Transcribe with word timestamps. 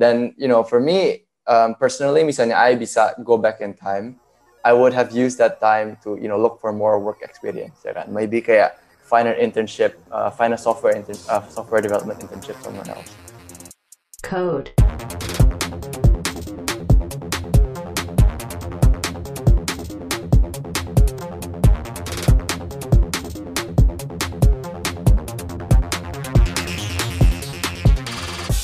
Dan 0.00 0.32
you 0.40 0.48
know, 0.48 0.64
for 0.64 0.80
me 0.80 1.28
um, 1.44 1.76
personally, 1.76 2.24
misalnya 2.24 2.56
I 2.56 2.72
bisa 2.72 3.12
go 3.20 3.36
back 3.36 3.60
in 3.60 3.76
time, 3.76 4.16
I 4.64 4.72
would 4.72 4.96
have 4.96 5.12
used 5.12 5.36
that 5.44 5.60
time 5.60 6.00
to 6.08 6.16
you 6.16 6.24
know 6.24 6.40
look 6.40 6.56
for 6.56 6.72
more 6.72 6.96
work 6.96 7.20
experience. 7.20 7.84
Ya 7.84 7.92
kan? 7.92 8.08
Maybe 8.08 8.40
kayak 8.40 8.80
find 9.04 9.28
an 9.28 9.36
internship, 9.36 10.00
uh, 10.08 10.32
find 10.32 10.56
a 10.56 10.60
software 10.60 10.96
intern, 10.96 11.20
uh, 11.28 11.44
software 11.52 11.84
development 11.84 12.24
internship 12.24 12.56
somewhere 12.64 12.88
else. 12.88 13.12
Code. 14.24 14.72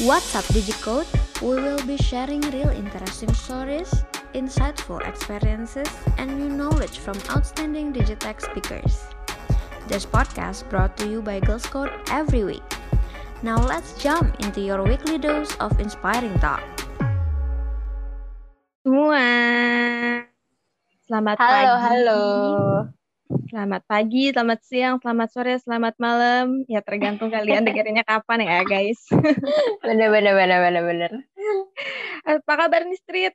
What's 0.00 0.32
up 0.38 0.44
Digicode? 0.54 1.25
We 1.44 1.60
will 1.60 1.84
be 1.84 2.00
sharing 2.00 2.40
real 2.48 2.72
interesting 2.72 3.28
stories, 3.34 3.92
insightful 4.32 5.04
experiences, 5.06 5.88
and 6.16 6.32
new 6.32 6.48
knowledge 6.48 6.96
from 6.96 7.20
outstanding 7.28 7.92
Digitech 7.92 8.40
speakers. 8.40 9.04
This 9.84 10.08
podcast 10.08 10.64
brought 10.72 10.96
to 10.96 11.04
you 11.04 11.20
by 11.20 11.40
Girls 11.40 11.68
Code 11.68 11.92
every 12.08 12.42
week. 12.42 12.64
Now 13.44 13.60
let's 13.60 14.00
jump 14.00 14.40
into 14.40 14.64
your 14.64 14.80
weekly 14.82 15.18
dose 15.20 15.52
of 15.60 15.76
inspiring 15.76 16.40
talk. 16.40 16.64
Semua. 18.80 19.28
Selamat 21.04 21.36
Halo, 21.36 21.72
pagi. 21.76 21.84
halo. 21.84 22.95
Selamat 23.46 23.86
pagi, 23.86 24.34
selamat 24.34 24.60
siang, 24.66 24.94
selamat 24.98 25.28
sore, 25.30 25.54
selamat 25.62 25.94
malam. 26.02 26.66
Ya 26.66 26.82
tergantung 26.82 27.30
kalian 27.30 27.62
dengerinnya 27.66 28.02
kapan 28.02 28.42
ya 28.42 28.66
guys. 28.66 28.98
Bener, 29.86 30.10
bener, 30.10 30.34
bener, 30.34 30.58
bener, 30.66 30.82
bener. 30.82 31.12
Apa 32.26 32.52
kabar 32.66 32.82
nih 32.82 32.98
Street? 32.98 33.34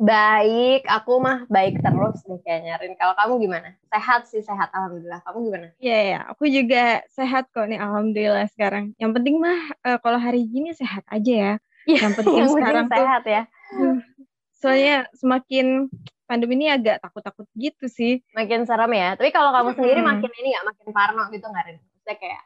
Baik, 0.00 0.88
aku 0.88 1.20
mah 1.20 1.44
baik 1.52 1.84
terus 1.84 2.24
deh 2.24 2.40
kayaknya. 2.40 2.80
Rin, 2.80 2.96
kalau 2.96 3.12
kamu 3.20 3.44
gimana? 3.44 3.76
Sehat 3.92 4.24
sih, 4.32 4.40
sehat. 4.40 4.72
Alhamdulillah. 4.72 5.20
Kamu 5.28 5.38
gimana? 5.44 5.66
Iya 5.76 5.98
ya, 6.16 6.20
aku 6.32 6.48
juga 6.48 7.04
sehat 7.12 7.52
kok 7.52 7.68
nih 7.68 7.76
Alhamdulillah 7.76 8.48
sekarang. 8.56 8.96
Yang 8.96 9.12
penting 9.20 9.44
mah 9.44 9.60
eh, 9.84 9.98
kalau 10.00 10.16
hari 10.16 10.48
gini 10.48 10.72
sehat 10.72 11.04
aja 11.12 11.32
ya. 11.36 11.54
Yang 11.84 12.24
penting 12.24 12.32
Yang 12.40 12.48
penting 12.56 12.64
sekarang 12.64 12.84
tuh 12.88 12.96
sehat 12.96 13.24
ya. 13.28 13.42
soalnya 14.60 14.96
semakin 15.16 15.88
pandemi 16.30 16.54
ini 16.54 16.70
agak 16.70 17.02
takut-takut 17.02 17.50
gitu 17.58 17.90
sih. 17.90 18.22
Makin 18.38 18.62
serem 18.62 18.94
ya. 18.94 19.18
Tapi 19.18 19.34
kalau 19.34 19.50
kamu 19.50 19.74
sendiri 19.74 19.98
Mm-mm. 19.98 20.10
makin 20.14 20.30
ini 20.38 20.48
nggak 20.54 20.66
makin 20.70 20.86
parno 20.94 21.22
gitu 21.34 21.46
nggak, 21.50 21.64
Rin? 21.66 21.76
Maksudnya 21.82 22.16
kayak 22.22 22.42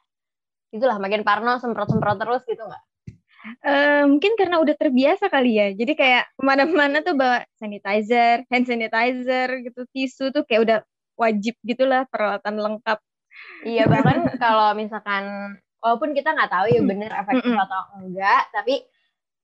itulah 0.73 0.97
makin 0.97 1.21
parno, 1.21 1.53
semprot-semprot 1.61 2.17
terus 2.17 2.43
gitu 2.49 2.65
nggak? 2.65 2.85
Eh, 3.45 4.03
mungkin 4.09 4.41
karena 4.41 4.57
udah 4.57 4.73
terbiasa 4.73 5.29
kali 5.29 5.61
ya. 5.61 5.69
Jadi 5.77 5.93
kayak 5.93 6.33
ke 6.33 6.43
mana-mana 6.43 7.05
tuh 7.05 7.13
bawa 7.13 7.45
sanitizer, 7.61 8.49
hand 8.49 8.65
sanitizer 8.65 9.61
gitu, 9.61 9.85
tisu 9.93 10.33
tuh 10.33 10.49
kayak 10.49 10.61
udah 10.65 10.79
wajib 11.21 11.53
gitulah 11.61 12.09
peralatan 12.09 12.57
lengkap. 12.57 12.99
Iya, 13.69 13.85
bahkan 13.85 14.33
kalau 14.41 14.73
misalkan 14.73 15.55
walaupun 15.85 16.17
kita 16.17 16.33
nggak 16.33 16.49
tahu 16.49 16.67
ya 16.73 16.81
bener 16.81 17.13
efektif 17.13 17.53
atau 17.53 18.01
enggak, 18.01 18.49
tapi 18.49 18.89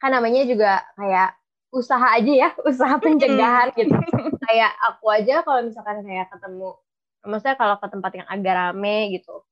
kan 0.01 0.17
namanya 0.17 0.49
juga 0.49 0.81
kayak 0.97 1.37
usaha 1.71 2.07
aja 2.15 2.33
ya, 2.33 2.49
usaha 2.71 2.95
pencegahan 2.99 3.71
gitu. 3.75 3.95
kayak 4.47 4.73
aku 4.91 5.07
aja 5.11 5.43
kalau 5.43 5.63
misalkan 5.63 6.03
kayak 6.03 6.29
ketemu, 6.31 6.75
maksudnya 7.23 7.57
kalau 7.57 7.77
ke 7.79 7.87
tempat 7.87 8.13
yang 8.19 8.29
agak 8.29 8.55
rame 8.55 9.15
gitu, 9.15 9.43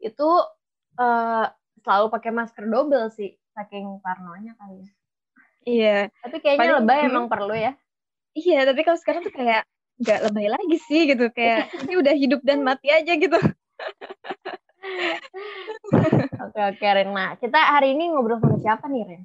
itu 0.00 0.28
eh, 0.96 1.46
selalu 1.84 2.06
pakai 2.10 2.30
masker 2.32 2.64
double 2.66 3.08
sih, 3.12 3.36
saking 3.52 4.00
parnonya 4.00 4.56
kali 4.56 4.82
ya. 4.82 4.90
Iya, 5.68 5.96
Tapi 6.24 6.36
kayaknya 6.40 6.60
Paling- 6.64 6.76
lebay 6.80 7.00
emang 7.04 7.26
perlu 7.28 7.52
ya. 7.52 7.76
iya. 8.32 8.64
Tapi 8.64 8.80
kalau 8.82 8.96
sekarang 8.96 9.20
tuh 9.20 9.34
kayak 9.36 9.68
nggak 10.00 10.20
lebay 10.30 10.48
lagi 10.48 10.76
sih 10.80 11.04
gitu. 11.12 11.28
Kayak 11.28 11.68
ini 11.84 11.94
udah 12.00 12.14
hidup 12.16 12.40
dan 12.40 12.64
mati 12.64 12.88
aja 12.88 13.12
gitu. 13.12 13.36
Oke 16.40 16.60
oke 16.72 16.86
Ren. 16.88 17.12
Nah 17.12 17.36
kita 17.36 17.58
hari 17.60 17.92
ini 17.92 18.08
ngobrol 18.08 18.40
sama 18.40 18.56
siapa 18.58 18.88
nih 18.88 19.02
Ren? 19.04 19.22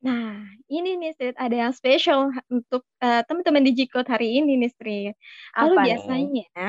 Nah, 0.00 0.32
ini 0.66 0.96
nih 0.96 1.12
Street 1.12 1.36
ada 1.36 1.52
yang 1.52 1.72
spesial 1.72 2.20
untuk 2.48 2.88
eh, 2.98 3.20
teman-teman 3.28 3.60
Digicode 3.62 4.08
hari 4.08 4.40
ini 4.40 4.56
nih 4.56 4.72
Street. 4.72 5.14
Kalau 5.52 5.76
biasanya 5.76 6.66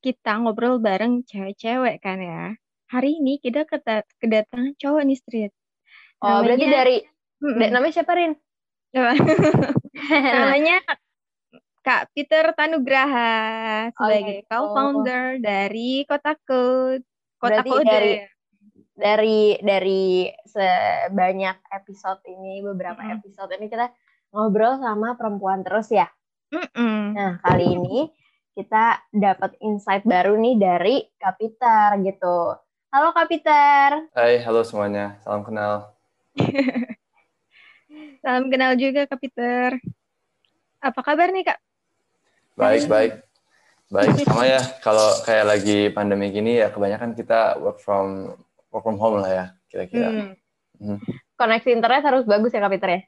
kita 0.00 0.32
ngobrol 0.38 0.78
bareng 0.78 1.26
cewek-cewek 1.26 1.98
kan 1.98 2.18
ya. 2.18 2.54
Hari 2.86 3.18
ini 3.18 3.38
kita 3.38 3.66
kedatangan 4.16 4.74
cowok 4.76 5.02
nih 5.02 5.18
Street. 5.18 5.52
Oh 6.20 6.42
berarti 6.42 6.62
Namanya- 6.62 6.76
dari 6.76 6.96
Mm-mm. 7.40 7.58
da- 7.58 7.72
namanya 7.72 7.94
siapa 7.96 8.12
Rin? 8.12 8.32
Namanya 10.34 10.76
Kak 11.80 12.12
Peter 12.12 12.52
Tanugraha 12.52 13.88
sebagai 13.90 14.44
gitu. 14.44 14.48
co-founder 14.48 15.40
dari 15.40 16.04
Kota 16.04 16.36
Code. 16.44 17.02
Kota 17.34 17.50
Berarti 17.56 17.70
Kode. 17.72 17.88
dari- 17.88 18.18
dari 19.00 19.56
dari 19.64 20.28
sebanyak 20.44 21.56
episode 21.72 22.20
ini 22.28 22.60
beberapa 22.60 23.00
Mm-mm. 23.00 23.16
episode 23.16 23.48
ini 23.56 23.72
kita 23.72 23.88
ngobrol 24.36 24.76
sama 24.76 25.16
perempuan 25.16 25.64
terus 25.64 25.88
ya. 25.88 26.06
Mm-mm. 26.52 27.16
Nah 27.16 27.40
kali 27.40 27.80
ini 27.80 28.12
kita 28.52 29.00
dapat 29.08 29.56
insight 29.64 30.04
baru 30.04 30.36
nih 30.36 30.60
dari 30.60 30.96
Kapiter 31.16 31.96
gitu. 32.04 32.60
Halo 32.92 33.16
Kapiter. 33.16 34.12
Hai, 34.12 34.44
halo 34.44 34.60
semuanya. 34.60 35.16
Salam 35.24 35.48
kenal. 35.48 35.96
Salam 38.22 38.52
kenal 38.52 38.76
juga 38.76 39.08
Kak 39.08 39.16
Peter. 39.16 39.80
Apa 40.84 41.00
kabar 41.00 41.32
nih 41.32 41.48
Kak? 41.48 41.58
Baik, 42.58 42.84
baik. 42.84 43.12
Baik, 43.90 44.22
sama 44.22 44.46
ya. 44.46 44.62
Kalau 44.84 45.24
kayak 45.26 45.46
lagi 45.48 45.78
pandemi 45.90 46.30
gini 46.30 46.60
ya 46.60 46.70
kebanyakan 46.70 47.16
kita 47.16 47.58
work 47.58 47.82
from 47.82 48.36
work 48.70 48.82
from 48.82 48.98
home 48.98 49.20
lah 49.20 49.30
ya, 49.30 49.44
kira-kira. 49.66 50.34
Hmm. 50.80 50.98
Koneksi 51.36 51.70
internet 51.70 52.02
harus 52.02 52.24
bagus 52.24 52.54
ya 52.54 52.62
Kapiter 52.62 52.90
ya. 52.90 53.00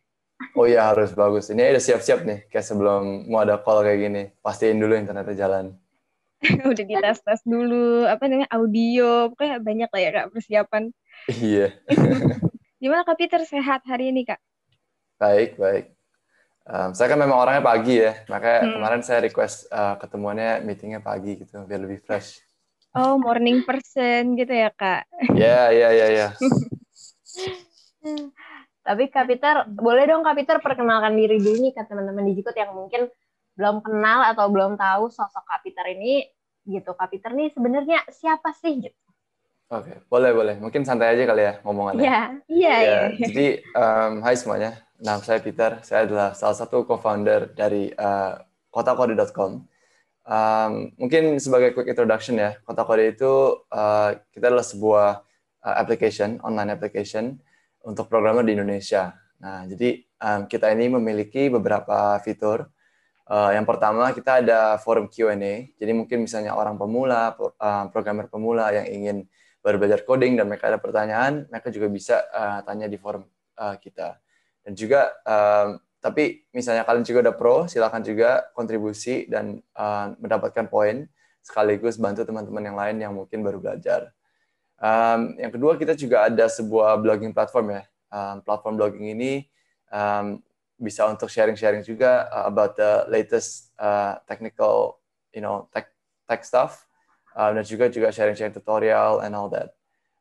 Oh 0.58 0.66
iya, 0.66 0.90
harus 0.90 1.14
bagus. 1.14 1.48
Ini 1.48 1.70
udah 1.70 1.82
siap-siap 1.82 2.26
nih, 2.26 2.50
kayak 2.50 2.66
sebelum 2.66 3.30
mau 3.30 3.46
ada 3.46 3.56
call 3.56 3.86
kayak 3.86 3.98
gini. 4.02 4.22
Pastiin 4.42 4.76
dulu 4.76 4.98
internetnya 4.98 5.38
jalan. 5.38 5.78
Udah 6.66 6.82
dites-tes 6.82 7.46
dulu, 7.46 8.02
apa 8.10 8.26
namanya, 8.26 8.50
audio. 8.50 9.30
Pokoknya 9.30 9.62
banyak 9.62 9.86
lah 9.94 10.00
ya 10.02 10.10
Kak 10.10 10.26
persiapan. 10.34 10.82
Iya, 11.30 11.70
Gimana 12.82 13.06
Kak 13.06 13.14
Peter 13.14 13.38
sehat 13.46 13.86
hari 13.86 14.10
ini 14.10 14.26
Kak? 14.26 14.42
baik, 15.14 15.54
baik. 15.54 15.94
Um, 16.66 16.90
saya 16.98 17.14
kan 17.14 17.18
memang 17.22 17.38
orangnya 17.38 17.62
pagi 17.62 18.02
ya, 18.02 18.26
makanya 18.26 18.58
Hmm. 18.66 18.72
kemarin 18.74 19.02
saya 19.06 19.22
request 19.22 19.70
uh, 19.70 19.94
ketemuannya 20.02 20.66
meetingnya 20.66 20.98
pagi 20.98 21.38
gitu, 21.38 21.62
biar 21.62 21.78
lebih 21.78 22.02
fresh. 22.02 22.42
Oh, 22.92 23.16
morning 23.16 23.64
person 23.64 24.36
gitu 24.36 24.52
ya 24.52 24.68
Kak? 24.68 25.08
Ya, 25.32 25.72
ya, 25.72 25.88
ya, 25.96 26.06
ya. 26.12 26.28
Tapi 28.86 29.08
Kapiter, 29.08 29.64
boleh 29.64 30.04
dong 30.04 30.20
Kapiter 30.20 30.60
perkenalkan 30.60 31.16
diri 31.16 31.40
dulu 31.40 31.56
nih 31.56 31.72
ke 31.72 31.88
teman-teman 31.88 32.28
di 32.28 32.36
Jikut 32.36 32.52
yang 32.52 32.76
mungkin 32.76 33.08
belum 33.56 33.80
kenal 33.80 34.28
atau 34.28 34.52
belum 34.52 34.76
tahu 34.76 35.08
sosok 35.08 35.40
Kapiter 35.40 35.88
ini 35.96 36.26
gitu. 36.68 36.92
Kapiter 36.92 37.32
nih 37.32 37.48
sebenarnya 37.56 38.04
siapa 38.12 38.52
sih 38.52 38.84
gitu. 38.84 38.98
Oke, 39.72 40.04
boleh, 40.12 40.36
boleh. 40.36 40.54
Mungkin 40.60 40.84
santai 40.84 41.16
aja 41.16 41.24
kali 41.24 41.42
ya 41.48 41.52
ngomongannya. 41.64 42.04
Iya. 42.04 42.20
Iya, 42.44 42.74
Ya, 42.76 43.00
iya. 43.08 43.24
jadi 43.24 43.46
um, 43.72 44.12
hai 44.20 44.36
semuanya. 44.36 44.76
Nama 45.00 45.24
saya 45.24 45.40
Peter. 45.40 45.80
Saya 45.80 46.04
adalah 46.04 46.36
salah 46.36 46.60
satu 46.60 46.84
co-founder 46.84 47.56
dari 47.56 47.88
uh, 47.96 48.36
kotakode.com. 48.68 49.64
Um, 50.22 50.94
mungkin 51.02 51.34
sebagai 51.42 51.74
quick 51.74 51.90
introduction 51.90 52.38
ya, 52.38 52.54
Kotakode 52.62 53.10
itu 53.10 53.58
uh, 53.74 54.14
kita 54.30 54.54
adalah 54.54 54.62
sebuah 54.62 55.08
uh, 55.66 55.74
application, 55.78 56.38
online 56.46 56.70
application 56.78 57.42
untuk 57.82 58.06
programmer 58.06 58.46
di 58.46 58.54
Indonesia. 58.54 59.18
Nah, 59.42 59.66
jadi 59.66 59.98
um, 60.22 60.40
kita 60.46 60.70
ini 60.70 60.86
memiliki 60.94 61.50
beberapa 61.50 62.18
fitur. 62.22 62.70
Uh, 63.26 63.54
yang 63.54 63.66
pertama 63.66 64.14
kita 64.14 64.42
ada 64.42 64.78
forum 64.78 65.10
Q&A. 65.10 65.74
Jadi 65.74 65.92
mungkin 65.94 66.22
misalnya 66.26 66.54
orang 66.54 66.78
pemula, 66.78 67.34
uh, 67.34 67.90
programmer 67.90 68.30
pemula 68.30 68.70
yang 68.70 68.86
ingin 68.86 69.16
baru 69.62 69.78
belajar 69.78 70.02
coding 70.06 70.38
dan 70.38 70.50
mereka 70.50 70.70
ada 70.70 70.78
pertanyaan, 70.78 71.46
mereka 71.50 71.70
juga 71.70 71.86
bisa 71.90 72.22
uh, 72.34 72.62
tanya 72.66 72.86
di 72.90 72.98
forum 72.98 73.22
uh, 73.58 73.74
kita. 73.78 74.18
Dan 74.62 74.78
juga, 74.78 75.10
um, 75.26 75.78
tapi 76.02 76.42
misalnya 76.50 76.82
kalian 76.82 77.06
juga 77.06 77.30
udah 77.30 77.34
pro, 77.38 77.56
silakan 77.70 78.02
juga 78.02 78.42
kontribusi 78.58 79.30
dan 79.30 79.62
uh, 79.78 80.12
mendapatkan 80.18 80.66
poin, 80.66 81.06
sekaligus 81.38 81.94
bantu 81.94 82.26
teman-teman 82.26 82.62
yang 82.66 82.76
lain 82.76 82.96
yang 82.98 83.12
mungkin 83.14 83.40
baru 83.46 83.62
belajar. 83.62 84.10
Um, 84.82 85.38
yang 85.38 85.54
kedua, 85.54 85.78
kita 85.78 85.94
juga 85.94 86.26
ada 86.26 86.50
sebuah 86.50 86.98
blogging 86.98 87.30
platform 87.30 87.78
ya. 87.78 87.82
Um, 88.10 88.42
platform 88.42 88.74
blogging 88.74 89.14
ini 89.14 89.46
um, 89.94 90.42
bisa 90.74 91.06
untuk 91.06 91.30
sharing-sharing 91.30 91.86
juga 91.86 92.26
uh, 92.34 92.50
about 92.50 92.74
the 92.74 93.06
latest 93.06 93.70
uh, 93.78 94.18
technical, 94.26 94.98
you 95.30 95.38
know, 95.38 95.70
tech, 95.70 95.86
tech 96.26 96.42
stuff 96.42 96.90
Um, 97.32 97.56
dan 97.56 97.64
juga 97.64 97.88
juga 97.88 98.12
sharing-sharing 98.12 98.52
tutorial 98.52 99.24
and 99.24 99.32
all 99.32 99.48
that. 99.48 99.72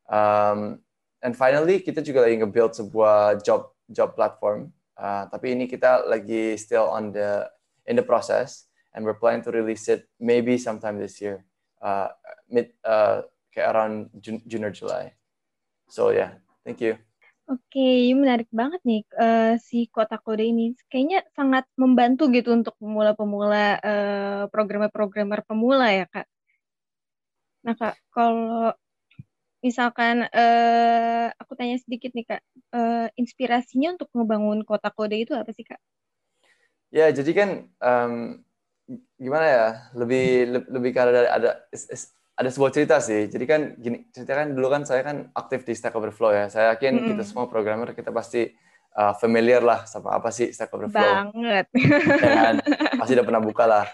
Um, 0.08 0.80
and 1.20 1.36
finally 1.36 1.84
kita 1.84 2.00
juga 2.00 2.24
lagi 2.24 2.40
nge-build 2.40 2.72
sebuah 2.72 3.44
job 3.44 3.68
job 3.92 4.16
platform. 4.16 4.72
Uh, 4.92 5.24
tapi 5.32 5.56
ini 5.56 5.64
kita 5.64 6.04
lagi 6.04 6.54
still 6.60 6.86
on 6.92 7.10
the 7.16 7.48
in 7.88 7.96
the 7.96 8.04
process, 8.04 8.68
and 8.92 9.02
we're 9.02 9.16
planning 9.16 9.42
to 9.42 9.50
release 9.50 9.88
it 9.88 10.04
maybe 10.20 10.60
sometime 10.60 11.00
this 11.00 11.18
year, 11.18 11.42
uh, 11.80 12.12
mid 12.46 12.76
uh, 12.84 13.24
kayak 13.50 13.72
around 13.72 14.12
June, 14.20 14.44
June 14.44 14.68
or 14.68 14.72
July. 14.72 15.16
So 15.88 16.12
yeah, 16.12 16.36
thank 16.64 16.84
you. 16.84 17.00
Oke, 17.50 18.14
menarik 18.14 18.48
banget 18.54 18.80
nih 18.86 19.02
uh, 19.18 19.58
si 19.58 19.90
kotak 19.90 20.22
kode 20.22 20.46
ini. 20.46 20.72
Kayaknya 20.86 21.26
sangat 21.34 21.66
membantu 21.74 22.30
gitu 22.30 22.54
untuk 22.54 22.72
pemula-pemula 22.78 23.82
uh, 23.82 24.42
programmer-programmer 24.48 25.42
pemula 25.44 25.90
ya 25.90 26.06
kak. 26.08 26.28
Nah 27.66 27.74
kak, 27.74 27.98
kalau 28.14 28.72
misalkan 29.62 30.26
uh, 30.26 31.26
aku 31.38 31.54
tanya 31.54 31.78
sedikit 31.78 32.10
nih 32.12 32.26
kak, 32.26 32.42
uh, 32.74 33.06
inspirasinya 33.14 33.94
untuk 33.96 34.10
ngebangun 34.12 34.66
kota 34.66 34.90
kode 34.90 35.16
itu 35.16 35.32
apa 35.32 35.54
sih 35.54 35.62
kak? 35.62 35.78
Ya 36.92 37.08
jadi 37.08 37.30
kan 37.32 37.48
um, 37.80 38.42
gimana 39.16 39.46
ya, 39.46 39.66
lebih 39.96 40.58
lebih 40.68 40.90
karena 40.92 41.30
ada 41.30 41.50
ada 42.36 42.50
sebuah 42.50 42.74
cerita 42.74 42.98
sih. 42.98 43.30
Jadi 43.30 43.44
kan 43.46 43.60
gini, 43.78 44.10
cerita 44.10 44.36
kan 44.36 44.52
dulu 44.52 44.68
kan 44.68 44.82
saya 44.82 45.06
kan 45.06 45.30
aktif 45.32 45.64
di 45.64 45.72
Stack 45.78 45.94
Overflow 45.94 46.34
ya. 46.34 46.44
Saya 46.50 46.76
yakin 46.76 46.98
hmm. 46.98 47.08
kita 47.14 47.22
semua 47.24 47.46
programmer 47.46 47.94
kita 47.96 48.10
pasti 48.12 48.50
uh, 48.98 49.14
familiar 49.16 49.62
lah 49.62 49.86
sama 49.88 50.18
apa 50.18 50.28
sih 50.34 50.50
Stack 50.50 50.74
Overflow. 50.74 51.00
Banget. 51.00 51.66
Ya 52.20 52.30
kan? 52.34 52.54
Pasti 53.00 53.12
udah 53.14 53.26
pernah 53.30 53.42
buka 53.42 53.64
lah. 53.64 53.86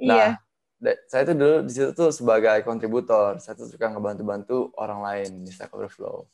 Nah, 0.00 0.16
yeah 0.16 0.34
saya 0.80 1.22
itu 1.28 1.34
dulu 1.36 1.56
di 1.68 1.72
situ 1.76 1.90
tuh 1.92 2.08
sebagai 2.08 2.64
kontributor, 2.64 3.36
saya 3.36 3.52
tuh 3.52 3.68
suka 3.68 3.92
ngebantu-bantu 3.92 4.72
orang 4.80 5.00
lain 5.04 5.30
di 5.44 5.52
Stack 5.52 5.76
Overflow. 5.76 6.24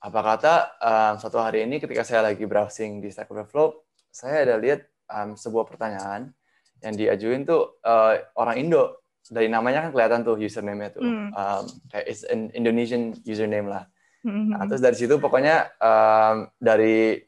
Apa 0.00 0.20
kata 0.24 0.54
um, 0.80 1.12
suatu 1.20 1.38
hari 1.40 1.68
ini 1.68 1.76
ketika 1.76 2.00
saya 2.00 2.24
lagi 2.24 2.48
browsing 2.48 3.04
di 3.04 3.12
Stack 3.12 3.28
Overflow, 3.28 3.84
saya 4.08 4.48
ada 4.48 4.56
lihat 4.56 4.88
um, 5.12 5.36
sebuah 5.36 5.68
pertanyaan 5.68 6.32
yang 6.80 6.94
diajuin 6.96 7.44
tuh 7.44 7.80
uh, 7.84 8.16
orang 8.40 8.56
Indo. 8.60 9.04
Dari 9.26 9.50
namanya 9.50 9.88
kan 9.88 9.90
kelihatan 9.90 10.22
tuh 10.22 10.38
username-nya 10.38 10.90
tuh. 10.94 11.02
Hmm. 11.02 11.28
Um, 11.34 11.64
kayak 11.90 12.06
it's 12.06 12.22
an 12.30 12.48
Indonesian 12.54 13.12
username 13.26 13.66
lah. 13.66 13.84
Hmm. 14.22 14.54
Nah, 14.54 14.64
terus 14.70 14.80
dari 14.80 14.96
situ 14.96 15.18
pokoknya 15.18 15.74
um, 15.82 16.46
dari 16.62 17.18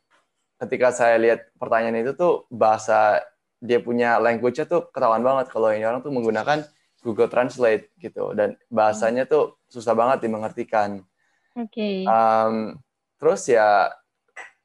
ketika 0.62 0.94
saya 0.94 1.18
lihat 1.18 1.50
pertanyaan 1.58 2.02
itu 2.02 2.14
tuh 2.14 2.46
bahasa 2.50 3.18
dia 3.58 3.82
punya 3.82 4.22
language-nya 4.22 4.70
tuh 4.70 4.86
ketahuan 4.94 5.22
banget 5.22 5.50
kalau 5.50 5.70
ini 5.74 5.82
orang 5.82 6.02
tuh 6.02 6.14
menggunakan 6.14 6.62
Google 7.02 7.30
Translate 7.30 7.94
gitu 7.98 8.34
dan 8.34 8.58
bahasanya 8.70 9.26
tuh 9.26 9.58
susah 9.70 9.94
banget 9.94 10.26
dimengertikan. 10.26 11.02
Oke. 11.54 11.70
Okay. 11.74 11.96
Um, 12.06 12.78
terus 13.18 13.46
ya, 13.50 13.90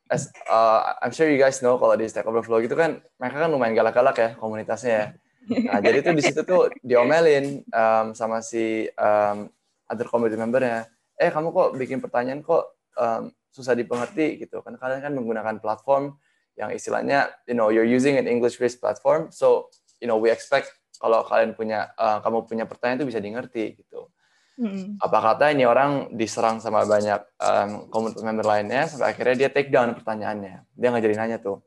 as, 0.10 0.30
uh, 0.50 0.98
I'm 1.02 1.14
sure 1.14 1.30
you 1.30 1.42
guys 1.42 1.62
know 1.62 1.78
kalau 1.78 1.98
di 1.98 2.06
Stack 2.10 2.26
Overflow 2.26 2.62
gitu 2.62 2.78
kan 2.78 3.02
mereka 3.18 3.46
kan 3.46 3.50
lumayan 3.50 3.74
galak-galak 3.78 4.18
ya 4.18 4.30
komunitasnya 4.38 4.92
ya. 4.94 5.06
Nah 5.44 5.80
jadi 5.84 6.00
tuh 6.06 6.14
di 6.16 6.24
situ 6.24 6.42
tuh 6.46 6.72
diomelin 6.86 7.66
um, 7.74 8.16
sama 8.16 8.40
si 8.40 8.88
um, 8.96 9.50
other 9.90 10.08
community 10.08 10.40
membernya. 10.40 10.88
Eh 11.18 11.30
kamu 11.30 11.54
kok 11.54 11.70
bikin 11.78 12.00
pertanyaan 12.02 12.42
kok 12.42 12.78
um, 12.98 13.34
susah 13.54 13.78
dipengerti 13.78 14.42
gitu 14.42 14.66
kan 14.66 14.74
kalian 14.82 15.02
kan 15.06 15.14
menggunakan 15.14 15.62
platform 15.62 16.18
yang 16.60 16.70
istilahnya 16.70 17.34
you 17.50 17.58
know 17.58 17.74
you're 17.74 17.88
using 17.88 18.18
an 18.18 18.30
English 18.30 18.62
based 18.62 18.78
platform 18.78 19.34
so 19.34 19.70
you 19.98 20.06
know 20.06 20.20
we 20.20 20.30
expect 20.30 20.70
kalau 21.04 21.20
kalian 21.28 21.52
punya 21.52 21.92
uh, 22.00 22.24
kamu 22.24 22.48
punya 22.48 22.64
pertanyaan 22.64 23.04
itu 23.04 23.08
bisa 23.12 23.20
dimengerti 23.20 23.76
gitu. 23.76 24.08
Hmm. 24.56 24.96
Apa 25.02 25.20
kata 25.20 25.52
ini 25.52 25.66
orang 25.66 26.14
diserang 26.16 26.62
sama 26.64 26.86
banyak 26.88 27.20
um, 27.42 27.90
komunitas 27.90 28.24
member 28.24 28.46
lainnya 28.46 28.86
sampai 28.88 29.12
akhirnya 29.12 29.36
dia 29.36 29.50
take 29.52 29.68
down 29.74 29.92
pertanyaannya. 29.98 30.64
Dia 30.72 30.88
nggak 30.94 31.04
jadi 31.04 31.16
nanya 31.20 31.38
tuh. 31.44 31.60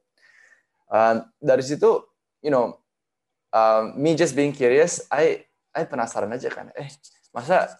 Um, 0.87 1.27
dari 1.43 1.67
situ, 1.67 2.01
you 2.41 2.49
know, 2.49 2.79
um, 3.51 3.93
me 3.99 4.15
just 4.17 4.39
being 4.39 4.55
curious, 4.55 5.05
I 5.13 5.45
I 5.75 5.85
penasaran 5.85 6.33
aja 6.33 6.49
kan. 6.49 6.73
Eh, 6.79 6.89
masa 7.35 7.77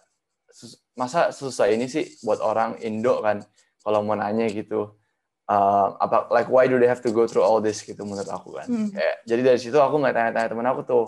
masa 0.93 1.33
susah 1.33 1.73
ini 1.73 1.89
sih 1.89 2.05
buat 2.21 2.37
orang 2.43 2.77
Indo 2.85 3.17
kan 3.25 3.41
kalau 3.81 4.05
mau 4.05 4.13
nanya 4.13 4.45
gitu 4.51 4.93
uh, 5.47 5.95
apa 5.97 6.27
like 6.29 6.51
why 6.51 6.67
do 6.67 6.75
they 6.77 6.87
have 6.87 7.01
to 7.01 7.11
go 7.11 7.25
through 7.25 7.43
all 7.43 7.63
this 7.63 7.81
gitu 7.81 8.03
menurut 8.03 8.27
aku 8.27 8.59
kan. 8.59 8.67
Hmm. 8.67 8.89
kayak 8.91 9.15
jadi 9.23 9.41
dari 9.53 9.59
situ 9.59 9.79
aku 9.79 9.95
nggak 9.99 10.15
tanya-tanya 10.15 10.47
temen 10.51 10.67
aku 10.67 10.81
tuh 10.83 11.05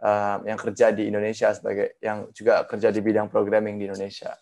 um, 0.00 0.38
yang 0.46 0.58
kerja 0.58 0.94
di 0.94 1.10
Indonesia 1.10 1.52
sebagai 1.52 1.98
yang 2.00 2.30
juga 2.32 2.64
kerja 2.64 2.88
di 2.94 3.00
bidang 3.02 3.28
programming 3.28 3.76
di 3.76 3.90
Indonesia. 3.90 4.32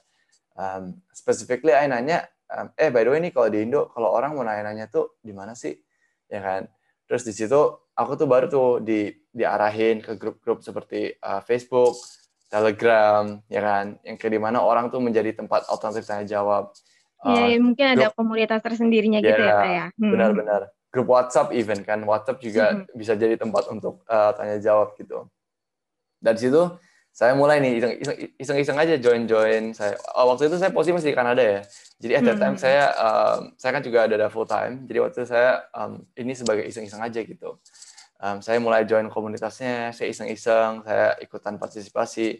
Um, 0.58 1.02
specifically 1.14 1.70
aku 1.72 1.86
nanya 1.90 2.26
um, 2.50 2.70
eh 2.74 2.90
by 2.90 3.06
the 3.06 3.10
way 3.10 3.20
ini 3.22 3.30
kalau 3.30 3.48
di 3.48 3.62
Indo 3.64 3.90
kalau 3.90 4.12
orang 4.12 4.36
mau 4.36 4.44
nanya-nanya 4.44 4.88
tuh 4.92 5.18
di 5.20 5.32
mana 5.32 5.56
sih? 5.56 5.74
Ya 6.28 6.40
kan? 6.44 6.62
Terus 7.08 7.24
di 7.24 7.32
situ 7.32 7.60
aku 7.96 8.12
tuh 8.14 8.28
baru 8.28 8.46
tuh 8.52 8.84
di 8.84 9.08
diarahin 9.32 10.04
ke 10.04 10.18
grup-grup 10.18 10.60
seperti 10.60 11.14
uh, 11.24 11.40
Facebook 11.40 11.96
Telegram 12.48 13.40
ya 13.48 13.60
kan? 13.64 13.96
Yang 14.04 14.16
kayak 14.20 14.32
di 14.36 14.40
mana 14.40 14.60
orang 14.60 14.92
tuh 14.92 15.00
menjadi 15.00 15.32
tempat 15.36 15.68
alternatif 15.72 16.04
tanya 16.04 16.26
jawab 16.28 16.74
Iya, 17.26 17.58
uh, 17.58 17.62
mungkin 17.62 17.86
ada 17.98 18.06
grup, 18.10 18.14
komunitas 18.14 18.62
tersendirinya 18.62 19.18
gitu 19.18 19.42
ya, 19.42 19.54
kayak. 19.58 19.74
Ya? 19.74 19.86
Hmm. 19.98 20.12
Benar-benar. 20.14 20.60
Grup 20.88 21.08
WhatsApp 21.10 21.50
even 21.52 21.82
kan, 21.82 22.00
WhatsApp 22.06 22.38
juga 22.38 22.64
hmm. 22.72 22.94
bisa 22.94 23.18
jadi 23.18 23.34
tempat 23.34 23.66
untuk 23.68 24.06
uh, 24.06 24.30
tanya 24.38 24.62
jawab 24.62 24.94
gitu. 24.96 25.26
Dari 26.22 26.38
situ 26.38 26.62
saya 27.18 27.34
mulai 27.34 27.58
nih 27.58 27.98
iseng-iseng 28.38 28.78
aja 28.78 28.94
join-join. 28.94 29.74
Saya 29.74 29.98
oh, 30.14 30.30
waktu 30.30 30.46
itu 30.46 30.56
saya 30.62 30.70
posisi 30.70 30.94
masih 30.94 31.10
di 31.10 31.18
Kanada 31.18 31.42
ya. 31.42 31.66
Jadi 31.98 32.12
at 32.14 32.22
that 32.30 32.38
time 32.38 32.54
hmm. 32.54 32.62
saya 32.62 32.84
um, 32.94 33.40
saya 33.58 33.70
kan 33.74 33.82
juga 33.82 34.06
ada 34.06 34.30
full 34.30 34.46
time. 34.46 34.86
Jadi 34.86 34.98
waktu 35.02 35.14
itu 35.18 35.26
saya 35.26 35.66
um, 35.74 35.98
ini 36.14 36.32
sebagai 36.38 36.62
iseng-iseng 36.70 37.02
aja 37.02 37.20
gitu. 37.26 37.58
Um, 38.18 38.38
saya 38.38 38.58
mulai 38.62 38.86
join 38.86 39.10
komunitasnya, 39.10 39.90
saya 39.94 40.10
iseng-iseng, 40.10 40.86
saya 40.86 41.18
ikutan 41.18 41.58
partisipasi. 41.58 42.38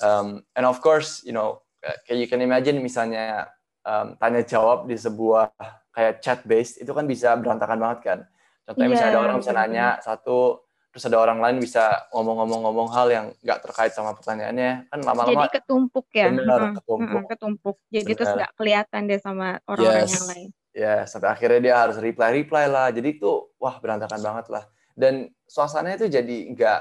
Um, 0.00 0.40
and 0.56 0.64
of 0.64 0.80
course, 0.80 1.20
you 1.24 1.36
know, 1.36 1.64
kayak 2.08 2.18
you 2.20 2.28
can 2.28 2.40
imagine 2.40 2.80
misalnya 2.80 3.52
um, 3.84 4.06
tanya 4.18 4.42
jawab 4.42 4.88
di 4.88 4.96
sebuah 4.96 5.52
kayak 5.94 6.18
chat 6.24 6.40
based 6.42 6.82
itu 6.82 6.90
kan 6.90 7.04
bisa 7.06 7.36
berantakan 7.38 7.78
banget 7.78 8.00
kan. 8.02 8.18
Contohnya 8.64 8.88
yeah, 8.88 8.92
misalnya 8.96 9.12
ada 9.12 9.20
orang 9.20 9.38
bisa 9.38 9.52
nanya 9.52 9.86
satu, 10.00 10.64
terus 10.90 11.04
ada 11.04 11.18
orang 11.20 11.38
lain 11.38 11.56
bisa 11.60 12.08
ngomong-ngomong-ngomong 12.16 12.88
hal 12.90 13.06
yang 13.12 13.26
nggak 13.44 13.60
terkait 13.60 13.92
sama 13.92 14.16
pertanyaannya 14.16 14.88
kan 14.88 14.98
lama-lama. 15.04 15.46
Jadi 15.46 15.60
ketumpuk 15.60 16.06
ya. 16.10 16.32
Benar, 16.32 16.60
hmm, 16.60 16.74
ketumpuk. 16.80 17.20
Hmm, 17.20 17.26
ketumpuk. 17.28 17.76
Jadi 17.92 18.04
benar. 18.10 18.16
terus 18.18 18.30
nggak 18.34 18.52
kelihatan 18.56 19.00
deh 19.06 19.20
sama 19.20 19.48
orang-orang 19.68 20.08
yes. 20.08 20.16
yang 20.16 20.28
lain. 20.32 20.48
Ya, 20.74 20.94
sampai 21.06 21.28
akhirnya 21.30 21.60
dia 21.62 21.74
harus 21.78 21.96
reply-reply 22.00 22.64
lah. 22.66 22.88
Jadi 22.90 23.20
itu 23.20 23.30
wah 23.60 23.78
berantakan 23.78 24.18
banget 24.18 24.46
lah. 24.50 24.64
Dan 24.96 25.30
suasananya 25.46 26.02
itu 26.02 26.08
jadi 26.10 26.36
nggak 26.50 26.80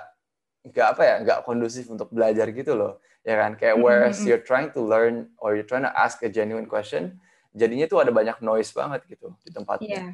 nggak 0.64 0.88
apa 0.96 1.02
ya 1.04 1.16
nggak 1.28 1.40
kondusif 1.44 1.92
untuk 1.92 2.08
belajar 2.08 2.48
gitu 2.56 2.72
loh 2.72 3.04
ya 3.24 3.36
kan 3.40 3.52
kayak 3.56 3.80
whereas 3.80 4.20
mm-hmm. 4.20 4.28
you're 4.30 4.44
trying 4.44 4.70
to 4.70 4.84
learn 4.84 5.32
or 5.40 5.56
you're 5.56 5.68
trying 5.68 5.88
to 5.88 5.94
ask 5.96 6.20
a 6.24 6.30
genuine 6.30 6.68
question 6.68 7.18
jadinya 7.56 7.88
tuh 7.88 8.04
ada 8.04 8.12
banyak 8.12 8.36
noise 8.44 8.70
banget 8.76 9.08
gitu 9.08 9.32
di 9.48 9.50
tempatnya 9.56 10.14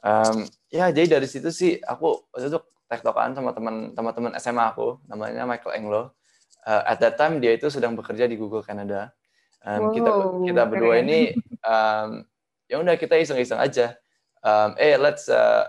um, 0.00 0.48
ya 0.72 0.88
jadi 0.88 1.20
dari 1.20 1.28
situ 1.28 1.52
sih 1.52 1.76
aku 1.84 2.24
waktu 2.32 2.48
itu 2.48 2.58
tektokan 2.86 3.36
sama 3.36 3.52
teman 3.52 3.92
teman 3.92 4.32
SMA 4.40 4.64
aku 4.72 5.02
namanya 5.04 5.44
Michael 5.44 5.76
Englo 5.76 6.02
uh, 6.64 6.82
at 6.88 6.96
that 7.02 7.20
time 7.20 7.42
dia 7.42 7.52
itu 7.52 7.68
sedang 7.68 7.92
bekerja 7.92 8.24
di 8.24 8.40
Google 8.40 8.64
Canada 8.64 9.12
um, 9.66 9.90
wow, 9.90 9.92
kita 9.92 10.10
kita 10.48 10.62
berdua 10.64 10.94
keren. 10.96 11.04
ini 11.04 11.20
um, 11.66 12.10
ya 12.70 12.80
udah 12.80 12.96
kita 12.96 13.20
iseng-iseng 13.20 13.60
aja 13.60 13.98
um, 14.40 14.72
eh 14.80 14.96
let's 14.96 15.28
uh, 15.28 15.68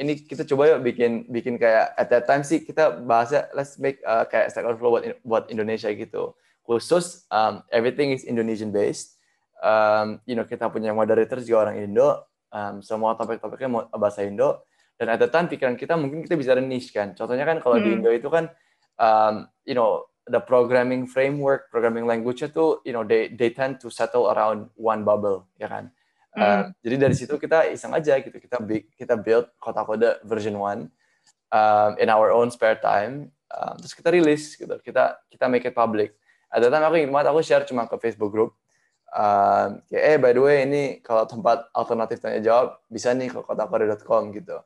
ini 0.00 0.24
kita 0.24 0.48
coba 0.48 0.72
yuk 0.72 0.80
bikin 0.80 1.28
bikin 1.28 1.60
kayak 1.60 1.92
at 2.00 2.08
that 2.08 2.24
time 2.24 2.40
sih 2.40 2.64
kita 2.64 3.04
bahasnya 3.04 3.52
let's 3.52 3.76
make 3.76 4.00
uh, 4.08 4.24
kayak 4.24 4.48
Stack 4.48 4.64
Overflow 4.64 4.96
buat 4.96 5.04
buat 5.20 5.44
Indonesia 5.52 5.92
gitu. 5.92 6.32
Khusus 6.64 7.26
um, 7.28 7.60
everything 7.68 8.14
is 8.14 8.24
Indonesian 8.24 8.72
based. 8.72 9.20
Um, 9.60 10.24
you 10.24 10.32
know 10.32 10.48
kita 10.48 10.72
punya 10.72 10.96
moderator 10.96 11.38
juga 11.44 11.68
orang 11.68 11.84
Indo. 11.84 12.24
Um, 12.52 12.84
semua 12.84 13.16
topik-topiknya 13.16 13.68
mau 13.68 13.82
bahasa 13.96 14.24
Indo. 14.24 14.64
Dan 14.96 15.08
at 15.12 15.18
that 15.20 15.32
time 15.34 15.48
pikiran 15.48 15.76
kita 15.76 15.98
mungkin 15.98 16.24
kita 16.24 16.38
bisa 16.38 16.56
niche 16.56 16.94
kan. 16.94 17.12
Contohnya 17.12 17.44
kan 17.44 17.60
kalau 17.60 17.76
hmm. 17.76 17.84
di 17.84 17.90
Indo 17.92 18.10
itu 18.14 18.28
kan 18.32 18.48
um, 18.96 19.44
you 19.68 19.76
know 19.76 20.08
the 20.30 20.40
programming 20.40 21.04
framework, 21.04 21.68
programming 21.68 22.08
language 22.08 22.40
itu 22.40 22.80
you 22.88 22.96
know 22.96 23.04
they 23.04 23.28
they 23.28 23.52
tend 23.52 23.76
to 23.82 23.92
settle 23.92 24.32
around 24.32 24.72
one 24.78 25.04
bubble 25.04 25.44
ya 25.60 25.68
kan 25.68 25.92
Uh, 26.32 26.72
Jadi 26.80 26.96
dari 26.96 27.12
situ 27.12 27.36
kita 27.36 27.68
iseng 27.68 27.92
aja 27.92 28.16
gitu 28.16 28.32
kita 28.40 28.56
kita 28.96 29.14
build 29.20 29.52
kota 29.60 29.84
kode 29.84 30.16
version 30.24 30.56
one 30.56 30.88
um, 31.52 31.92
in 32.00 32.08
our 32.08 32.32
own 32.32 32.48
spare 32.48 32.80
time. 32.80 33.28
Um, 33.52 33.76
terus 33.76 33.92
kita 33.92 34.08
rilis 34.08 34.56
gitu. 34.56 34.72
Kita 34.80 35.20
kita 35.28 35.44
make 35.52 35.68
it 35.68 35.76
public. 35.76 36.16
Ada 36.48 36.72
time 36.72 36.84
aku 36.88 36.96
ingat 37.04 37.12
banget 37.12 37.28
aku 37.32 37.40
share 37.44 37.64
cuma 37.68 37.84
ke 37.84 37.96
Facebook 38.00 38.32
group. 38.32 38.56
Um, 39.12 39.84
kayak, 39.92 40.04
eh 40.08 40.16
by 40.16 40.32
the 40.32 40.40
way 40.40 40.56
ini 40.64 40.82
kalau 41.04 41.28
tempat 41.28 41.68
alternatif 41.76 42.16
tanya 42.24 42.40
jawab 42.40 42.80
bisa 42.88 43.12
nih 43.12 43.28
ke 43.28 43.44
kotakode.com 43.44 44.32
gitu. 44.32 44.56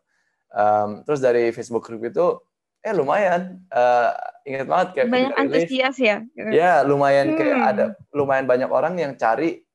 Um, 0.55 1.03
terus 1.03 1.19
dari 1.19 1.51
Facebook 1.51 1.83
group 1.83 2.07
itu 2.07 2.39
eh 2.87 2.95
lumayan 2.95 3.59
uh, 3.75 4.15
ingat 4.47 4.67
banget 4.71 4.89
kayak 4.95 5.09
banyak 5.11 5.35
antusias 5.35 5.97
ya 5.99 6.23
ya 6.55 6.87
lumayan 6.87 7.35
hmm. 7.35 7.39
kayak 7.43 7.59
ada 7.75 7.85
lumayan 8.15 8.47
banyak 8.47 8.71
orang 8.71 8.95
yang 8.95 9.19
cari 9.19 9.66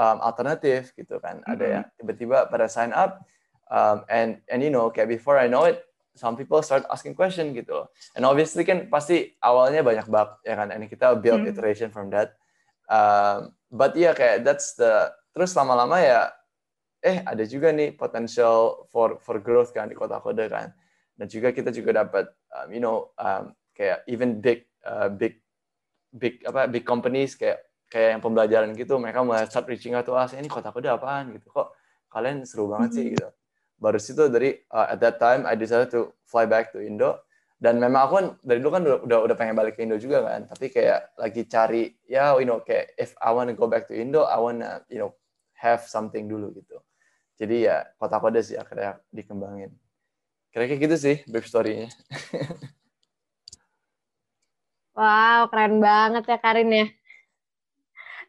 um, 0.00 0.16
alternatif 0.24 0.96
gitu 0.96 1.20
kan. 1.20 1.44
Ada 1.44 1.64
yang 1.68 1.84
tiba-tiba 2.00 2.48
pada 2.48 2.64
sign 2.72 2.96
up 2.96 3.20
um, 3.68 4.00
and 4.08 4.40
and 4.48 4.64
you 4.64 4.72
know 4.72 4.88
kayak 4.88 5.12
before 5.12 5.36
I 5.36 5.44
know 5.44 5.68
it 5.68 5.84
some 6.16 6.34
people 6.34 6.64
start 6.64 6.88
asking 6.88 7.12
question 7.14 7.52
gitu 7.52 7.84
loh. 7.84 7.86
And 8.16 8.24
obviously 8.24 8.64
kan 8.64 8.88
pasti 8.88 9.36
awalnya 9.44 9.84
banyak 9.84 10.08
bug 10.08 10.40
ya 10.42 10.56
kan. 10.56 10.72
And 10.72 10.88
kita 10.88 11.20
build 11.20 11.44
Hmm. 11.44 11.52
iteration 11.52 11.92
from 11.92 12.08
that. 12.16 12.34
Um, 12.90 13.54
but 13.70 13.94
iya 13.94 14.16
kayak 14.16 14.42
that's 14.42 14.74
the 14.74 15.12
terus 15.30 15.54
lama-lama 15.54 16.00
ya 16.02 16.34
eh 17.00 17.22
ada 17.22 17.46
juga 17.46 17.70
nih 17.70 17.94
potential 17.94 18.84
for 18.90 19.22
for 19.22 19.38
growth 19.38 19.70
kan 19.70 19.86
di 19.86 19.96
kota 19.96 20.18
kode 20.18 20.50
kan. 20.50 20.74
Dan 21.14 21.28
juga 21.28 21.52
kita 21.52 21.70
juga 21.70 22.04
dapat 22.04 22.26
um, 22.56 22.68
you 22.72 22.82
know 22.82 23.12
um, 23.20 23.54
kayak 23.76 24.02
even 24.10 24.42
big 24.42 24.66
uh, 24.82 25.06
big 25.06 25.38
big 26.10 26.42
apa 26.42 26.66
big 26.66 26.82
companies 26.82 27.38
kayak 27.38 27.69
kayak 27.90 28.16
yang 28.16 28.22
pembelajaran 28.22 28.70
gitu 28.78 28.96
mereka 29.02 29.26
mulai 29.26 29.44
start 29.50 29.66
reaching 29.66 29.98
out 29.98 30.06
to 30.06 30.14
us 30.14 30.30
ini 30.32 30.46
kota 30.46 30.70
kode 30.70 30.86
apaan? 30.86 31.34
Gitu. 31.34 31.50
Kok 31.50 31.74
kalian 32.08 32.46
seru 32.46 32.70
banget 32.70 32.90
sih? 32.96 33.04
Mhm. 33.10 33.12
gitu. 33.18 33.28
Baru 33.80 33.98
situ 33.98 34.22
dari 34.30 34.54
uh, 34.70 34.94
at 34.94 35.02
that 35.02 35.18
time 35.18 35.44
I 35.44 35.58
decided 35.58 35.90
to 35.90 36.14
fly 36.24 36.46
back 36.46 36.70
to 36.72 36.78
Indo. 36.78 37.26
Dan 37.60 37.76
memang 37.76 38.08
aku 38.08 38.12
kan 38.16 38.26
dari 38.40 38.56
dulu 38.64 38.72
kan 38.72 38.82
udah 39.04 39.20
udah, 39.20 39.36
pengen 39.36 39.52
balik 39.52 39.76
ke 39.76 39.84
Indo 39.84 40.00
juga 40.00 40.24
kan. 40.24 40.48
Tapi 40.48 40.72
kayak 40.72 41.18
lagi 41.18 41.42
cari 41.44 41.92
ya 42.08 42.38
you 42.38 42.48
know 42.48 42.62
kayak 42.62 42.94
if 42.96 43.12
I 43.20 43.34
want 43.34 43.52
to 43.52 43.56
go 43.58 43.68
back 43.68 43.90
to 43.90 43.94
Indo 43.98 44.24
I 44.24 44.38
wanna 44.40 44.86
you 44.88 45.02
know 45.02 45.12
have 45.58 45.84
something 45.84 46.30
dulu 46.30 46.54
gitu. 46.56 46.80
Jadi 47.36 47.68
ya 47.68 47.84
kota 48.00 48.16
kode 48.16 48.40
sih 48.40 48.56
akhirnya 48.56 48.96
dikembangin. 49.12 49.74
Kira-kira 50.54 50.78
gitu 50.88 50.96
sih 50.96 51.16
brief 51.26 51.50
story-nya. 51.50 51.90
Wow, 55.00 55.48
keren 55.48 55.80
banget 55.80 56.28
ya 56.28 56.36
Karin 56.36 56.68
ya. 56.76 56.86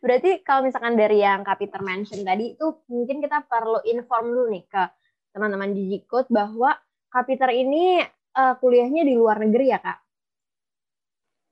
Berarti 0.01 0.41
kalau 0.41 0.65
misalkan 0.65 0.97
dari 0.97 1.21
yang 1.21 1.45
Kak 1.45 1.61
Peter 1.61 1.77
mention 1.85 2.25
tadi 2.25 2.57
itu 2.57 2.81
mungkin 2.89 3.21
kita 3.21 3.45
perlu 3.45 3.85
inform 3.85 4.33
dulu 4.33 4.45
nih 4.49 4.65
ke 4.65 4.83
teman-teman 5.31 5.77
Digicode 5.77 6.27
bahwa 6.33 6.73
Kak 7.13 7.29
Peter 7.29 7.53
ini 7.53 8.01
eh, 8.09 8.53
kuliahnya 8.57 9.05
di 9.05 9.13
luar 9.13 9.37
negeri 9.37 9.69
ya 9.69 9.79
Kak? 9.79 9.99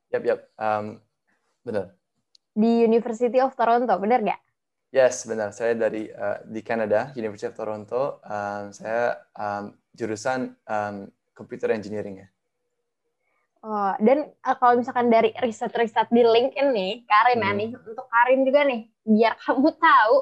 yap 0.09 0.23
yap 0.25 0.41
um, 0.57 0.97
benar 1.61 1.93
Di 2.59 2.83
University 2.83 3.39
of 3.39 3.55
Toronto, 3.55 3.93
benar 4.01 4.19
nggak? 4.19 4.41
Yes, 4.89 5.23
benar. 5.23 5.53
Saya 5.55 5.77
dari 5.77 6.09
uh, 6.11 6.43
di 6.43 6.59
Canada, 6.65 7.13
University 7.15 7.47
of 7.47 7.55
Toronto. 7.55 8.19
Um, 8.25 8.73
saya 8.73 9.15
um, 9.37 9.77
jurusan 9.95 10.57
um, 10.65 11.07
computer 11.31 11.71
engineering 11.71 12.25
ya. 12.25 12.27
Oh, 13.59 13.91
dan 13.99 14.31
eh, 14.31 14.55
kalau 14.55 14.79
misalkan 14.79 15.11
dari 15.11 15.35
riset-riset 15.35 16.07
di 16.15 16.23
LinkedIn 16.23 16.71
nih, 16.71 16.91
Karin 17.03 17.43
ya 17.43 17.51
Hmm. 17.51 17.59
nih, 17.59 17.69
untuk 17.75 18.07
Karin 18.07 18.47
juga 18.47 18.63
nih, 18.63 18.87
biar 19.03 19.35
kamu 19.35 19.69
tahu, 19.75 20.15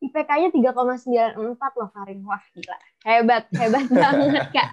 IPK-nya 0.00 0.48
3,94 0.48 1.76
loh 1.76 1.92
Karin. 1.92 2.24
Wah, 2.24 2.40
gila. 2.56 2.76
Hebat, 3.04 3.44
hebat 3.52 3.84
banget, 4.00 4.44
Kak. 4.48 4.68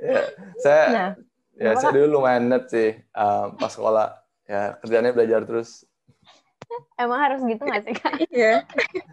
Ya, 0.00 0.20
saya 0.56 0.84
Nah, 0.88 1.10
ya 1.60 1.70
saya 1.76 1.92
dulu 1.92 2.18
lumayan 2.18 2.48
net 2.48 2.72
sih 2.72 2.96
um, 3.12 3.52
pas 3.60 3.68
sekolah. 3.68 4.08
Ya 4.48 4.80
kerjanya 4.80 5.12
belajar 5.12 5.44
terus. 5.44 5.84
Emang 6.94 7.18
harus 7.20 7.40
gitu 7.42 7.62
nggak 7.62 7.82
sih, 7.82 7.94
Kak? 7.94 8.12
Iya. 8.30 8.62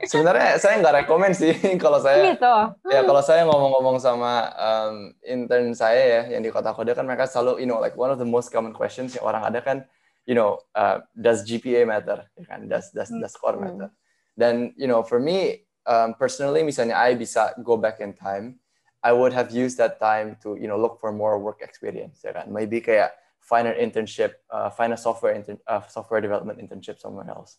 Sebenarnya 0.05 0.57
saya 0.57 0.79
nggak 0.79 0.95
rekomend 1.05 1.33
sih 1.33 1.53
kalau 1.83 1.99
saya 1.99 2.33
Gitu. 2.33 2.55
ya 2.89 3.01
kalau 3.03 3.21
saya 3.21 3.45
ngomong-ngomong 3.45 3.97
sama 3.97 4.49
um, 4.55 4.95
intern 5.21 5.73
saya 5.73 6.01
ya 6.01 6.21
yang 6.37 6.41
di 6.41 6.49
kota 6.49 6.71
kode 6.71 6.93
kan 6.93 7.05
mereka 7.05 7.25
selalu 7.25 7.61
you 7.61 7.67
know 7.67 7.77
like 7.77 7.93
one 7.93 8.09
of 8.09 8.17
the 8.17 8.25
most 8.25 8.49
common 8.49 8.71
questions 8.71 9.13
yang 9.13 9.25
orang 9.25 9.41
ada 9.45 9.61
kan 9.61 9.77
you 10.25 10.33
know 10.33 10.57
uh, 10.73 11.01
does 11.13 11.41
GPA 11.43 11.85
matter 11.85 12.25
ya 12.37 12.45
kan 12.45 12.65
does 12.65 12.89
does 12.91 13.09
does 13.09 13.33
score 13.33 13.57
Hmm. 13.57 13.65
matter 13.65 13.89
dan 14.33 14.73
you 14.77 14.85
know 14.85 15.01
for 15.01 15.17
me 15.19 15.61
um, 15.85 16.13
personally 16.15 16.61
misalnya 16.61 16.97
I 16.97 17.13
bisa 17.13 17.53
go 17.61 17.75
back 17.75 17.99
in 17.99 18.13
time 18.13 18.57
I 19.01 19.11
would 19.13 19.33
have 19.33 19.49
used 19.49 19.81
that 19.81 19.97
time 19.97 20.37
to 20.45 20.53
you 20.55 20.69
know 20.69 20.77
look 20.77 21.01
for 21.01 21.09
more 21.09 21.41
work 21.41 21.61
experience 21.61 22.21
ya 22.21 22.33
kan 22.33 22.49
maybe 22.49 22.81
kayak 22.81 23.11
find 23.41 23.65
an 23.67 23.75
internship 23.81 24.39
uh, 24.53 24.69
find 24.69 24.93
a 24.93 24.99
software 24.99 25.33
intern, 25.33 25.57
uh, 25.65 25.81
software 25.89 26.21
development 26.21 26.61
internship 26.61 27.01
somewhere 27.01 27.27
else 27.27 27.57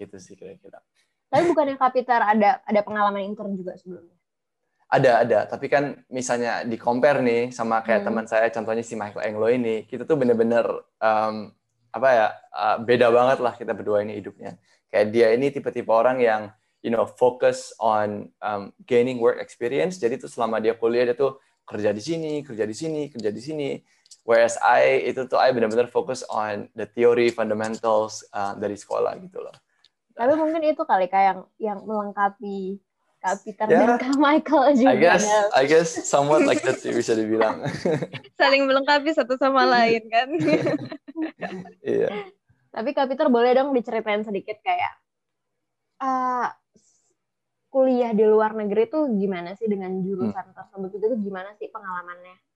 gitu 0.00 0.16
sih 0.16 0.34
kira-kira 0.34 0.80
Tapi 1.28 1.44
bukannya 1.52 1.76
Kak 1.76 1.92
Peter 1.92 2.16
ada 2.24 2.64
ada 2.64 2.80
pengalaman 2.80 3.20
intern 3.20 3.52
juga 3.52 3.76
sebelumnya? 3.76 4.16
Ada, 4.88 5.20
ada. 5.20 5.38
Tapi 5.44 5.68
kan 5.68 6.00
misalnya 6.08 6.64
di 6.64 6.80
compare 6.80 7.20
nih 7.20 7.52
sama 7.52 7.84
kayak 7.84 8.00
Hmm. 8.00 8.08
teman 8.08 8.24
saya, 8.24 8.48
contohnya 8.48 8.80
si 8.80 8.96
Michael 8.96 9.20
Englo 9.20 9.44
ini, 9.52 9.84
kita 9.84 10.08
tuh 10.08 10.16
bener-bener 10.16 10.64
um, 10.96 11.52
apa 11.92 12.08
ya 12.08 12.26
uh, 12.56 12.76
beda 12.80 13.12
banget 13.12 13.38
lah 13.44 13.52
kita 13.52 13.76
berdua 13.76 14.00
ini 14.00 14.16
hidupnya. 14.16 14.56
Kayak 14.88 15.06
dia 15.12 15.28
ini 15.36 15.52
tipe-tipe 15.52 15.92
orang 15.92 16.24
yang 16.24 16.48
you 16.80 16.88
know 16.88 17.04
focus 17.04 17.76
on 17.76 18.32
um, 18.40 18.72
gaining 18.88 19.20
work 19.20 19.36
experience. 19.44 20.00
Jadi 20.00 20.16
tuh 20.24 20.32
selama 20.32 20.56
dia 20.56 20.72
kuliah 20.72 21.04
dia 21.04 21.16
tuh 21.16 21.36
kerja 21.68 21.92
di 21.92 22.00
sini, 22.00 22.40
kerja 22.40 22.64
di 22.64 22.72
sini, 22.72 23.12
kerja 23.12 23.28
di 23.28 23.42
sini. 23.44 23.76
Whereas 24.28 24.60
I 24.60 25.08
itu 25.08 25.24
tuh 25.24 25.40
I 25.40 25.56
benar-benar 25.56 25.88
fokus 25.88 26.20
on 26.28 26.68
the 26.76 26.84
theory 26.84 27.32
fundamentals 27.32 28.20
uh, 28.36 28.52
dari 28.60 28.76
sekolah 28.76 29.16
gitu 29.24 29.40
loh. 29.40 29.56
Tapi 30.12 30.36
mungkin 30.36 30.68
itu 30.68 30.84
kali 30.84 31.08
Kak 31.08 31.22
yang 31.24 31.40
yang 31.56 31.78
melengkapi 31.88 32.76
Kak 33.24 33.40
Peter 33.40 33.64
Ya. 33.72 33.88
dan 33.88 33.96
Kak 33.96 34.20
Michael 34.20 34.76
juga. 34.76 34.92
I 34.92 34.96
guess 35.00 35.24
I 35.56 35.64
guess 35.64 35.88
somewhat 36.04 36.44
like 36.44 36.60
that 36.60 36.76
sih 36.76 36.92
bisa 36.92 37.16
dibilang. 37.16 37.64
Saling 38.40 38.68
melengkapi 38.68 39.16
satu 39.16 39.40
sama 39.40 39.64
lain 39.64 40.04
kan. 40.12 40.28
Iya. 41.82 42.30
Tapi 42.70 42.94
Kak 42.94 43.10
Peter 43.10 43.26
boleh 43.32 43.50
dong 43.56 43.74
diceritain 43.74 44.22
sedikit 44.22 44.60
kayak 44.62 44.92
eh, 45.98 46.46
kuliah 47.72 48.12
di 48.14 48.22
luar 48.28 48.54
negeri 48.54 48.86
tuh 48.86 49.08
gimana 49.16 49.56
sih 49.56 49.66
dengan 49.66 49.98
jurusan 50.04 50.52
tersebut 50.52 50.94
itu 50.94 51.04
tuh 51.16 51.18
gimana 51.18 51.56
sih 51.58 51.72
pengalamannya? 51.72 52.47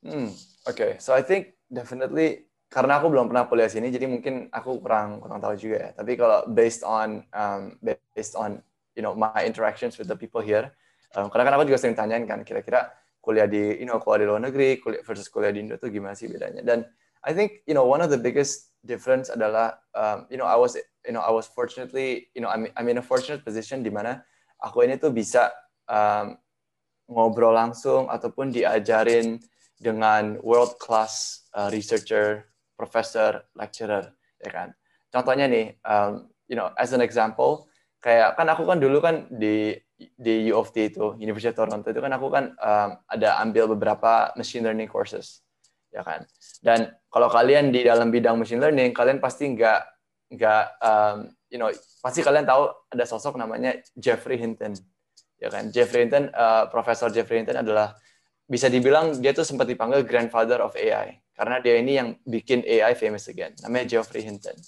Hmm, 0.00 0.32
oke. 0.64 0.96
So 0.96 1.12
I 1.12 1.20
think 1.20 1.60
definitely 1.68 2.48
karena 2.72 2.96
aku 3.02 3.12
belum 3.12 3.28
pernah 3.28 3.44
kuliah 3.50 3.68
sini, 3.68 3.92
jadi 3.92 4.08
mungkin 4.08 4.48
aku 4.48 4.80
kurang 4.80 5.20
kurang 5.20 5.42
tahu 5.42 5.58
juga 5.60 5.76
ya. 5.76 5.90
Tapi 5.92 6.16
kalau 6.16 6.48
based 6.48 6.86
on 6.86 7.26
um, 7.36 7.76
based 7.84 8.32
on 8.38 8.64
you 8.96 9.02
know 9.04 9.12
my 9.12 9.44
interactions 9.44 10.00
with 10.00 10.08
the 10.08 10.16
people 10.16 10.40
here, 10.40 10.72
um, 11.18 11.28
karena 11.28 11.50
kan 11.50 11.52
aku 11.60 11.68
juga 11.68 11.78
sering 11.82 11.98
tanyain 11.98 12.24
kan, 12.24 12.40
kira-kira 12.46 12.88
kuliah 13.20 13.44
di 13.44 13.76
you 13.76 13.84
know 13.84 14.00
kuliah 14.00 14.24
di 14.24 14.26
luar 14.32 14.40
negeri 14.40 14.80
kuliah 14.80 15.04
versus 15.04 15.28
kuliah 15.28 15.52
di 15.52 15.60
Indo 15.60 15.76
tuh 15.76 15.92
gimana 15.92 16.16
sih 16.16 16.32
bedanya? 16.32 16.64
Dan 16.64 16.88
I 17.20 17.36
think 17.36 17.60
you 17.68 17.76
know 17.76 17.84
one 17.84 18.00
of 18.00 18.08
the 18.08 18.16
biggest 18.16 18.72
difference 18.88 19.28
adalah 19.28 19.76
um, 19.92 20.24
you 20.32 20.40
know 20.40 20.48
I 20.48 20.56
was 20.56 20.80
you 21.04 21.12
know 21.12 21.20
I 21.20 21.28
was 21.28 21.44
fortunately 21.44 22.32
you 22.32 22.40
know 22.40 22.48
I'm 22.48 22.72
I'm 22.72 22.88
in 22.88 22.96
a 22.96 23.04
fortunate 23.04 23.44
position 23.44 23.84
di 23.84 23.92
mana 23.92 24.24
aku 24.56 24.80
ini 24.80 24.96
tuh 24.96 25.12
bisa 25.12 25.52
um, 25.84 26.40
ngobrol 27.10 27.52
langsung 27.52 28.06
ataupun 28.06 28.54
diajarin 28.54 29.42
dengan 29.80 30.36
world 30.44 30.76
class 30.76 31.48
uh, 31.56 31.72
researcher, 31.72 32.52
professor, 32.76 33.48
lecturer, 33.56 34.12
ya 34.36 34.50
kan. 34.52 34.68
Contohnya 35.08 35.48
nih, 35.48 35.80
um, 35.82 36.28
you 36.46 36.54
know, 36.54 36.68
as 36.76 36.92
an 36.92 37.00
example, 37.00 37.66
kayak 38.04 38.36
kan 38.36 38.46
aku 38.52 38.68
kan 38.68 38.76
dulu 38.76 39.00
kan 39.00 39.24
di 39.32 39.72
di 39.96 40.52
U 40.52 40.60
of 40.60 40.72
T 40.76 40.92
itu, 40.92 41.16
University 41.16 41.52
of 41.52 41.56
Toronto 41.56 41.88
itu 41.88 42.00
kan 42.00 42.12
aku 42.12 42.28
kan 42.28 42.44
um, 42.60 42.90
ada 43.08 43.40
ambil 43.40 43.72
beberapa 43.72 44.32
machine 44.36 44.64
learning 44.68 44.88
courses, 44.88 45.40
ya 45.88 46.04
kan. 46.04 46.28
Dan 46.60 46.92
kalau 47.08 47.32
kalian 47.32 47.72
di 47.72 47.84
dalam 47.84 48.12
bidang 48.12 48.36
machine 48.36 48.60
learning, 48.60 48.92
kalian 48.92 49.16
pasti 49.16 49.48
nggak 49.48 49.80
nggak 50.30 50.64
um, 50.78 51.26
you 51.50 51.58
know 51.58 51.72
pasti 52.04 52.22
kalian 52.22 52.46
tahu 52.46 52.70
ada 52.92 53.04
sosok 53.08 53.34
namanya 53.40 53.76
Jeffrey 53.96 54.36
Hinton, 54.36 54.76
ya 55.40 55.48
kan. 55.52 55.72
Jeffrey 55.72 56.04
Hinton, 56.04 56.32
uh, 56.32 56.68
Profesor 56.68 57.12
Jeffrey 57.12 57.40
Hinton 57.44 57.60
adalah 57.60 57.96
bisa 58.50 58.66
dibilang 58.66 59.14
dia 59.22 59.30
tuh 59.30 59.46
sempat 59.46 59.70
dipanggil 59.70 60.02
grandfather 60.02 60.58
of 60.58 60.74
AI 60.74 61.22
karena 61.38 61.62
dia 61.62 61.78
ini 61.78 61.92
yang 61.94 62.08
bikin 62.26 62.66
AI 62.66 62.98
famous 62.98 63.30
again 63.30 63.54
namanya 63.62 63.96
Geoffrey 63.96 64.26
Hinton. 64.26 64.58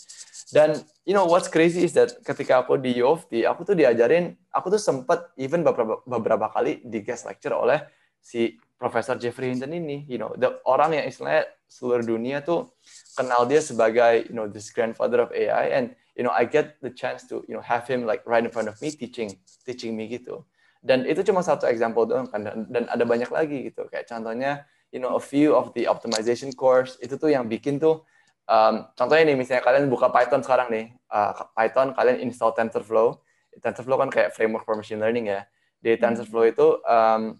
Dan 0.54 0.78
you 1.02 1.10
know 1.10 1.26
what's 1.26 1.50
crazy 1.50 1.82
is 1.82 1.92
that 1.98 2.14
ketika 2.22 2.62
aku 2.62 2.78
di 2.78 3.02
U 3.02 3.18
of 3.18 3.26
T 3.26 3.42
aku 3.42 3.66
tuh 3.66 3.74
diajarin 3.74 4.38
aku 4.54 4.70
tuh 4.70 4.78
sempat 4.78 5.34
even 5.34 5.66
beberapa 5.66 5.98
beberapa 6.06 6.46
kali 6.54 6.78
di 6.86 7.02
guest 7.02 7.26
lecture 7.26 7.58
oleh 7.58 7.82
si 8.22 8.54
Profesor 8.78 9.18
Jeffrey 9.18 9.50
Hinton 9.50 9.74
ini 9.74 10.06
you 10.06 10.22
know 10.22 10.30
the 10.38 10.62
orang 10.62 10.94
yang 10.94 11.10
istilahnya 11.10 11.50
seluruh 11.66 12.06
dunia 12.06 12.38
tuh 12.46 12.70
kenal 13.18 13.50
dia 13.50 13.58
sebagai 13.58 14.30
you 14.30 14.34
know 14.38 14.46
this 14.46 14.70
grandfather 14.70 15.26
of 15.26 15.34
AI 15.34 15.74
and 15.74 15.90
you 16.14 16.22
know 16.22 16.30
I 16.30 16.46
get 16.46 16.78
the 16.84 16.94
chance 16.94 17.26
to 17.34 17.42
you 17.50 17.58
know 17.58 17.64
have 17.64 17.88
him 17.90 18.06
like 18.06 18.22
right 18.28 18.44
in 18.44 18.52
front 18.52 18.70
of 18.70 18.78
me 18.78 18.94
teaching 18.94 19.34
teaching 19.66 19.96
me 19.98 20.06
gitu 20.06 20.44
dan 20.82 21.06
itu 21.06 21.22
cuma 21.22 21.46
satu 21.46 21.70
example 21.70 22.04
doang 22.04 22.26
kan 22.26 22.42
dan, 22.42 22.66
dan 22.66 22.84
ada 22.90 23.06
banyak 23.06 23.30
lagi 23.30 23.70
gitu. 23.70 23.86
Kayak 23.86 24.10
contohnya 24.10 24.66
you 24.90 24.98
know 24.98 25.14
a 25.14 25.22
few 25.22 25.54
of 25.54 25.70
the 25.78 25.86
optimization 25.86 26.50
course 26.52 26.98
itu 26.98 27.14
tuh 27.14 27.30
yang 27.30 27.46
bikin 27.46 27.78
tuh 27.78 28.02
um, 28.50 28.84
contohnya 28.98 29.32
nih 29.32 29.38
misalnya 29.38 29.62
kalian 29.62 29.86
buka 29.86 30.10
Python 30.10 30.42
sekarang 30.42 30.68
nih 30.74 30.86
uh, 31.14 31.32
Python 31.54 31.94
kalian 31.94 32.18
install 32.20 32.52
TensorFlow. 32.52 33.22
TensorFlow 33.62 33.96
kan 34.02 34.10
kayak 34.10 34.34
framework 34.34 34.66
for 34.66 34.74
machine 34.74 34.98
learning 34.98 35.30
ya. 35.30 35.46
Di 35.78 35.94
TensorFlow 35.94 36.44
itu 36.50 36.82
um, 36.82 37.38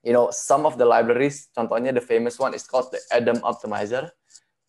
you 0.00 0.16
know 0.16 0.32
some 0.32 0.64
of 0.64 0.80
the 0.80 0.86
libraries 0.88 1.52
contohnya 1.52 1.92
the 1.92 2.02
famous 2.02 2.40
one 2.40 2.56
is 2.56 2.64
called 2.64 2.88
the 2.88 3.00
Adam 3.12 3.36
Optimizer 3.44 4.08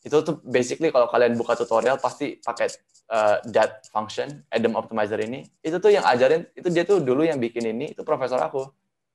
itu 0.02 0.18
tuh 0.26 0.42
basically 0.42 0.90
kalau 0.90 1.06
kalian 1.06 1.38
buka 1.38 1.54
tutorial 1.54 2.02
pasti 2.02 2.42
pakai 2.42 2.74
uh, 3.14 3.38
that 3.54 3.86
function 3.94 4.42
Adam 4.50 4.74
Optimizer 4.74 5.22
ini. 5.22 5.46
Itu 5.62 5.78
tuh 5.78 5.94
yang 5.94 6.02
ajarin 6.10 6.50
itu 6.58 6.68
dia 6.74 6.82
tuh 6.82 7.06
dulu 7.06 7.22
yang 7.22 7.38
bikin 7.38 7.70
ini 7.70 7.94
itu 7.94 8.02
profesor 8.02 8.42
aku 8.42 8.66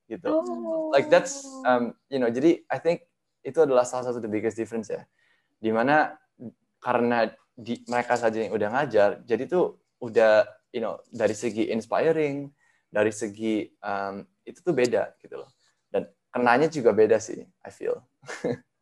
gitu. 0.07 0.31
Oh. 0.31 0.87
like 0.95 1.11
that's 1.11 1.43
um, 1.67 1.91
you 2.07 2.15
know 2.15 2.31
jadi 2.31 2.63
I 2.71 2.79
think 2.79 3.03
itu 3.43 3.59
adalah 3.59 3.83
salah 3.83 4.07
satu 4.07 4.23
the 4.23 4.31
biggest 4.31 4.55
difference 4.55 4.87
ya. 4.87 5.03
Di 5.59 5.75
mana 5.75 6.15
karena 6.79 7.27
di, 7.51 7.83
mereka 7.91 8.15
saja 8.15 8.39
yang 8.39 8.55
udah 8.55 8.69
ngajar 8.71 9.09
jadi 9.27 9.43
tuh 9.43 9.75
udah 9.99 10.47
you 10.71 10.79
know 10.79 11.03
dari 11.11 11.35
segi 11.35 11.67
inspiring 11.67 12.47
dari 12.87 13.11
segi 13.11 13.67
um, 13.83 14.23
itu 14.47 14.63
tuh 14.63 14.71
beda 14.71 15.19
gitu 15.19 15.43
loh. 15.43 15.51
Dan 15.91 16.07
kenanya 16.31 16.71
juga 16.71 16.95
beda 16.95 17.19
sih 17.19 17.43
I 17.43 17.71
feel 17.75 17.99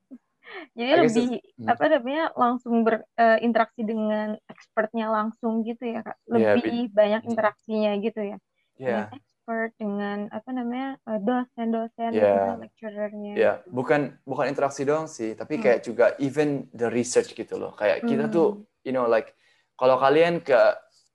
Jadi 0.75 0.91
I 0.91 0.97
lebih 1.07 1.27
Hmm. 1.55 1.69
apa 1.71 1.83
namanya 1.87 2.23
langsung 2.35 2.75
berinteraksi 2.83 3.81
dengan 3.87 4.35
expertnya 4.51 5.07
langsung 5.07 5.63
gitu 5.63 5.83
ya 5.87 6.03
kak. 6.03 6.17
Lebih 6.27 6.91
banyak 6.91 7.21
Hmm. 7.23 7.29
interaksinya 7.31 7.91
gitu 8.03 8.21
ya. 8.21 8.37
ya 8.75 9.07
Dengan 9.07 9.07
expert 9.15 9.71
dengan 9.79 10.17
apa 10.29 10.49
namanya 10.51 10.89
eh, 11.07 11.19
dosen-dosen 11.21 12.11
Iya. 12.11 12.27
dengan 12.27 12.55
lecturernya. 12.59 13.33
Ya, 13.35 13.51
bukan 13.67 14.15
bukan 14.23 14.45
interaksi 14.51 14.81
doang 14.83 15.07
sih, 15.07 15.35
tapi 15.35 15.59
Hmm. 15.59 15.63
kayak 15.63 15.79
juga 15.83 16.05
even 16.19 16.67
the 16.75 16.87
research 16.91 17.31
gitu 17.35 17.55
loh. 17.55 17.71
Kayak 17.75 18.03
kita 18.07 18.27
Hmm. 18.27 18.35
tuh, 18.35 18.47
you 18.83 18.91
know, 18.91 19.07
like 19.07 19.31
kalau 19.75 19.99
kalian 19.99 20.39
ke 20.39 20.55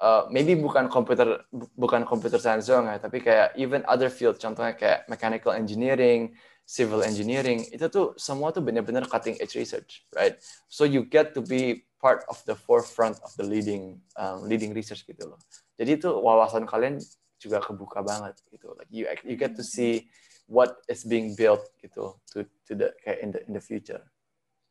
uh, 0.01 0.25
maybe 0.33 0.57
bukan 0.57 0.89
komputer 0.89 1.45
bu- 1.53 1.69
bukan 1.77 2.09
computer 2.09 2.41
science 2.41 2.69
doang 2.69 2.89
ya, 2.89 2.97
tapi 2.97 3.21
kayak 3.21 3.53
even 3.61 3.85
other 3.85 4.09
field, 4.09 4.41
contohnya 4.41 4.73
kayak 4.73 5.05
mechanical 5.13 5.53
engineering, 5.53 6.33
civil 6.71 7.03
engineering, 7.03 7.67
itu 7.75 7.91
tuh 7.91 8.15
semua 8.15 8.55
tuh 8.55 8.63
benar-benar 8.63 9.03
cutting 9.11 9.35
edge 9.43 9.59
research, 9.59 10.07
right? 10.15 10.39
So 10.71 10.87
you 10.87 11.03
get 11.03 11.35
to 11.35 11.43
be 11.43 11.91
part 11.99 12.23
of 12.31 12.39
the 12.47 12.55
forefront 12.55 13.19
of 13.27 13.35
the 13.35 13.43
leading 13.43 13.99
um, 14.15 14.47
leading 14.47 14.71
research 14.71 15.03
gitu 15.03 15.35
loh. 15.35 15.41
Jadi 15.75 15.99
itu 15.99 16.07
wawasan 16.07 16.71
kalian 16.71 17.03
juga 17.43 17.59
kebuka 17.59 18.07
banget 18.07 18.39
gitu. 18.55 18.71
Like 18.79 18.87
you 18.95 19.11
you 19.27 19.35
get 19.35 19.59
to 19.59 19.67
see 19.67 20.07
what 20.47 20.79
is 20.87 21.03
being 21.03 21.35
built 21.35 21.67
gitu 21.83 22.15
to 22.31 22.47
to 22.71 22.73
the 22.79 22.95
kayak 23.03 23.19
in 23.19 23.35
the 23.35 23.41
in 23.51 23.53
the 23.59 23.65
future. 23.65 24.07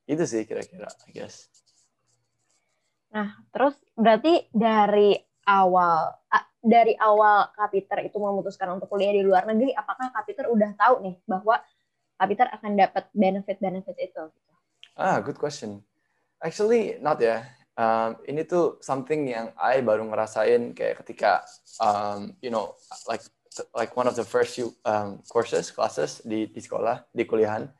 Itu 0.07 0.23
sih 0.23 0.47
kira-kira, 0.47 0.87
I 0.87 1.11
guess. 1.11 1.51
Nah, 3.11 3.43
terus 3.51 3.75
berarti 3.99 4.47
dari 4.55 5.19
awal 5.51 6.15
dari 6.63 6.95
awal 6.95 7.51
Kapiter 7.55 8.07
itu 8.07 8.19
memutuskan 8.19 8.71
untuk 8.75 8.87
kuliah 8.87 9.11
di 9.11 9.23
luar 9.23 9.43
negeri, 9.47 9.75
apakah 9.75 10.11
Kapiter 10.15 10.47
udah 10.47 10.71
tahu 10.79 10.95
nih 11.03 11.15
bahwa 11.27 11.59
Kapiter 12.19 12.51
akan 12.51 12.75
dapat 12.75 13.07
benefit-benefit 13.15 13.95
itu? 13.95 14.23
Ah, 14.99 15.23
good 15.23 15.39
question. 15.39 15.79
Actually, 16.43 16.99
not 16.99 17.23
ya. 17.23 17.47
Um, 17.79 18.19
ini 18.27 18.43
tuh 18.43 18.75
something 18.83 19.31
yang 19.31 19.55
I 19.55 19.79
baru 19.79 20.03
ngerasain 20.03 20.75
kayak 20.75 20.99
ketika, 20.99 21.47
um, 21.79 22.35
you 22.43 22.51
know, 22.51 22.75
like 23.07 23.23
like 23.71 23.95
one 23.95 24.03
of 24.03 24.19
the 24.19 24.27
first 24.27 24.59
few 24.59 24.75
um, 24.83 25.23
courses, 25.31 25.71
classes 25.71 26.19
di 26.27 26.51
di 26.51 26.59
sekolah, 26.59 27.07
di 27.15 27.23
kuliahan. 27.23 27.71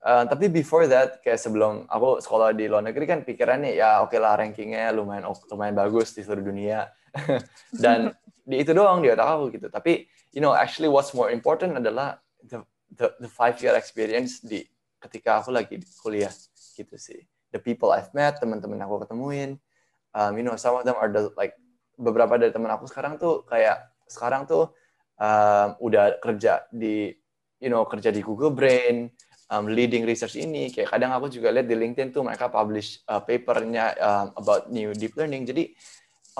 Uh, 0.00 0.24
tapi 0.24 0.48
before 0.48 0.88
that, 0.88 1.20
kayak 1.20 1.36
sebelum 1.36 1.84
aku 1.86 2.24
sekolah 2.24 2.56
di 2.56 2.66
luar 2.72 2.82
negeri 2.82 3.04
kan 3.04 3.20
pikirannya 3.22 3.76
ya 3.76 4.02
oke 4.02 4.16
lah 4.16 4.40
rankingnya 4.40 4.90
lumayan 4.90 5.28
lumayan 5.52 5.76
bagus 5.76 6.16
di 6.16 6.24
seluruh 6.24 6.48
dunia. 6.48 6.88
Dan 7.84 8.08
di 8.42 8.64
itu 8.64 8.72
doang 8.72 9.04
di 9.04 9.12
otak 9.12 9.28
aku 9.28 9.52
gitu. 9.52 9.68
Tapi 9.68 10.08
you 10.32 10.40
know 10.40 10.56
actually 10.56 10.88
what's 10.88 11.12
more 11.12 11.28
important 11.28 11.76
adalah 11.76 12.16
the 12.40 12.64
the, 12.92 13.12
the 13.20 13.30
five 13.30 13.56
year 13.64 13.74
experience 13.74 14.44
di 14.44 14.64
ketika 15.02 15.42
aku 15.42 15.50
lagi 15.50 15.80
kuliah 16.00 16.30
gitu 16.76 16.96
sih. 16.96 17.24
The 17.52 17.60
people 17.60 17.92
I've 17.92 18.12
met, 18.16 18.40
teman-teman 18.40 18.80
aku 18.80 19.04
ketemuin, 19.04 19.60
um, 20.16 20.32
you 20.36 20.44
know 20.44 20.56
some 20.56 20.78
of 20.78 20.84
them 20.88 20.96
are 20.96 21.10
the 21.12 21.32
like 21.36 21.56
beberapa 21.96 22.40
dari 22.40 22.52
teman 22.52 22.72
aku 22.72 22.88
sekarang 22.88 23.20
tuh 23.20 23.44
kayak 23.44 23.92
sekarang 24.08 24.48
tuh 24.48 24.72
um, 25.20 25.68
udah 25.80 26.16
kerja 26.20 26.64
di 26.72 27.12
you 27.60 27.68
know 27.68 27.84
kerja 27.84 28.08
di 28.08 28.24
Google 28.24 28.56
Brain, 28.56 29.12
um, 29.52 29.68
leading 29.68 30.08
research 30.08 30.40
ini. 30.40 30.72
Kayak 30.72 30.96
kadang 30.96 31.12
aku 31.12 31.28
juga 31.28 31.52
lihat 31.52 31.68
di 31.68 31.76
LinkedIn 31.76 32.14
tuh 32.14 32.24
mereka 32.24 32.48
publish 32.48 33.04
uh, 33.08 33.20
papernya 33.20 33.92
um, 34.00 34.26
about 34.40 34.72
new 34.72 34.96
deep 34.96 35.12
learning. 35.18 35.44
Jadi 35.44 35.76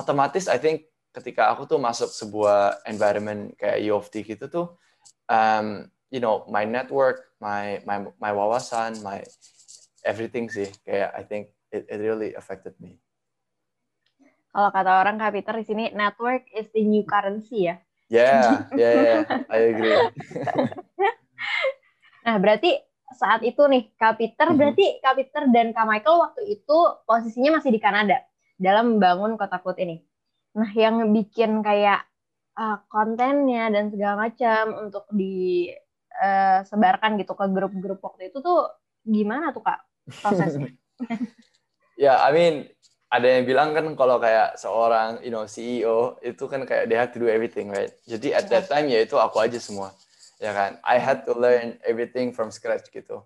otomatis 0.00 0.48
I 0.48 0.56
think 0.56 0.88
ketika 1.12 1.52
aku 1.52 1.68
tuh 1.68 1.76
masuk 1.76 2.08
sebuah 2.08 2.88
environment 2.88 3.52
kayak 3.60 3.84
U 3.84 4.00
of 4.00 4.08
T 4.08 4.24
gitu 4.24 4.48
tuh, 4.48 4.66
um, 5.28 5.84
you 6.12 6.20
know, 6.20 6.44
my 6.52 6.68
network, 6.68 7.32
my 7.40 7.80
my 7.88 8.04
my 8.20 8.30
wawasan, 8.30 9.00
my 9.00 9.24
everything 10.04 10.52
sih 10.52 10.68
kayak 10.84 11.16
I 11.16 11.24
think 11.24 11.56
it, 11.72 11.88
it 11.88 11.98
really 11.98 12.36
affected 12.36 12.76
me. 12.76 13.00
Kalau 14.52 14.68
kata 14.68 15.00
orang 15.00 15.16
Kapiter 15.16 15.56
di 15.56 15.64
sini, 15.64 15.84
network 15.96 16.44
is 16.52 16.68
the 16.76 16.84
new 16.84 17.08
currency 17.08 17.72
ya. 17.72 17.80
Yeah, 18.12 18.68
yeah, 18.76 18.92
yeah, 18.92 19.20
I 19.48 19.72
agree. 19.72 19.96
Nah, 22.22 22.38
berarti 22.38 22.78
saat 23.18 23.42
itu 23.42 23.58
nih, 23.66 23.90
Kapiter, 23.98 24.54
Mhm. 24.54 24.58
berarti 24.60 24.86
Kapiter 25.02 25.42
dan 25.50 25.74
Kak 25.74 25.90
Michael 25.90 26.22
waktu 26.22 26.54
itu 26.54 26.78
posisinya 27.02 27.58
masih 27.58 27.74
di 27.74 27.82
Kanada 27.82 28.22
dalam 28.62 28.94
membangun 28.94 29.34
kota 29.34 29.58
Kut 29.58 29.74
ini. 29.82 30.06
Nah, 30.54 30.70
yang 30.70 31.02
bikin 31.10 31.66
kayak 31.66 32.06
uh, 32.54 32.78
kontennya 32.86 33.74
dan 33.74 33.90
segala 33.90 34.30
macam 34.30 34.86
untuk 34.86 35.10
disebarkan 36.20 37.16
gitu 37.16 37.32
ke 37.32 37.44
grup-grup 37.48 38.00
waktu 38.04 38.28
itu 38.28 38.38
tuh 38.44 38.68
gimana 39.02 39.50
tuh 39.50 39.64
Kak 39.64 39.80
prosesnya? 40.20 40.70
Ya, 41.92 42.18
I 42.24 42.32
mean, 42.32 42.54
ada 43.12 43.28
yang 43.28 43.44
bilang 43.44 43.76
kan 43.76 43.84
kalau 43.92 44.16
kayak 44.16 44.56
seorang, 44.56 45.20
you 45.20 45.28
know, 45.28 45.44
CEO 45.44 46.16
itu 46.24 46.48
kan 46.48 46.64
kayak 46.64 46.88
they 46.88 46.96
have 46.96 47.12
to 47.12 47.20
do 47.20 47.28
everything, 47.28 47.68
right? 47.68 47.92
Jadi 48.08 48.32
at 48.32 48.48
that 48.48 48.72
time 48.72 48.88
ya 48.88 49.04
itu 49.04 49.20
aku 49.20 49.36
aja 49.44 49.60
semua, 49.60 49.92
ya 50.40 50.56
kan? 50.56 50.80
I 50.80 50.96
had 50.96 51.28
to 51.28 51.36
learn 51.36 51.76
everything 51.84 52.32
from 52.32 52.48
scratch 52.48 52.88
gitu. 52.88 53.20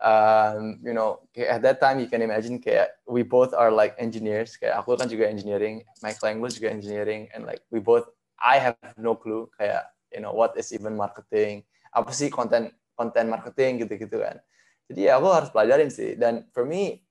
Um, 0.00 0.80
you 0.80 0.96
know, 0.96 1.20
at 1.36 1.60
that 1.64 1.80
time 1.80 2.00
you 2.00 2.08
can 2.08 2.24
imagine 2.24 2.56
kayak 2.56 2.96
we 3.04 3.20
both 3.20 3.52
are 3.52 3.68
like 3.68 3.92
engineers. 4.00 4.56
Kayak 4.56 4.80
aku 4.80 4.96
kan 4.96 5.12
juga 5.12 5.28
engineering, 5.28 5.84
Michael 6.00 6.40
English 6.40 6.56
juga 6.56 6.72
engineering, 6.72 7.28
and 7.36 7.44
like 7.44 7.60
we 7.68 7.80
both, 7.80 8.08
I 8.40 8.56
have 8.56 8.80
no 8.96 9.12
clue 9.12 9.52
kayak 9.60 9.84
you 10.08 10.24
know 10.24 10.32
what 10.32 10.56
is 10.56 10.72
even 10.72 10.96
marketing, 10.96 11.68
apa 11.92 12.10
sih 12.10 12.32
konten 12.32 12.72
konten 12.96 13.28
marketing 13.28 13.84
gitu-gitu 13.84 14.18
kan. 14.22 14.40
Jadi 14.86 15.10
ya 15.10 15.18
aku 15.18 15.28
harus 15.30 15.50
pelajarin 15.50 15.90
sih. 15.92 16.14
Dan 16.16 16.46
for 16.54 16.64
me, 16.64 17.02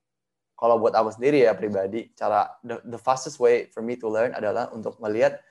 kalau 0.56 0.80
buat 0.80 0.96
aku 0.96 1.12
sendiri 1.14 1.44
ya 1.44 1.54
pribadi, 1.54 2.10
cara 2.16 2.48
the, 2.64 2.80
the 2.88 3.00
fastest 3.00 3.38
way 3.38 3.68
for 3.70 3.84
me 3.84 4.00
to 4.00 4.08
learn 4.08 4.32
adalah 4.32 4.72
untuk 4.72 4.96
melihat 5.04 5.44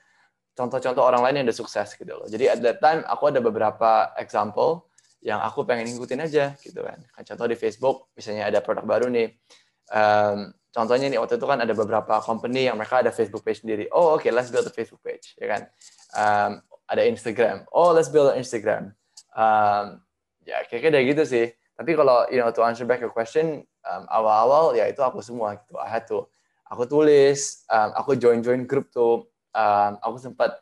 contoh-contoh 0.57 1.03
orang 1.03 1.21
lain 1.21 1.35
yang 1.41 1.45
udah 1.51 1.59
sukses 1.61 1.93
gitu 1.93 2.09
loh. 2.09 2.25
Jadi 2.25 2.49
at 2.49 2.59
that 2.65 2.81
time 2.81 3.05
aku 3.05 3.29
ada 3.29 3.39
beberapa 3.43 4.11
example 4.17 4.89
yang 5.21 5.41
aku 5.41 5.65
pengen 5.67 5.89
ngikutin 5.89 6.21
aja 6.25 6.57
gitu 6.61 6.81
kan. 6.81 7.01
Contoh 7.21 7.45
di 7.45 7.57
Facebook, 7.57 8.09
misalnya 8.17 8.49
ada 8.49 8.59
produk 8.65 8.85
baru 8.85 9.07
nih. 9.13 9.29
Um, 9.93 10.49
contohnya 10.73 11.13
nih 11.13 11.21
waktu 11.21 11.37
itu 11.37 11.45
kan 11.45 11.61
ada 11.61 11.73
beberapa 11.77 12.17
company 12.25 12.65
yang 12.65 12.77
mereka 12.77 13.05
ada 13.05 13.13
Facebook 13.13 13.45
page 13.45 13.61
sendiri. 13.61 13.85
Oh 13.93 14.17
oke, 14.17 14.25
let's 14.33 14.49
build 14.49 14.65
a 14.65 14.73
Facebook 14.73 15.05
page, 15.05 15.37
ya 15.37 15.45
kan. 15.49 15.61
Um, 16.17 16.51
ada 16.89 17.05
Instagram. 17.05 17.69
Oh 17.69 17.93
let's 17.93 18.09
build 18.09 18.33
an 18.33 18.41
Instagram. 18.41 18.97
Um, 19.35 19.99
ya 20.47 20.63
kayak 20.65 20.89
kayak 20.95 21.05
gitu 21.11 21.23
sih. 21.27 21.45
Tapi 21.75 21.91
kalau 21.91 22.23
you 22.31 22.39
know 22.39 22.49
to 22.55 22.63
answer 22.63 22.87
back 22.87 23.03
your 23.03 23.11
question, 23.11 23.67
um, 23.83 24.03
awal-awal 24.07 24.71
ya 24.71 24.87
itu 24.87 25.03
aku 25.03 25.19
semua 25.19 25.59
gitu. 25.59 25.75
I 25.75 25.91
had 25.91 26.07
to 26.07 26.25
aku 26.65 26.87
tulis, 26.87 27.67
um, 27.67 27.91
aku 27.93 28.15
join-join 28.15 28.63
grup 28.63 28.89
tuh. 28.89 29.27
Um, 29.51 29.99
aku 29.99 30.17
sempat 30.19 30.55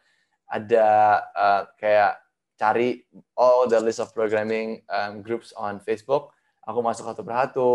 ada 0.50 0.88
uh, 1.34 1.62
kayak 1.78 2.18
cari 2.58 3.02
all 3.34 3.66
the 3.66 3.78
list 3.82 3.98
of 3.98 4.14
programming 4.14 4.82
um, 4.90 5.22
groups 5.22 5.54
on 5.54 5.82
Facebook. 5.82 6.34
Aku 6.66 6.80
masuk 6.82 7.06
satu 7.10 7.22
persatu. 7.26 7.72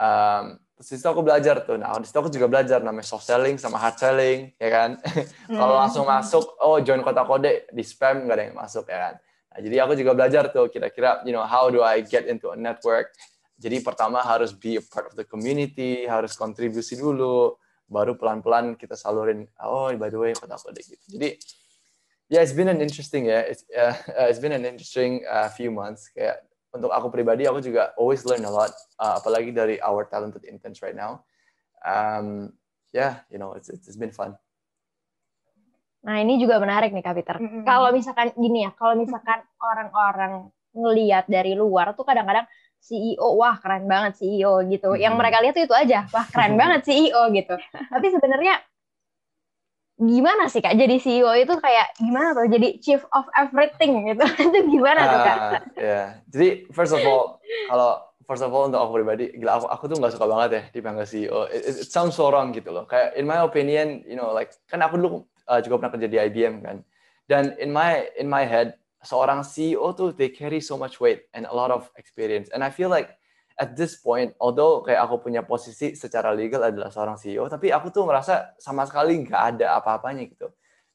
Um, 0.00 0.56
terus 0.78 0.88
di 0.88 0.96
situ 0.96 1.08
aku 1.10 1.20
belajar 1.20 1.60
tuh. 1.60 1.76
Nah, 1.76 1.92
di 2.00 2.08
situ 2.08 2.16
aku 2.16 2.32
juga 2.32 2.48
belajar 2.48 2.80
namanya 2.80 3.04
soft 3.04 3.28
selling 3.28 3.60
sama 3.60 3.76
hard 3.76 4.00
selling, 4.00 4.48
ya 4.56 4.70
kan? 4.72 4.90
Kalau 5.58 5.74
Hmm. 5.76 5.82
langsung 5.84 6.04
masuk, 6.08 6.56
oh 6.62 6.80
join 6.80 7.04
kota 7.04 7.20
kode 7.26 7.68
di 7.68 7.82
spam 7.84 8.24
nggak 8.24 8.36
ada 8.38 8.44
yang 8.48 8.56
masuk, 8.56 8.88
ya 8.88 8.98
kan? 9.10 9.14
Nah, 9.50 9.58
jadi 9.58 9.82
aku 9.82 9.98
juga 9.98 10.14
belajar 10.14 10.46
tuh 10.54 10.70
kira-kira, 10.70 11.26
you 11.26 11.34
know, 11.34 11.42
how 11.42 11.66
do 11.68 11.82
I 11.82 12.06
get 12.06 12.30
into 12.30 12.54
a 12.54 12.58
network? 12.58 13.10
Jadi 13.60 13.82
pertama 13.84 14.22
harus 14.22 14.54
be 14.54 14.78
a 14.78 14.82
part 14.82 15.10
of 15.10 15.18
the 15.18 15.26
community, 15.26 16.06
harus 16.08 16.38
kontribusi 16.38 16.96
dulu, 16.96 17.58
baru 17.90 18.14
pelan-pelan 18.14 18.78
kita 18.78 18.94
salurin, 18.94 19.50
oh 19.66 19.90
by 19.98 20.08
the 20.08 20.16
way 20.16 20.32
kota 20.32 20.54
kode 20.54 20.80
gitu. 20.80 21.18
Jadi 21.18 21.36
yeah, 22.30 22.40
it's 22.40 22.54
been 22.54 22.70
an 22.70 22.78
interesting 22.78 23.26
ya, 23.26 23.42
it's, 23.42 23.66
uh, 23.74 23.92
it's 24.30 24.38
been 24.38 24.54
an 24.54 24.62
interesting 24.62 25.26
uh, 25.26 25.50
few 25.50 25.74
months. 25.74 26.08
Kayak 26.14 26.46
untuk 26.70 26.94
aku 26.94 27.10
pribadi, 27.10 27.50
aku 27.50 27.58
juga 27.58 27.90
always 27.98 28.22
learn 28.22 28.46
a 28.46 28.52
lot, 28.54 28.70
uh, 29.02 29.18
apalagi 29.18 29.50
dari 29.50 29.82
our 29.82 30.06
talented 30.06 30.46
interns 30.46 30.78
right 30.80 30.94
now. 30.94 31.26
Um, 31.82 32.54
yeah, 32.94 33.26
you 33.26 33.42
know, 33.42 33.58
it's, 33.58 33.68
it's 33.68 33.98
been 33.98 34.14
fun. 34.14 34.38
Nah, 36.00 36.16
ini 36.18 36.40
juga 36.40 36.56
menarik 36.56 36.96
nih 36.96 37.04
Kak 37.04 37.14
Peter. 37.14 37.36
Mm-mm. 37.36 37.64
Kalau 37.68 37.92
misalkan 37.92 38.32
gini 38.32 38.64
ya, 38.64 38.72
kalau 38.72 38.96
misalkan 38.96 39.44
orang-orang 39.70 40.48
ngeliat 40.72 41.28
dari 41.28 41.52
luar 41.52 41.92
tuh 41.92 42.06
kadang-kadang 42.06 42.46
CEO, 42.80 43.36
wah 43.36 43.60
keren 43.60 43.84
banget 43.84 44.16
CEO 44.16 44.64
gitu. 44.64 44.96
Yang 44.96 45.12
Mhm. 45.12 45.20
mereka 45.20 45.36
lihat 45.44 45.54
tuh 45.56 45.64
itu 45.68 45.76
aja, 45.76 46.08
wah 46.08 46.24
keren 46.24 46.56
banget 46.60 46.80
CEO 46.88 47.28
gitu. 47.30 47.54
Tapi 47.92 48.06
sebenarnya 48.08 48.56
gimana 50.00 50.48
sih 50.48 50.64
kak 50.64 50.80
jadi 50.80 50.96
CEO 50.96 51.28
itu 51.36 51.60
kayak 51.60 51.92
gimana 52.00 52.32
tuh 52.32 52.48
jadi 52.48 52.80
chief 52.80 53.04
of 53.12 53.28
everything 53.36 54.08
gitu 54.08 54.24
itu 54.48 54.58
gimana 54.72 55.00
tuh 55.04 55.18
kak? 55.20 55.36
Ah, 55.36 55.60
ya. 55.76 56.02
Jadi 56.32 56.48
first 56.72 56.96
of 56.96 57.04
all, 57.04 57.36
kalau 57.68 58.00
first 58.24 58.40
of 58.40 58.48
all 58.48 58.64
untuk 58.64 58.80
aku 58.80 58.96
pribadi, 58.96 59.28
gila 59.36 59.60
aku 59.60 59.66
aku 59.68 59.84
tuh 59.92 59.96
nggak 60.00 60.12
suka 60.16 60.24
banget 60.24 60.50
ya 60.56 60.62
dipanggil 60.72 61.04
CEO. 61.04 61.44
It, 61.52 61.68
it- 61.68 61.78
it 61.84 61.88
sounds 61.92 62.16
so 62.16 62.32
wrong 62.32 62.48
gitu 62.56 62.72
loh. 62.72 62.88
Kayak 62.88 63.12
in 63.12 63.28
my 63.28 63.44
opinion, 63.44 64.00
you 64.08 64.16
know, 64.16 64.32
like 64.32 64.56
kan 64.72 64.80
aku 64.80 64.96
dulu 64.96 65.28
uh, 65.50 65.58
juga 65.58 65.82
pernah 65.82 65.92
kerja 65.98 66.08
di 66.08 66.18
IBM 66.22 66.54
kan. 66.62 66.76
Dan 67.26 67.58
in 67.58 67.74
my 67.74 68.06
in 68.14 68.30
my 68.30 68.46
head, 68.46 68.78
seorang 69.02 69.42
CEO 69.42 69.90
tuh 69.98 70.14
they 70.14 70.30
carry 70.30 70.62
so 70.62 70.78
much 70.78 71.02
weight 71.02 71.26
and 71.34 71.50
a 71.50 71.54
lot 71.54 71.74
of 71.74 71.90
experience. 71.98 72.46
And 72.54 72.62
I 72.62 72.70
feel 72.70 72.86
like 72.86 73.18
at 73.58 73.74
this 73.74 73.98
point, 73.98 74.32
although 74.38 74.80
kayak 74.86 75.04
aku 75.04 75.30
punya 75.30 75.42
posisi 75.44 75.92
secara 75.98 76.32
legal 76.32 76.64
adalah 76.64 76.88
seorang 76.88 77.18
CEO, 77.18 77.50
tapi 77.50 77.74
aku 77.74 77.92
tuh 77.92 78.06
merasa 78.06 78.54
sama 78.56 78.86
sekali 78.86 79.20
nggak 79.26 79.42
ada 79.58 79.76
apa-apanya 79.76 80.24
gitu 80.30 80.48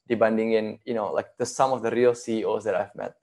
dibandingin, 0.06 0.78
you 0.86 0.94
know, 0.94 1.10
like 1.10 1.34
the 1.38 1.46
sum 1.46 1.74
of 1.74 1.82
the 1.82 1.90
real 1.90 2.14
CEOs 2.14 2.62
that 2.64 2.78
I've 2.78 2.94
met, 2.94 3.14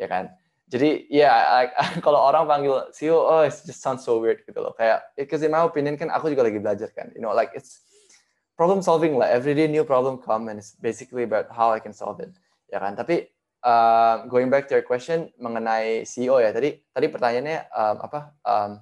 ya 0.00 0.08
kan? 0.08 0.32
Jadi 0.70 1.10
ya 1.10 1.32
like, 1.52 1.72
kalau 2.06 2.22
orang 2.22 2.48
panggil 2.48 2.88
CEO, 2.96 3.18
oh 3.20 3.42
it 3.44 3.52
just 3.52 3.84
sounds 3.84 4.04
so 4.04 4.20
weird 4.20 4.40
gitu 4.48 4.56
loh. 4.60 4.72
Kayak, 4.72 5.04
because 5.16 5.44
in 5.44 5.52
my 5.52 5.64
opinion 5.64 6.00
kan 6.00 6.08
aku 6.08 6.32
juga 6.32 6.48
lagi 6.48 6.60
belajar 6.62 6.88
kan, 6.96 7.12
you 7.12 7.20
know, 7.20 7.32
like 7.34 7.52
it's 7.52 7.84
problem 8.60 8.84
solving 8.84 9.16
lah. 9.16 9.32
Every 9.32 9.56
day 9.56 9.72
new 9.72 9.88
problem 9.88 10.20
come 10.20 10.52
and 10.52 10.60
it's 10.60 10.76
basically 10.76 11.24
about 11.24 11.48
how 11.48 11.72
I 11.72 11.80
can 11.80 11.96
solve 11.96 12.20
it, 12.20 12.28
ya 12.68 12.76
kan? 12.76 12.92
Tapi 12.92 13.32
uh, 13.64 14.28
going 14.28 14.52
back 14.52 14.68
to 14.68 14.76
your 14.76 14.84
question 14.84 15.32
mengenai 15.40 16.04
CEO 16.04 16.36
ya, 16.44 16.52
tadi 16.52 16.76
tadi 16.92 17.06
pertanyaannya 17.08 17.58
um, 17.72 17.96
apa? 18.04 18.20
Um, 18.44 18.72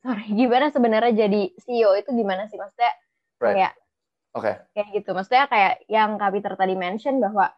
Sorry, 0.00 0.24
gimana 0.32 0.72
sebenarnya 0.72 1.28
jadi 1.28 1.52
CEO 1.60 1.92
itu 1.92 2.08
gimana 2.16 2.48
sih 2.48 2.56
maksudnya 2.56 2.96
right. 3.36 3.52
kayak 3.60 3.72
Oke. 4.32 4.52
kayak 4.72 4.88
gitu. 4.96 5.12
Maksudnya 5.12 5.44
kayak 5.52 5.84
yang 5.92 6.16
Peter 6.16 6.56
tadi 6.56 6.80
mention 6.80 7.20
bahwa 7.20 7.52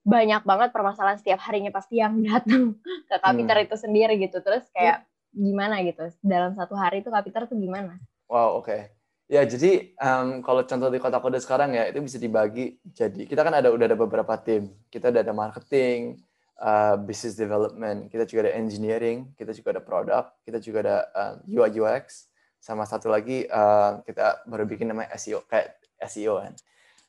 banyak 0.00 0.48
banget 0.48 0.72
permasalahan 0.72 1.20
setiap 1.20 1.44
harinya 1.44 1.68
pasti 1.68 2.00
yang 2.00 2.16
datang 2.24 2.80
ke 2.80 3.16
Kak 3.20 3.36
Hmm. 3.36 3.68
Itu 3.68 3.76
sendiri 3.76 4.16
gitu. 4.16 4.40
Terus 4.40 4.64
kayak 4.72 5.04
gimana 5.30 5.82
gitu 5.86 6.10
dalam 6.20 6.54
satu 6.58 6.74
hari 6.74 7.02
itu 7.02 7.08
Kak 7.08 7.22
Peter 7.26 7.42
tuh 7.46 7.58
gimana? 7.58 7.98
Wow, 8.30 8.62
oke. 8.62 8.90
Ya, 9.30 9.46
jadi 9.46 9.94
em, 9.94 10.42
kalau 10.42 10.66
contoh 10.66 10.90
di 10.90 10.98
kota 10.98 11.22
kode 11.22 11.38
sekarang 11.38 11.78
ya, 11.78 11.86
itu 11.86 12.02
bisa 12.02 12.18
dibagi 12.18 12.82
jadi, 12.90 13.30
kita 13.30 13.46
kan 13.46 13.54
ada 13.62 13.70
udah 13.70 13.86
ada 13.86 13.94
beberapa 13.94 14.34
tim. 14.42 14.74
Kita 14.90 15.14
udah 15.14 15.22
ada 15.22 15.30
marketing, 15.30 16.18
uh, 16.58 16.98
business 16.98 17.38
development, 17.38 18.10
kita 18.10 18.26
juga 18.26 18.50
ada 18.50 18.58
engineering, 18.58 19.30
kita 19.38 19.54
juga 19.54 19.78
ada 19.78 19.82
product, 19.82 20.28
kita 20.42 20.58
juga 20.58 20.78
ada 20.82 20.96
um, 21.14 21.34
UI 21.46 21.70
UX, 21.78 22.30
sama 22.60 22.84
satu 22.84 23.08
lagi 23.08 23.48
uh, 23.48 24.04
kita 24.04 24.44
baru 24.44 24.68
bikin 24.68 24.92
namanya 24.92 25.16
SEO, 25.16 25.46
kayak 25.48 25.80
SEO 26.04 26.44
kan. 26.44 26.54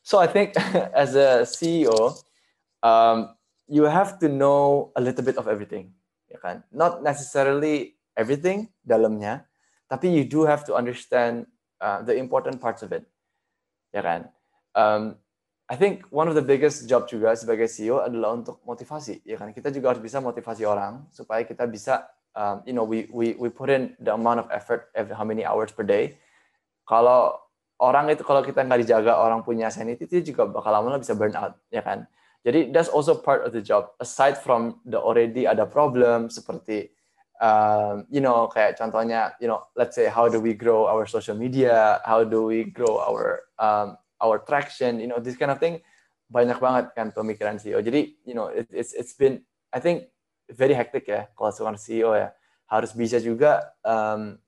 So 0.02 0.18
I 0.18 0.28
think 0.32 0.56
as 0.96 1.14
a 1.14 1.44
CEO, 1.44 2.16
um, 2.82 3.36
you 3.68 3.84
have 3.86 4.18
to 4.24 4.32
know 4.32 4.90
a 4.96 5.02
little 5.04 5.26
bit 5.26 5.36
of 5.38 5.46
everything, 5.52 5.92
ya 6.32 6.40
kan? 6.40 6.64
Not 6.72 7.04
necessarily 7.04 8.00
everything 8.22 8.70
dalamnya, 8.86 9.50
tapi 9.90 10.14
you 10.14 10.24
do 10.24 10.46
have 10.46 10.62
to 10.62 10.78
understand 10.78 11.50
uh, 11.82 12.06
the 12.06 12.14
important 12.14 12.62
parts 12.62 12.86
of 12.86 12.94
it, 12.94 13.10
ya 13.90 14.06
kan? 14.06 14.30
Um, 14.78 15.18
I 15.72 15.80
think 15.80 16.04
one 16.12 16.28
of 16.28 16.36
the 16.36 16.44
biggest 16.44 16.86
job 16.86 17.08
juga 17.08 17.34
sebagai 17.34 17.66
CEO 17.72 18.04
adalah 18.04 18.38
untuk 18.38 18.62
motivasi, 18.68 19.26
ya 19.26 19.42
kan? 19.42 19.50
Kita 19.56 19.74
juga 19.74 19.96
harus 19.96 20.04
bisa 20.04 20.22
motivasi 20.22 20.68
orang 20.68 21.08
supaya 21.10 21.48
kita 21.48 21.64
bisa, 21.66 22.06
um, 22.36 22.60
you 22.68 22.76
know, 22.76 22.86
we 22.86 23.08
we 23.10 23.34
we 23.40 23.48
put 23.48 23.72
in 23.72 23.96
the 23.98 24.12
amount 24.12 24.38
of 24.38 24.48
effort 24.52 24.92
every 24.94 25.16
how 25.16 25.24
many 25.24 25.48
hours 25.48 25.72
per 25.72 25.88
day. 25.88 26.20
Kalau 26.84 27.40
orang 27.80 28.12
itu 28.12 28.22
kalau 28.22 28.44
kita 28.44 28.62
nggak 28.68 28.84
dijaga 28.84 29.16
orang 29.16 29.48
punya 29.48 29.72
sanity 29.72 30.06
itu 30.06 30.36
juga 30.36 30.46
bakal 30.46 30.76
lama-lama 30.76 31.00
bisa 31.00 31.16
burn 31.16 31.34
out, 31.40 31.56
ya 31.72 31.80
kan? 31.80 32.04
Jadi 32.44 32.76
that's 32.76 32.92
also 32.92 33.16
part 33.16 33.48
of 33.48 33.56
the 33.56 33.64
job. 33.64 33.96
Aside 34.04 34.36
from 34.36 34.84
the 34.84 35.00
already 35.00 35.48
ada 35.48 35.64
problem 35.64 36.28
seperti 36.28 36.92
um, 37.42 38.06
you 38.14 38.22
know, 38.22 38.48
kayak 38.48 38.78
contohnya, 38.78 39.34
you 39.42 39.50
know, 39.50 39.66
let's 39.76 39.98
say 39.98 40.06
how 40.06 40.30
do 40.30 40.40
we 40.40 40.54
grow 40.54 40.86
our 40.86 41.10
social 41.10 41.36
media, 41.36 42.00
how 42.06 42.24
do 42.24 42.46
we 42.46 42.70
grow 42.70 43.02
our 43.02 43.50
um, 43.58 43.98
our 44.22 44.38
traction, 44.38 45.02
you 45.02 45.10
know, 45.10 45.18
this 45.18 45.36
kind 45.36 45.50
of 45.50 45.58
thing, 45.58 45.82
banyak 46.30 46.62
banget 46.62 46.94
kan 46.94 47.10
pemikiran 47.10 47.58
CEO. 47.58 47.82
Jadi, 47.82 48.14
you 48.24 48.38
know, 48.38 48.54
it, 48.54 48.70
it's 48.70 48.94
it's 48.94 49.18
been, 49.18 49.42
I 49.74 49.82
think, 49.82 50.14
very 50.54 50.78
hectic 50.78 51.10
ya 51.10 51.28
kalau 51.34 51.50
seorang 51.52 51.82
CEO 51.82 52.14
ya. 52.14 52.30
Harus 52.72 52.96
bisa 52.96 53.20
juga 53.20 53.76
um, 53.84 54.40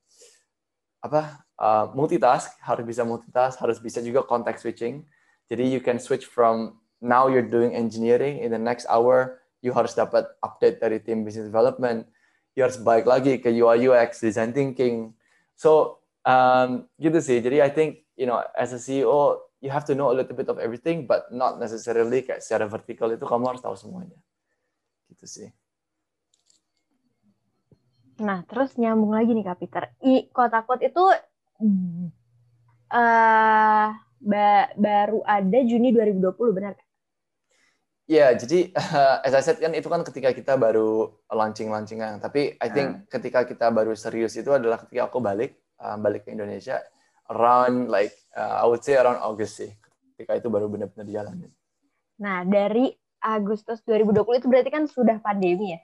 apa 1.04 1.44
uh, 1.60 1.92
multitask, 1.92 2.56
harus 2.64 2.86
bisa 2.88 3.04
multitask, 3.04 3.60
harus 3.60 3.76
bisa 3.76 4.00
juga 4.00 4.24
context 4.24 4.64
switching. 4.64 5.04
Jadi 5.52 5.68
you 5.68 5.84
can 5.84 6.00
switch 6.00 6.24
from 6.24 6.80
now 7.04 7.28
you're 7.28 7.44
doing 7.44 7.76
engineering 7.76 8.40
in 8.40 8.48
the 8.48 8.56
next 8.56 8.88
hour 8.88 9.44
you 9.60 9.76
harus 9.76 9.92
dapat 9.92 10.24
update 10.40 10.80
dari 10.80 10.96
tim 11.04 11.20
business 11.20 11.52
development 11.52 12.08
you 12.54 12.62
harus 12.62 12.78
balik 12.78 13.06
lagi 13.06 13.42
ke 13.42 13.50
UI 13.50 13.90
UX 13.90 14.22
design 14.22 14.54
thinking. 14.54 15.12
So 15.58 16.00
um, 16.22 16.86
gitu 16.98 17.18
sih. 17.18 17.42
Jadi 17.42 17.60
I 17.60 17.70
think 17.70 18.06
you 18.14 18.26
know 18.26 18.40
as 18.54 18.70
a 18.74 18.80
CEO 18.80 19.42
you 19.58 19.70
have 19.70 19.86
to 19.90 19.94
know 19.98 20.10
a 20.10 20.16
little 20.16 20.38
bit 20.38 20.46
of 20.46 20.62
everything 20.62 21.06
but 21.06 21.28
not 21.34 21.58
necessarily 21.58 22.22
kayak 22.22 22.42
secara 22.42 22.70
vertikal 22.70 23.10
itu 23.10 23.26
kamu 23.26 23.54
harus 23.54 23.62
tahu 23.62 23.74
semuanya. 23.74 24.18
Gitu 25.10 25.26
sih. 25.26 25.48
Nah, 28.22 28.46
terus 28.46 28.78
nyambung 28.78 29.10
lagi 29.10 29.34
nih 29.34 29.42
Kak 29.42 29.58
Peter. 29.58 29.90
I 30.06 30.30
Kotakot 30.30 30.78
itu 30.78 31.02
eh 32.94 33.88
ba- 34.22 34.70
baru 34.78 35.20
ada 35.26 35.58
Juni 35.66 35.90
2020, 35.90 36.54
benar 36.54 36.78
Ya, 38.04 38.36
jadi 38.36 38.68
as 39.26 39.32
I 39.32 39.40
said 39.40 39.58
kan 39.60 39.72
itu 39.72 39.88
kan 39.88 40.04
ketika 40.04 40.30
kita 40.36 40.60
baru 40.60 41.08
launching-launching 41.32 42.04
Tapi 42.20 42.60
I 42.60 42.68
think 42.68 43.08
ketika 43.08 43.48
kita 43.48 43.72
baru 43.72 43.96
serius 43.96 44.36
itu 44.36 44.52
adalah 44.52 44.84
ketika 44.84 45.08
aku 45.08 45.24
balik, 45.24 45.56
uh, 45.80 45.96
balik 45.96 46.28
ke 46.28 46.36
Indonesia, 46.36 46.84
around 47.32 47.88
like, 47.88 48.12
uh, 48.36 48.60
I 48.60 48.68
would 48.68 48.84
say 48.84 49.00
around 49.00 49.24
August 49.24 49.56
sih. 49.56 49.72
Ketika 50.14 50.36
itu 50.36 50.52
baru 50.52 50.68
benar-benar 50.68 51.08
dijalanin. 51.08 51.50
Nah, 52.20 52.44
dari 52.44 52.92
Agustus 53.24 53.80
2020 53.88 54.44
itu 54.44 54.46
berarti 54.52 54.70
kan 54.70 54.84
sudah 54.84 55.16
pandemi 55.24 55.74
ya? 55.74 55.80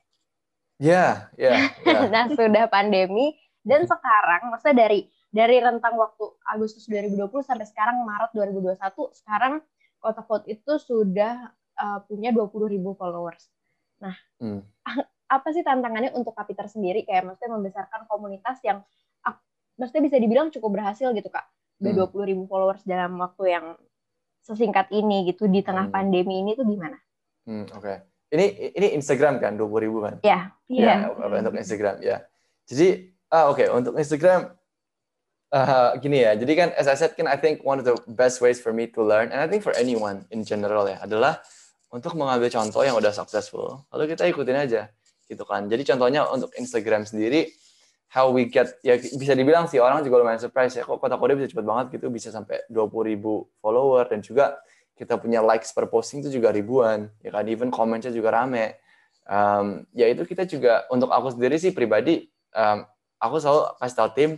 Ya, 0.81 1.07
ya, 1.37 1.53
nah, 2.13 2.29
sudah 2.33 2.65
pandemi 2.73 3.37
dan 3.61 3.85
sekarang 3.85 4.49
maksudnya 4.49 4.89
dari 4.89 5.09
dari 5.29 5.61
rentang 5.61 5.93
waktu 5.97 6.25
Agustus 6.49 6.89
2020 6.89 7.29
sampai 7.45 7.69
sekarang 7.69 8.01
Maret 8.09 8.33
2021, 8.33 8.81
sekarang 9.13 9.61
Kota 10.01 10.25
Code 10.25 10.49
itu 10.49 10.81
sudah 10.81 11.53
uh, 11.81 12.05
punya 12.05 12.31
20.000 12.31 12.53
followers. 12.95 13.49
Nah, 13.99 14.15
Hmm. 14.37 14.61
apa 15.31 15.49
sih 15.51 15.63
tantangannya 15.63 16.13
untuk 16.13 16.35
Kapiter 16.35 16.67
sendiri 16.67 17.03
kayak 17.03 17.23
maksudnya 17.25 17.55
membesarkan 17.55 18.05
komunitas 18.05 18.59
yang 18.61 18.83
maksudnya 19.75 20.05
bisa 20.05 20.17
dibilang 20.21 20.51
cukup 20.51 20.77
berhasil 20.77 21.09
gitu 21.11 21.29
Kak. 21.29 21.47
Udah 21.81 21.91
Hmm. 21.91 22.01
20.000 22.05 22.45
followers 22.45 22.83
dalam 22.85 23.17
waktu 23.17 23.45
yang 23.51 23.67
sesingkat 24.41 24.91
ini 24.91 25.25
gitu 25.27 25.47
di 25.47 25.61
tengah 25.61 25.89
Hmm. 25.89 25.95
pandemi 25.95 26.41
ini 26.41 26.53
tuh 26.53 26.65
gimana? 26.65 26.97
Hmm, 27.45 27.65
Oke. 27.73 28.05
Ini 28.31 28.47
ini 28.73 28.95
Instagram 28.95 29.43
kan, 29.43 29.59
20 29.59 29.81
ribu 29.81 29.99
kan? 30.01 30.23
Ya, 30.23 30.55
Ya, 30.71 31.11
apa- 31.11 31.35
untuk 31.35 31.57
Instagram 31.57 31.99
ya. 31.99 32.23
Jadi, 32.63 33.11
ah 33.27 33.51
oke 33.51 33.67
untuk 33.67 33.99
Instagram 33.99 34.55
uh, 35.51 35.99
gini 35.99 36.23
ya. 36.23 36.39
Jadi 36.39 36.53
kan 36.55 36.69
as 36.75 36.87
I 36.87 36.95
said 36.95 37.15
kan 37.15 37.27
I 37.27 37.35
think 37.35 37.63
one 37.63 37.79
of 37.79 37.87
the 37.87 37.99
best 38.07 38.39
ways 38.39 38.63
for 38.63 38.71
me 38.71 38.87
to 38.89 39.03
learn 39.03 39.31
and 39.31 39.39
I 39.39 39.47
think 39.47 39.63
for 39.63 39.75
anyone 39.75 40.31
in 40.31 40.43
general 40.43 40.87
ya 40.87 41.03
adalah 41.03 41.43
untuk 41.91 42.15
mengambil 42.15 42.51
contoh 42.51 42.83
yang 42.87 42.95
udah 42.95 43.11
successful. 43.11 43.87
Lalu 43.91 44.15
kita 44.15 44.27
ikutin 44.31 44.57
aja 44.57 44.91
gitu 45.27 45.43
kan. 45.47 45.67
Jadi 45.67 45.83
contohnya 45.87 46.27
untuk 46.27 46.51
Instagram 46.59 47.07
sendiri 47.07 47.51
how 48.11 48.31
we 48.35 48.51
get 48.51 48.75
ya 48.83 48.99
bisa 48.99 49.39
dibilang 49.39 49.71
sih 49.71 49.79
orang 49.79 50.03
juga 50.03 50.19
lumayan 50.19 50.43
surprise 50.43 50.75
ya 50.75 50.83
kok 50.83 50.99
kota 50.99 51.15
kode 51.15 51.39
bisa 51.39 51.55
cepet 51.55 51.63
banget 51.63 51.87
gitu 51.95 52.11
bisa 52.11 52.35
sampai 52.35 52.67
20 52.67 52.91
ribu 53.07 53.47
follower 53.63 54.11
dan 54.11 54.19
juga 54.19 54.59
kita 54.99 55.17
punya 55.17 55.39
likes 55.41 55.71
per 55.71 55.87
posting 55.87 56.27
itu 56.27 56.43
juga 56.43 56.51
ribuan 56.51 57.07
ya 57.23 57.31
kan 57.31 57.47
even 57.47 57.71
comments 57.71 58.11
juga 58.11 58.35
rame 58.35 58.83
um, 59.31 59.87
ya 59.95 60.11
itu 60.11 60.27
kita 60.27 60.43
juga 60.51 60.91
untuk 60.91 61.15
aku 61.15 61.39
sendiri 61.39 61.55
sih 61.55 61.71
pribadi 61.71 62.27
um, 62.51 62.83
aku 63.23 63.39
selalu 63.39 63.79
kasih 63.79 63.97
tahu 63.97 64.11
tim 64.19 64.31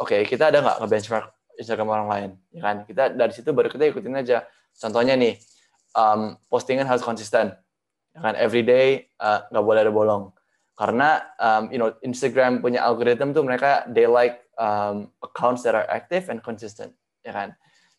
oke 0.00 0.16
kita 0.24 0.48
ada 0.48 0.64
nggak 0.64 0.76
nge-benchmark 0.80 1.26
Instagram 1.60 1.88
orang 1.92 2.08
lain 2.08 2.30
ya 2.56 2.60
kan 2.64 2.76
kita 2.88 3.12
dari 3.12 3.32
situ 3.36 3.52
baru 3.52 3.68
kita 3.68 3.84
ikutin 3.92 4.16
aja 4.16 4.48
contohnya 4.80 5.12
nih 5.20 5.36
um, 5.94 6.36
postingan 6.50 6.86
harus 6.86 7.02
konsisten. 7.02 7.54
Ya 8.14 8.20
kan? 8.20 8.34
Every 8.36 8.66
day 8.66 9.10
uh, 9.22 9.46
nggak 9.50 9.64
boleh 9.64 9.80
ada 9.86 9.92
bolong. 9.94 10.34
Karena 10.74 11.20
um, 11.36 11.68
you 11.68 11.78
know 11.78 11.92
Instagram 12.00 12.64
punya 12.64 12.82
algoritma 12.82 13.36
tuh 13.36 13.44
mereka 13.44 13.84
they 13.90 14.08
like 14.08 14.40
um, 14.56 15.12
accounts 15.20 15.62
that 15.66 15.76
are 15.76 15.86
active 15.88 16.32
and 16.32 16.40
consistent. 16.40 16.96
Ya 17.20 17.36
kan? 17.36 17.52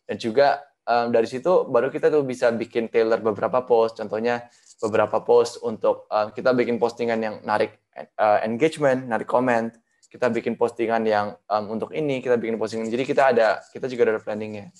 Dan 0.06 0.18
juga 0.18 0.66
um, 0.86 1.14
dari 1.14 1.30
situ 1.30 1.66
baru 1.70 1.88
kita 1.88 2.10
tuh 2.10 2.26
bisa 2.26 2.50
bikin 2.50 2.90
tailor 2.90 3.22
beberapa 3.22 3.62
post. 3.62 4.02
Contohnya 4.02 4.50
beberapa 4.82 5.22
post 5.22 5.62
untuk 5.62 6.10
uh, 6.10 6.34
kita 6.34 6.50
bikin 6.52 6.82
postingan 6.82 7.18
yang 7.22 7.34
narik 7.46 7.78
uh, 8.18 8.42
engagement, 8.42 9.06
narik 9.06 9.30
comment, 9.30 9.70
kita 10.10 10.28
bikin 10.28 10.58
postingan 10.58 11.06
yang 11.06 11.38
um, 11.48 11.78
untuk 11.78 11.94
ini, 11.94 12.20
kita 12.20 12.36
bikin 12.36 12.58
postingan. 12.58 12.90
Jadi 12.90 13.04
kita 13.06 13.32
ada 13.32 13.62
kita 13.70 13.86
juga 13.88 14.12
ada 14.12 14.20
planningnya. 14.20 14.74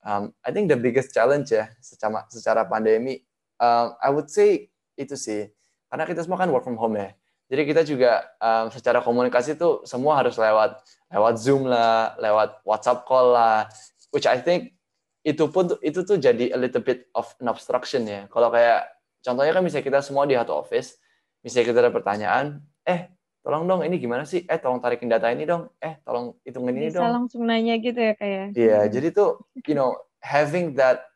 Um, 0.00 0.32
I 0.40 0.50
think 0.50 0.72
the 0.72 0.80
biggest 0.80 1.12
challenge 1.12 1.52
ya 1.52 1.68
secara 1.84 2.24
secara 2.32 2.64
pandemi, 2.64 3.20
um, 3.60 3.92
I 4.00 4.08
would 4.08 4.32
say 4.32 4.72
itu 4.96 5.12
sih 5.16 5.52
karena 5.92 6.08
kita 6.08 6.24
semua 6.24 6.40
kan 6.40 6.48
work 6.48 6.64
from 6.64 6.80
home 6.80 6.96
ya. 6.96 7.12
Jadi 7.50 7.62
kita 7.66 7.82
juga 7.82 8.30
um, 8.38 8.70
secara 8.70 9.02
komunikasi 9.02 9.58
tuh 9.58 9.82
semua 9.82 10.22
harus 10.22 10.38
lewat 10.38 10.80
lewat 11.10 11.34
Zoom 11.36 11.66
lah, 11.66 12.14
lewat 12.22 12.62
WhatsApp 12.62 13.02
call 13.04 13.34
lah, 13.34 13.66
which 14.14 14.24
I 14.24 14.38
think 14.38 14.78
itu 15.26 15.44
pun 15.52 15.68
itu 15.84 16.00
tuh 16.06 16.16
jadi 16.16 16.54
a 16.54 16.58
little 16.58 16.80
bit 16.80 17.10
of 17.12 17.28
an 17.42 17.50
obstruction 17.50 18.06
ya. 18.06 18.24
Kalau 18.30 18.48
kayak 18.48 18.88
contohnya 19.20 19.52
kan 19.52 19.62
misalnya 19.66 19.84
kita 19.84 20.00
semua 20.00 20.24
di 20.24 20.38
satu 20.38 20.56
office, 20.56 20.96
misalnya 21.44 21.66
kita 21.74 21.78
ada 21.84 21.92
pertanyaan, 21.92 22.44
eh 22.86 23.10
tolong 23.40 23.64
dong 23.64 23.80
ini 23.84 23.96
gimana 23.96 24.24
sih? 24.28 24.44
Eh 24.44 24.58
tolong 24.60 24.80
tarikin 24.80 25.08
data 25.08 25.28
ini 25.32 25.44
dong. 25.48 25.68
Eh 25.80 26.00
tolong 26.04 26.36
hitungin 26.44 26.76
ini 26.76 26.88
Bisa 26.92 27.00
dong. 27.00 27.24
langsung 27.24 27.42
nanya 27.48 27.76
gitu 27.80 27.96
ya 27.96 28.14
kayak. 28.16 28.52
Iya, 28.52 28.78
jadi 28.92 29.08
tuh 29.12 29.44
you 29.64 29.76
know 29.76 29.96
having 30.20 30.76
that 30.76 31.08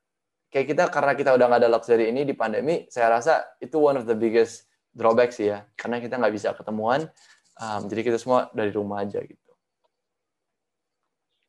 kayak 0.54 0.70
kita 0.70 0.86
karena 0.86 1.12
kita 1.18 1.30
udah 1.34 1.46
nggak 1.50 1.60
ada 1.66 1.70
luxury 1.70 2.14
ini 2.14 2.22
di 2.22 2.32
pandemi, 2.32 2.86
saya 2.86 3.18
rasa 3.18 3.42
itu 3.58 3.74
one 3.74 3.98
of 3.98 4.06
the 4.06 4.14
biggest 4.14 4.70
drawback 4.94 5.34
sih 5.34 5.50
ya, 5.50 5.66
karena 5.74 5.98
kita 5.98 6.14
nggak 6.14 6.30
bisa 6.30 6.54
ketemuan, 6.54 7.10
um, 7.58 7.82
jadi 7.90 8.06
kita 8.06 8.18
semua 8.22 8.46
dari 8.54 8.70
rumah 8.70 9.02
aja 9.02 9.18
gitu. 9.18 9.50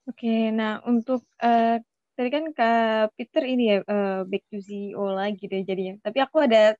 Oke, 0.09 0.49
nah 0.49 0.81
untuk 0.89 1.21
eh, 1.37 1.85
tadi 2.15 2.29
kan 2.31 2.43
Kak 2.55 3.13
Peter 3.19 3.43
ini 3.43 3.63
ya 3.75 3.77
eh, 3.83 4.21
back 4.23 4.43
to 4.47 4.57
CEO 4.63 5.11
lagi 5.11 5.45
deh 5.45 5.61
jadinya. 5.67 5.99
Tapi 5.99 6.17
aku 6.23 6.41
ada 6.41 6.73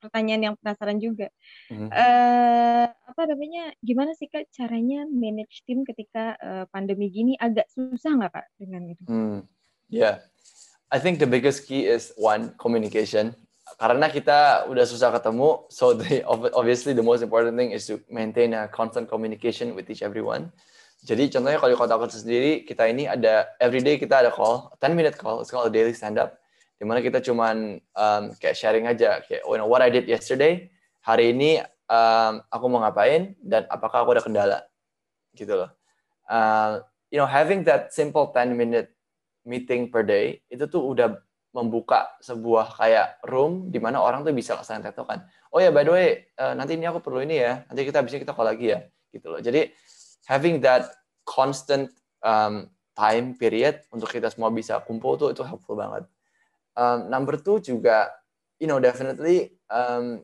pertanyaan 0.00 0.42
yang 0.50 0.54
penasaran 0.56 1.02
juga. 1.02 1.28
Mhm. 1.68 1.90
eh 1.90 2.86
apa 2.88 3.22
namanya? 3.26 3.74
Gimana 3.82 4.14
sih 4.14 4.30
Kak 4.30 4.48
caranya 4.54 5.04
manage 5.10 5.66
tim 5.66 5.82
ketika 5.82 6.38
eh, 6.38 6.64
pandemi 6.70 7.10
gini 7.10 7.34
agak 7.36 7.66
susah 7.74 8.14
nggak 8.16 8.32
Kak 8.32 8.46
dengan 8.56 8.82
itu? 8.88 9.02
Hmm, 9.04 9.38
yeah. 9.90 10.22
I 10.88 10.96
think 10.96 11.20
the 11.20 11.28
biggest 11.28 11.68
key 11.68 11.84
is 11.84 12.16
one 12.16 12.56
communication. 12.56 13.36
Karena 13.76 14.08
kita 14.08 14.64
udah 14.72 14.88
susah 14.88 15.12
ketemu, 15.12 15.68
so 15.68 15.92
the, 15.92 16.24
ob- 16.24 16.48
obviously 16.56 16.96
the 16.96 17.04
most 17.04 17.20
important 17.20 17.52
thing 17.60 17.76
is 17.76 17.84
to 17.84 18.00
maintain 18.08 18.56
a 18.56 18.64
constant 18.72 19.04
communication 19.04 19.76
with 19.76 19.84
each 19.92 20.00
everyone. 20.00 20.48
Jadi 21.06 21.30
contohnya 21.30 21.58
kalau 21.62 21.70
di 21.70 21.78
kota 21.78 21.94
kota 21.94 22.16
sendiri, 22.18 22.66
kita 22.66 22.90
ini 22.90 23.06
ada 23.06 23.54
everyday 23.62 23.98
kita 23.98 24.18
ada 24.26 24.30
call, 24.34 24.74
10 24.82 24.98
minute 24.98 25.14
call, 25.14 25.40
it's 25.42 25.50
called 25.50 25.70
a 25.70 25.72
daily 25.72 25.94
stand 25.94 26.18
up. 26.18 26.42
Di 26.78 26.86
mana 26.86 26.98
kita 26.98 27.22
cuman 27.22 27.78
um, 27.94 28.22
kayak 28.38 28.54
sharing 28.58 28.86
aja, 28.90 29.22
kayak 29.22 29.46
you 29.46 29.58
know, 29.58 29.70
what 29.70 29.82
I 29.82 29.90
did 29.90 30.10
yesterday, 30.10 30.70
hari 31.02 31.30
ini 31.34 31.62
um, 31.86 32.42
aku 32.50 32.64
mau 32.66 32.82
ngapain 32.82 33.38
dan 33.38 33.66
apakah 33.70 34.02
aku 34.02 34.18
ada 34.18 34.22
kendala, 34.22 34.58
gitu 35.38 35.54
loh. 35.54 35.70
Uh, 36.26 36.82
you 37.14 37.18
know, 37.18 37.26
having 37.26 37.62
that 37.64 37.94
simple 37.94 38.30
10 38.34 38.58
minute 38.58 38.90
meeting 39.46 39.88
per 39.88 40.04
day 40.04 40.44
itu 40.52 40.68
tuh 40.68 40.82
udah 40.82 41.16
membuka 41.56 42.12
sebuah 42.20 42.76
kayak 42.76 43.24
room 43.24 43.72
di 43.72 43.80
mana 43.80 43.98
orang 43.98 44.20
tuh 44.22 44.36
bisa 44.36 44.52
langsung 44.54 44.84
tektokan. 44.84 45.24
Oh 45.48 45.58
ya, 45.58 45.72
by 45.72 45.82
the 45.82 45.92
way, 45.92 46.08
eh, 46.28 46.52
nanti 46.52 46.76
ini 46.76 46.84
aku 46.84 47.00
perlu 47.00 47.24
ini 47.24 47.40
ya. 47.40 47.64
Nanti 47.66 47.88
kita 47.88 48.04
bisa 48.04 48.20
kita 48.20 48.36
call 48.36 48.52
lagi 48.52 48.76
ya, 48.76 48.84
gitu 49.08 49.32
loh. 49.32 49.40
Jadi 49.40 49.72
having 50.28 50.60
that 50.60 50.92
constant 51.24 51.88
um, 52.20 52.68
time 52.92 53.32
period 53.40 53.80
untuk 53.88 54.12
kita 54.12 54.28
semua 54.28 54.52
bisa 54.52 54.76
kumpul 54.84 55.16
tuh 55.16 55.32
itu 55.32 55.40
helpful 55.40 55.74
banget. 55.74 56.04
Um, 56.76 57.08
number 57.08 57.40
two 57.40 57.58
juga, 57.64 58.12
you 58.60 58.68
know, 58.68 58.76
definitely 58.76 59.56
um, 59.72 60.20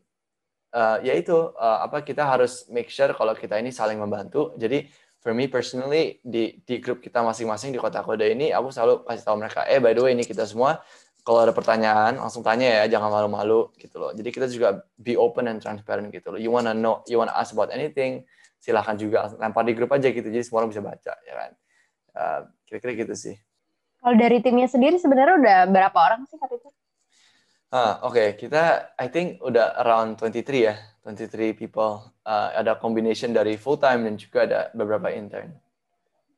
uh, 0.76 1.00
yaitu 1.00 1.34
uh, 1.56 1.82
apa 1.88 2.04
kita 2.04 2.20
harus 2.20 2.68
make 2.68 2.92
sure 2.92 3.08
kalau 3.16 3.32
kita 3.32 3.56
ini 3.56 3.72
saling 3.72 3.96
membantu. 3.96 4.52
Jadi 4.60 4.86
for 5.24 5.32
me 5.32 5.48
personally 5.48 6.20
di 6.20 6.60
di 6.68 6.84
grup 6.84 7.00
kita 7.00 7.24
masing-masing 7.24 7.72
di 7.72 7.80
kota 7.80 8.04
kode 8.04 8.28
ini 8.28 8.52
aku 8.52 8.68
selalu 8.68 9.08
kasih 9.08 9.24
tahu 9.24 9.40
mereka 9.40 9.64
eh 9.64 9.80
by 9.80 9.96
the 9.96 10.04
way 10.04 10.12
ini 10.12 10.20
kita 10.20 10.44
semua 10.44 10.84
kalau 11.24 11.48
ada 11.48 11.56
pertanyaan 11.56 12.20
langsung 12.20 12.44
tanya 12.44 12.84
ya 12.84 12.92
jangan 12.92 13.08
malu-malu 13.08 13.72
gitu 13.80 13.96
loh 13.96 14.12
jadi 14.12 14.28
kita 14.28 14.46
juga 14.52 14.84
be 15.00 15.16
open 15.16 15.48
and 15.48 15.64
transparent 15.64 16.12
gitu 16.12 16.28
loh 16.28 16.36
you 16.36 16.52
wanna 16.52 16.76
know 16.76 17.00
you 17.08 17.16
wanna 17.16 17.32
ask 17.32 17.56
about 17.56 17.72
anything 17.72 18.20
silahkan 18.64 18.96
juga 18.96 19.28
lempar 19.36 19.68
di 19.68 19.76
grup 19.76 19.92
aja 19.92 20.08
gitu 20.08 20.24
jadi 20.32 20.40
semua 20.40 20.64
orang 20.64 20.72
bisa 20.72 20.80
baca 20.80 21.14
ya 21.28 21.34
kan 21.36 21.52
Uh, 22.14 22.46
kira-kira 22.62 22.94
gitu 22.94 23.14
sih 23.18 23.34
Kalau 23.98 24.14
dari 24.14 24.38
timnya 24.38 24.70
sendiri 24.70 25.02
sebenarnya 25.02 25.34
udah 25.34 25.58
berapa 25.66 25.98
orang 25.98 26.22
sih 26.30 26.38
Kak 26.38 26.46
Peter? 26.46 26.70
Ah, 27.74 27.98
oke, 28.06 28.38
kita 28.38 28.94
I 28.94 29.10
think 29.10 29.42
udah 29.42 29.74
around 29.82 30.22
23 30.22 30.62
ya, 30.62 30.74
23 31.02 31.58
people. 31.58 32.06
Uh, 32.22 32.54
ada 32.54 32.78
combination 32.78 33.34
dari 33.34 33.58
full 33.58 33.82
time 33.82 34.06
dan 34.06 34.14
juga 34.14 34.38
ada 34.46 34.60
beberapa 34.78 35.10
intern. 35.10 35.58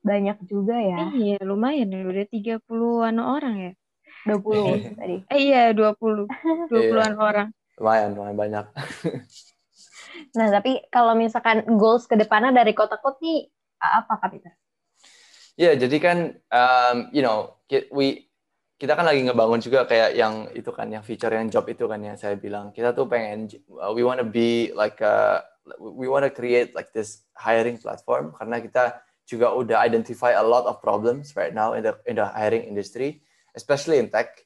Banyak 0.00 0.48
juga 0.48 0.80
ya. 0.80 1.12
Iya, 1.12 1.44
lumayan 1.44 1.92
ya 1.92 2.08
udah 2.08 2.24
30-an 2.32 3.16
orang 3.20 3.54
ya. 3.60 3.72
20 4.24 4.80
tadi. 4.98 5.16
Eh 5.28 5.40
iya, 5.52 5.76
20. 5.76 6.24
20-an 6.72 7.14
orang. 7.20 7.48
Lumayan, 7.76 8.16
lumayan 8.16 8.38
banyak. 8.40 8.64
Nah, 10.36 10.48
tapi 10.52 10.84
kalau 10.92 11.16
misalkan 11.16 11.64
goals 11.76 12.04
ke 12.04 12.14
depannya 12.16 12.52
dari 12.52 12.72
kota 12.72 13.00
kota 13.00 13.20
nih 13.22 13.48
apa 13.80 14.18
Kak 14.20 14.30
Peter? 14.32 14.52
Ya, 15.56 15.72
jadi 15.72 15.96
kan, 15.96 16.18
um, 16.52 16.96
you 17.16 17.24
know, 17.24 17.56
we, 17.88 18.28
kita 18.76 18.92
kan 18.92 19.08
lagi 19.08 19.24
ngebangun 19.24 19.64
juga 19.64 19.88
kayak 19.88 20.12
yang 20.12 20.52
itu 20.52 20.68
kan, 20.68 20.92
yang 20.92 21.00
feature 21.00 21.32
yang 21.32 21.48
job 21.48 21.64
itu 21.64 21.88
kan 21.88 21.96
yang 22.04 22.20
saya 22.20 22.36
bilang. 22.36 22.76
Kita 22.76 22.92
tuh 22.92 23.08
pengen, 23.08 23.48
uh, 23.80 23.88
we 23.96 24.04
wanna 24.04 24.24
be 24.24 24.68
like, 24.76 25.00
a, 25.00 25.40
we 25.80 26.06
wanna 26.06 26.28
create 26.28 26.76
like 26.76 26.92
this 26.92 27.24
hiring 27.34 27.80
platform 27.80 28.36
karena 28.36 28.60
kita 28.60 29.00
juga 29.26 29.50
udah 29.50 29.82
identify 29.82 30.30
a 30.38 30.44
lot 30.44 30.68
of 30.70 30.78
problems 30.78 31.34
right 31.34 31.50
now 31.50 31.74
in 31.74 31.82
the 31.82 31.90
in 32.06 32.14
the 32.14 32.26
hiring 32.30 32.62
industry, 32.62 33.26
especially 33.58 33.98
in 33.98 34.06
tech. 34.06 34.45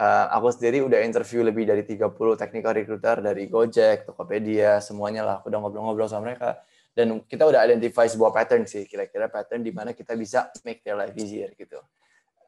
Uh, 0.00 0.32
aku 0.32 0.48
sendiri 0.48 0.80
udah 0.80 1.04
interview 1.04 1.44
lebih 1.44 1.68
dari 1.68 1.84
30 1.84 2.08
technical 2.40 2.72
recruiter 2.72 3.20
dari 3.20 3.44
Gojek, 3.52 4.08
Tokopedia, 4.08 4.80
semuanya 4.80 5.28
lah. 5.28 5.34
Aku 5.44 5.52
udah 5.52 5.60
ngobrol-ngobrol 5.60 6.08
sama 6.08 6.32
mereka. 6.32 6.56
Dan 6.96 7.20
kita 7.28 7.44
udah 7.44 7.68
identify 7.68 8.08
sebuah 8.08 8.32
pattern 8.32 8.64
sih, 8.64 8.88
kira-kira 8.88 9.28
pattern 9.28 9.60
di 9.60 9.68
mana 9.68 9.92
kita 9.92 10.16
bisa 10.16 10.48
make 10.64 10.80
their 10.80 10.96
life 10.96 11.12
easier 11.20 11.52
gitu. 11.52 11.76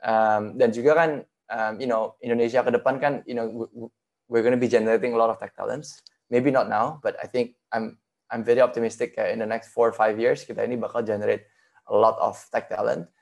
Um, 0.01 0.57
dan 0.57 0.73
juga 0.73 0.97
kan, 0.97 1.11
um, 1.53 1.73
you 1.77 1.85
know, 1.85 2.17
Indonesia 2.25 2.65
ke 2.65 2.73
depan 2.73 2.97
kan, 2.97 3.21
you 3.29 3.37
know, 3.37 3.45
we- 3.45 3.73
we- 3.85 3.93
we're 4.33 4.41
gonna 4.41 4.57
be 4.57 4.67
generating 4.67 5.13
a 5.13 5.19
lot 5.21 5.29
of 5.29 5.37
tech 5.37 5.53
talents. 5.53 6.01
Maybe 6.33 6.49
not 6.49 6.73
now, 6.73 7.05
but 7.05 7.21
I 7.21 7.29
think 7.29 7.61
I'm 7.69 8.01
I'm 8.33 8.41
very 8.41 8.65
optimistic 8.65 9.13
kayak 9.13 9.37
in 9.37 9.45
the 9.45 9.49
next 9.49 9.77
four 9.77 9.93
or 9.93 9.95
five 9.95 10.17
years 10.17 10.49
kita 10.49 10.65
ini 10.65 10.81
bakal 10.81 11.05
generate 11.05 11.45
a 11.85 11.93
lot 11.93 12.17
of 12.17 12.41
tech 12.49 12.73
talent. 12.73 13.13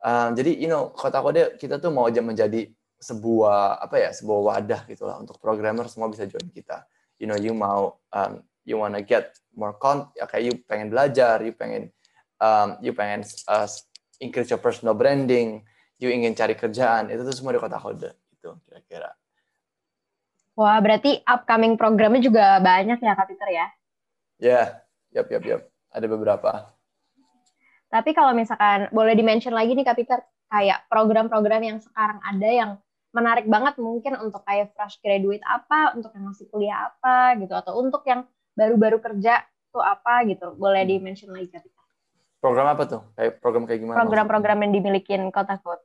Um, 0.00 0.32
jadi, 0.32 0.56
you 0.56 0.72
know, 0.72 0.88
kota 0.96 1.20
kode 1.20 1.60
kita 1.60 1.76
tuh 1.76 1.92
mau 1.92 2.08
menjadi 2.08 2.72
sebuah 3.04 3.84
apa 3.84 4.00
ya, 4.00 4.10
sebuah 4.16 4.40
wadah 4.40 4.88
gitulah 4.88 5.20
untuk 5.20 5.36
programmer 5.36 5.84
semua 5.92 6.08
bisa 6.08 6.24
join 6.24 6.48
kita. 6.48 6.88
You 7.20 7.28
know, 7.28 7.36
you 7.36 7.52
mau 7.52 8.00
um, 8.16 8.40
you 8.64 8.80
wanna 8.80 9.04
get 9.04 9.36
more 9.52 9.76
con, 9.76 10.08
ya 10.16 10.24
kayak 10.24 10.44
you 10.48 10.54
pengen 10.64 10.88
belajar, 10.88 11.44
you 11.44 11.52
pengen 11.52 11.92
um, 12.40 12.80
you 12.80 12.96
pengen 12.96 13.28
uh, 13.46 13.68
increase 14.24 14.48
your 14.48 14.58
personal 14.58 14.96
branding, 14.96 15.60
you 16.00 16.08
ingin 16.08 16.32
cari 16.32 16.56
kerjaan, 16.56 17.12
itu 17.12 17.20
tuh 17.20 17.36
semua 17.36 17.52
di 17.52 17.60
kota 17.60 17.76
kode 17.76 18.10
gitu 18.32 18.56
kira-kira. 18.64 19.12
Wah, 20.54 20.78
berarti 20.78 21.18
upcoming 21.26 21.74
programnya 21.74 22.22
juga 22.22 22.62
banyak 22.62 23.02
ya 23.02 23.12
Kak 23.18 23.26
Peter 23.26 23.48
ya. 23.50 23.66
Ya, 24.38 24.62
yap 25.10 25.26
yap 25.28 25.44
yap. 25.44 25.62
Ada 25.90 26.06
beberapa. 26.06 26.74
Tapi 27.90 28.10
kalau 28.14 28.34
misalkan 28.34 28.90
boleh 28.90 29.14
di-mention 29.14 29.54
lagi 29.54 29.74
nih 29.74 29.86
Kak 29.86 29.98
Peter, 29.98 30.18
kayak 30.50 30.86
program-program 30.86 31.62
yang 31.62 31.78
sekarang 31.82 32.18
ada 32.22 32.48
yang 32.50 32.70
menarik 33.14 33.46
banget 33.46 33.78
mungkin 33.78 34.18
untuk 34.18 34.42
kayak 34.42 34.74
fresh 34.74 34.98
graduate 34.98 35.46
apa, 35.46 35.94
untuk 35.94 36.10
yang 36.12 36.26
masih 36.26 36.50
kuliah 36.50 36.90
apa 36.90 37.38
gitu, 37.38 37.54
atau 37.54 37.78
untuk 37.78 38.02
yang 38.04 38.26
baru-baru 38.58 38.98
kerja 38.98 39.46
tuh 39.70 39.80
apa 39.80 40.26
gitu. 40.26 40.58
Boleh 40.58 40.82
di-mention 40.82 41.30
lagi 41.30 41.48
Kak 41.54 41.62
Peter. 41.62 41.84
Program 42.42 42.66
apa 42.74 42.82
tuh? 42.84 43.02
Kayak 43.14 43.40
program 43.40 43.64
kayak 43.64 43.80
gimana? 43.80 43.96
Program-program 44.02 44.58
yang 44.66 44.72
dimilikin 44.76 45.30
Kota 45.30 45.56
Code. 45.62 45.80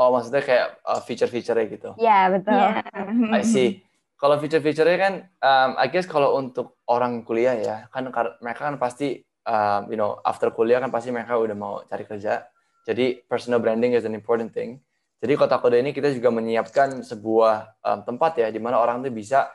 Oh, 0.00 0.08
maksudnya 0.08 0.40
kayak 0.40 0.80
uh, 0.88 1.04
feature-feature-nya 1.04 1.66
gitu. 1.68 1.90
Ya, 2.00 2.32
betul. 2.32 2.56
Iya. 2.56 2.80
I 3.28 3.44
see. 3.44 3.84
Kalau 4.16 4.40
feature-feature-nya 4.40 4.98
kan, 4.98 5.14
um, 5.44 5.70
I 5.76 5.90
guess 5.92 6.08
kalau 6.08 6.38
untuk 6.38 6.80
orang 6.88 7.26
kuliah 7.28 7.58
ya, 7.58 7.76
kan 7.92 8.08
mereka 8.40 8.72
kan 8.72 8.80
pasti, 8.80 9.20
um, 9.44 9.92
you 9.92 9.98
know, 10.00 10.16
after 10.24 10.48
kuliah 10.48 10.80
kan 10.80 10.88
pasti 10.88 11.12
mereka 11.12 11.36
udah 11.36 11.52
mau 11.58 11.84
cari 11.84 12.08
kerja. 12.08 12.46
Jadi 12.88 13.20
personal 13.28 13.60
branding 13.60 13.92
is 13.92 14.08
an 14.08 14.16
important 14.16 14.54
thing. 14.56 14.80
Jadi 15.22 15.32
kota 15.38 15.62
kode 15.62 15.78
ini 15.78 15.94
kita 15.94 16.10
juga 16.10 16.34
menyiapkan 16.34 17.06
sebuah 17.06 17.78
um, 17.78 18.00
tempat 18.02 18.42
ya, 18.42 18.50
di 18.50 18.58
mana 18.58 18.82
orang 18.82 19.06
tuh 19.06 19.14
bisa 19.14 19.46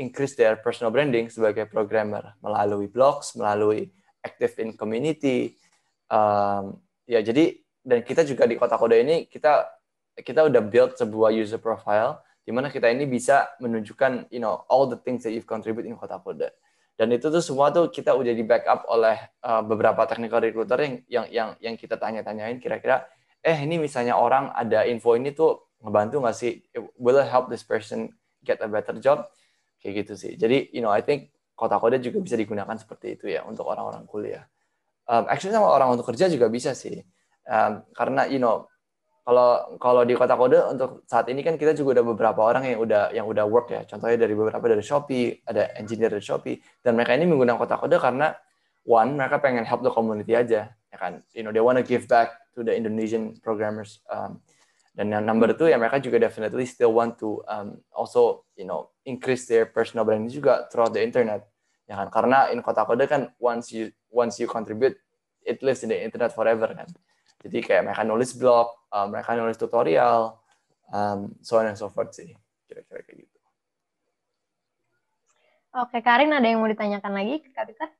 increase 0.00 0.32
their 0.32 0.56
personal 0.64 0.88
branding 0.88 1.28
sebagai 1.28 1.68
programmer 1.68 2.32
melalui 2.40 2.88
blogs, 2.88 3.36
melalui 3.36 3.92
active 4.24 4.56
in 4.64 4.72
community. 4.72 5.60
Um, 6.08 6.80
ya 7.04 7.20
jadi 7.20 7.60
dan 7.84 8.00
kita 8.00 8.24
juga 8.24 8.48
di 8.48 8.56
kota 8.56 8.80
kode 8.80 8.96
ini 8.96 9.28
kita 9.28 9.68
kita 10.16 10.48
udah 10.48 10.62
build 10.64 10.96
sebuah 10.96 11.36
user 11.36 11.60
profile 11.60 12.24
di 12.44 12.50
di 12.50 12.58
mana 12.58 12.66
kita 12.66 12.90
ini 12.90 13.06
bisa 13.06 13.46
menunjukkan 13.62 14.26
you 14.34 14.42
know 14.42 14.66
all 14.66 14.90
the 14.90 14.98
things 15.06 15.22
that 15.22 15.30
you've 15.30 15.46
contribute 15.46 15.86
in 15.86 15.94
kota 15.94 16.18
kode 16.18 16.50
dan 16.98 17.06
itu 17.14 17.30
tuh 17.30 17.38
semua 17.38 17.70
tuh 17.70 17.86
kita 17.94 18.10
udah 18.10 18.34
di 18.34 18.42
backup 18.42 18.90
oleh 18.90 19.14
uh, 19.46 19.62
beberapa 19.62 20.02
technical 20.10 20.42
recruiter 20.42 20.74
yang 20.82 20.94
yang 21.06 21.26
yang 21.30 21.48
yang 21.62 21.74
kita 21.78 21.94
tanya-tanyain 21.94 22.58
kira-kira 22.58 23.06
eh 23.40 23.58
ini 23.64 23.80
misalnya 23.80 24.16
orang 24.16 24.52
ada 24.52 24.84
info 24.84 25.16
ini 25.16 25.32
tuh 25.32 25.72
ngebantu 25.80 26.20
nggak 26.20 26.36
sih? 26.36 26.60
Will 27.00 27.16
it 27.20 27.28
help 27.28 27.48
this 27.48 27.64
person 27.64 28.12
get 28.44 28.60
a 28.60 28.68
better 28.68 28.96
job? 29.00 29.28
Kayak 29.80 30.04
gitu 30.04 30.12
sih. 30.16 30.32
Jadi 30.36 30.68
you 30.76 30.84
know 30.84 30.92
I 30.92 31.00
think 31.00 31.32
kota 31.56 31.80
kode 31.80 32.00
juga 32.04 32.20
bisa 32.20 32.36
digunakan 32.36 32.76
seperti 32.76 33.16
itu 33.16 33.32
ya 33.32 33.44
untuk 33.48 33.64
orang-orang 33.64 34.04
kuliah. 34.04 34.44
Um, 35.08 35.26
actually 35.26 35.56
sama 35.56 35.72
orang 35.72 35.96
untuk 35.96 36.08
kerja 36.12 36.28
juga 36.28 36.52
bisa 36.52 36.76
sih. 36.76 37.00
Um, 37.48 37.84
karena 37.96 38.28
you 38.28 38.36
know 38.40 38.68
kalau 39.24 39.76
kalau 39.80 40.02
di 40.04 40.12
kota 40.16 40.36
kode 40.36 40.58
untuk 40.76 41.04
saat 41.08 41.28
ini 41.32 41.40
kan 41.40 41.56
kita 41.56 41.72
juga 41.72 42.00
udah 42.00 42.04
beberapa 42.12 42.40
orang 42.44 42.76
yang 42.76 42.78
udah 42.80 43.02
yang 43.16 43.26
udah 43.28 43.44
work 43.48 43.72
ya. 43.72 43.84
Contohnya 43.88 44.20
dari 44.20 44.36
beberapa 44.36 44.64
dari 44.64 44.84
Shopee 44.84 45.44
ada 45.48 45.72
engineer 45.80 46.12
dari 46.12 46.24
Shopee. 46.24 46.60
Dan 46.84 46.96
mereka 46.96 47.16
ini 47.16 47.24
menggunakan 47.24 47.56
kota 47.56 47.76
kode 47.80 47.96
karena 47.96 48.36
one 48.84 49.16
mereka 49.16 49.40
pengen 49.40 49.64
help 49.64 49.80
the 49.80 49.92
community 49.92 50.32
aja 50.36 50.72
ya 50.90 50.98
kan? 50.98 51.22
You 51.32 51.46
know 51.46 51.54
they 51.54 51.62
wanna 51.62 51.86
give 51.86 52.06
back 52.10 52.34
to 52.54 52.66
the 52.66 52.74
Indonesian 52.74 53.38
programmers 53.40 54.02
um, 54.10 54.42
dan 54.94 55.14
yang 55.14 55.24
number 55.24 55.54
two 55.54 55.70
ya 55.70 55.78
mereka 55.78 56.02
juga 56.02 56.18
definitely 56.18 56.66
still 56.66 56.92
want 56.92 57.16
to 57.22 57.40
um, 57.46 57.78
also 57.94 58.44
you 58.58 58.66
know 58.66 58.90
increase 59.06 59.46
their 59.46 59.70
personal 59.70 60.02
branding 60.02 60.30
juga 60.30 60.66
throughout 60.68 60.90
the 60.92 61.02
internet. 61.02 61.46
Ya 61.86 61.98
kan? 61.98 62.10
Karena 62.10 62.50
in 62.50 62.62
kota 62.62 62.82
kode 62.82 63.06
kan 63.06 63.30
once 63.38 63.70
you 63.70 63.94
once 64.10 64.38
you 64.42 64.50
contribute 64.50 64.98
it 65.46 65.62
lives 65.62 65.86
in 65.86 65.90
the 65.90 65.98
internet 65.98 66.34
forever 66.34 66.70
kan? 66.74 66.90
Jadi 67.40 67.64
kayak 67.64 67.88
mereka 67.88 68.04
nulis 68.04 68.36
blog, 68.36 68.68
um, 68.92 69.08
mereka 69.08 69.32
nulis 69.32 69.56
tutorial, 69.56 70.36
um, 70.92 71.32
so 71.40 71.56
on 71.56 71.70
and 71.70 71.78
so 71.78 71.88
forth 71.88 72.12
sih. 72.12 72.36
Kira-kira 72.68 73.00
kayak 73.00 73.24
gitu. 73.24 73.38
Oke, 75.70 76.02
Karin 76.02 76.34
ada 76.34 76.44
yang 76.44 76.58
mau 76.58 76.66
ditanyakan 76.66 77.14
lagi 77.14 77.46
ke 77.46 77.54
Kak 77.54 77.94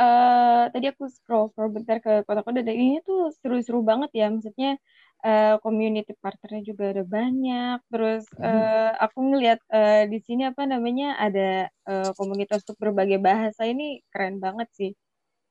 Uh, 0.00 0.72
tadi 0.72 0.88
aku 0.88 1.12
scroll 1.12 1.52
scroll 1.52 1.76
bentar 1.76 2.00
ke 2.00 2.24
kota 2.24 2.40
kode 2.40 2.64
dan 2.64 2.72
ini 2.72 3.04
tuh 3.04 3.28
seru-seru 3.36 3.84
banget 3.84 4.08
ya. 4.16 4.32
Maksudnya 4.32 4.80
uh, 5.20 5.60
community 5.60 6.16
partnernya 6.16 6.62
juga 6.64 6.96
ada 6.96 7.04
banyak. 7.04 7.78
Terus 7.92 8.24
uh, 8.40 8.96
aku 8.96 9.18
ngelihat 9.20 9.60
uh, 9.68 10.08
di 10.08 10.18
sini 10.24 10.48
apa 10.48 10.64
namanya 10.64 11.20
ada 11.20 11.68
uh, 11.84 12.10
komunitas 12.16 12.64
untuk 12.64 12.80
berbagai 12.80 13.20
bahasa. 13.20 13.68
Ini 13.68 14.00
keren 14.08 14.40
banget 14.40 14.68
sih. 14.72 14.90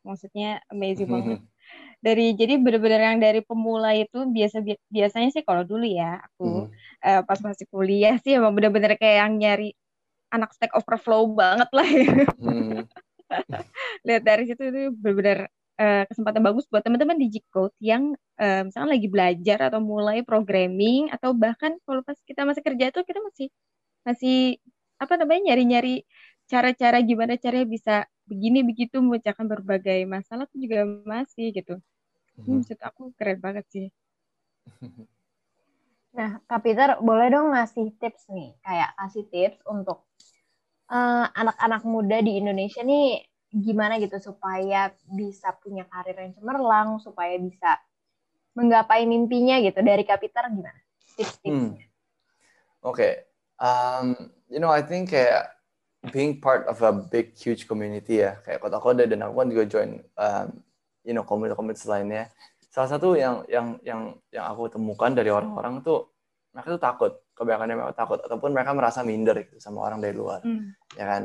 Maksudnya 0.02 0.66
amazing 0.74 1.10
banget. 1.10 1.40
Dari 2.06 2.34
jadi 2.34 2.56
benar-benar 2.58 3.14
yang 3.14 3.20
dari 3.20 3.44
pemula 3.44 3.92
itu 3.92 4.24
biasa 4.24 4.64
biasanya 4.88 5.30
sih 5.36 5.44
kalau 5.44 5.68
dulu 5.68 5.84
ya 5.84 6.18
aku 6.18 6.66
hmm. 6.66 6.72
uh, 7.04 7.22
pas 7.28 7.38
masih 7.44 7.68
kuliah 7.68 8.16
sih 8.24 8.40
emang 8.40 8.56
benar-benar 8.56 8.96
kayak 8.96 9.28
yang 9.28 9.36
nyari 9.36 9.76
anak 10.32 10.56
Stack 10.56 10.74
Overflow 10.74 11.28
banget 11.36 11.70
lah 11.70 11.86
ya. 11.86 12.10
Lihat 14.08 14.24
dari 14.26 14.44
situ 14.50 14.62
itu 14.62 14.82
benar-benar 14.98 15.40
uh, 15.80 16.04
kesempatan 16.10 16.42
bagus 16.44 16.66
buat 16.68 16.84
teman-teman 16.84 17.18
di 17.18 17.28
G-Code 17.40 17.76
yang 17.80 18.14
uh, 18.42 18.62
misalnya 18.68 19.00
lagi 19.00 19.08
belajar 19.08 19.60
atau 19.72 19.80
mulai 19.80 20.22
programming 20.26 21.10
atau 21.14 21.32
bahkan 21.32 21.78
kalau 21.88 22.04
pas 22.04 22.18
kita 22.26 22.44
masih 22.44 22.64
kerja 22.66 22.86
itu 22.92 23.00
kita 23.06 23.20
masih 23.24 23.48
masih 24.04 24.38
apa 25.00 25.16
namanya 25.16 25.54
nyari-nyari 25.54 26.04
cara-cara 26.50 27.00
gimana 27.06 27.38
caranya 27.38 27.68
bisa 27.70 27.96
begini 28.26 28.66
begitu 28.66 29.00
memecahkan 29.00 29.46
berbagai 29.46 30.04
masalah 30.10 30.50
itu 30.50 30.70
juga 30.70 30.86
masih 31.06 31.54
gitu. 31.54 31.78
Hmm, 32.40 32.62
maksud 32.62 32.80
aku 32.82 33.14
keren 33.16 33.40
banget 33.40 33.66
sih. 33.70 33.88
Nah, 36.10 36.42
Kak 36.50 36.66
Peter, 36.66 36.98
boleh 37.06 37.30
dong 37.30 37.54
ngasih 37.54 37.94
tips 38.02 38.34
nih, 38.34 38.58
kayak 38.66 38.98
kasih 38.98 39.26
tips 39.30 39.62
untuk 39.70 40.10
eh, 40.90 41.26
anak-anak 41.34 41.82
muda 41.86 42.18
di 42.20 42.42
Indonesia 42.42 42.82
nih 42.82 43.24
gimana 43.50 43.98
gitu 43.98 44.18
supaya 44.22 44.94
bisa 45.10 45.54
punya 45.58 45.86
karir 45.90 46.18
yang 46.18 46.34
cemerlang, 46.38 47.02
supaya 47.02 47.34
bisa 47.42 47.82
menggapai 48.54 49.10
mimpinya 49.10 49.58
gitu. 49.62 49.82
Dari 49.82 50.06
Kak 50.06 50.22
Peter 50.22 50.46
gimana? 50.50 50.78
Tips-tipsnya. 51.18 51.86
Hmm. 51.86 51.88
Oke, 52.80 52.96
okay. 52.96 53.14
um, 53.60 54.16
you 54.48 54.62
know, 54.62 54.72
I 54.72 54.80
think 54.80 55.12
kayak 55.12 55.60
being 56.08 56.40
part 56.40 56.64
of 56.72 56.80
a 56.80 56.96
big 56.96 57.36
huge 57.36 57.68
community 57.68 58.24
ya 58.24 58.40
kayak 58.48 58.64
kota 58.64 58.80
kode 58.80 59.04
dan 59.04 59.20
aku 59.20 59.44
kan 59.44 59.52
juga 59.52 59.64
join 59.68 59.92
um, 60.16 60.48
you 61.04 61.12
know 61.12 61.28
komunitas-komunitas 61.28 61.84
lainnya 61.92 62.32
salah 62.72 62.88
satu 62.88 63.20
yang 63.20 63.44
yang 63.52 63.76
yang 63.84 64.16
yang 64.32 64.46
aku 64.48 64.72
temukan 64.72 65.12
dari 65.12 65.28
orang-orang 65.28 65.84
tuh 65.84 66.08
mereka 66.56 66.80
tuh 66.80 66.82
takut 66.82 67.12
kebanyakan 67.40 67.80
mereka 67.80 67.96
takut 67.96 68.20
ataupun 68.20 68.52
mereka 68.52 68.72
merasa 68.76 69.00
minder 69.08 69.40
gitu 69.48 69.64
sama 69.64 69.88
orang 69.88 70.04
dari 70.04 70.14
luar 70.14 70.44
mm. 70.44 70.96
ya 71.00 71.06
kan 71.08 71.22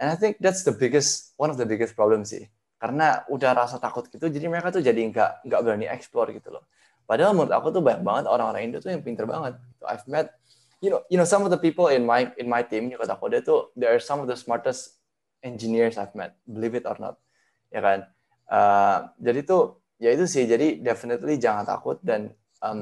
and 0.00 0.08
I 0.08 0.16
think 0.16 0.40
that's 0.40 0.64
the 0.64 0.72
biggest 0.72 1.36
one 1.36 1.52
of 1.52 1.60
the 1.60 1.68
biggest 1.68 1.92
problem 1.92 2.24
sih 2.24 2.48
karena 2.80 3.28
udah 3.28 3.52
rasa 3.52 3.76
takut 3.76 4.08
gitu 4.08 4.32
jadi 4.32 4.48
mereka 4.48 4.72
tuh 4.72 4.80
jadi 4.80 4.96
nggak 4.96 5.44
nggak 5.44 5.60
berani 5.60 5.86
explore 5.86 6.32
gitu 6.32 6.48
loh 6.48 6.64
padahal 7.04 7.36
menurut 7.36 7.52
aku 7.52 7.68
tuh 7.68 7.84
banyak 7.84 8.00
banget 8.00 8.24
orang-orang 8.24 8.72
Indo 8.72 8.78
tuh 8.80 8.88
yang 8.88 9.04
pinter 9.04 9.28
banget 9.28 9.60
I've 9.84 10.08
met 10.08 10.40
you 10.80 10.88
know, 10.88 11.04
you 11.08 11.16
know, 11.20 11.28
some 11.28 11.44
of 11.44 11.52
the 11.52 11.60
people 11.60 11.88
in 11.88 12.04
my 12.04 12.32
in 12.40 12.48
my 12.48 12.64
team 12.64 12.88
di 12.88 12.96
kota 12.96 13.16
kode 13.16 13.44
itu, 13.44 13.68
they 13.76 13.86
are 13.86 14.00
some 14.00 14.20
of 14.20 14.26
the 14.26 14.36
smartest 14.36 14.96
engineers 15.44 16.00
I've 16.00 16.16
met, 16.16 16.36
believe 16.48 16.74
it 16.74 16.88
or 16.88 16.96
not, 16.96 17.20
ya 17.68 17.84
kan. 17.84 18.08
Uh, 18.50 18.98
jadi 19.20 19.44
tuh, 19.44 19.84
ya 20.00 20.10
itu 20.16 20.24
sih. 20.24 20.48
Jadi 20.48 20.80
definitely 20.80 21.36
jangan 21.36 21.68
takut 21.68 22.00
dan 22.00 22.32
um, 22.64 22.80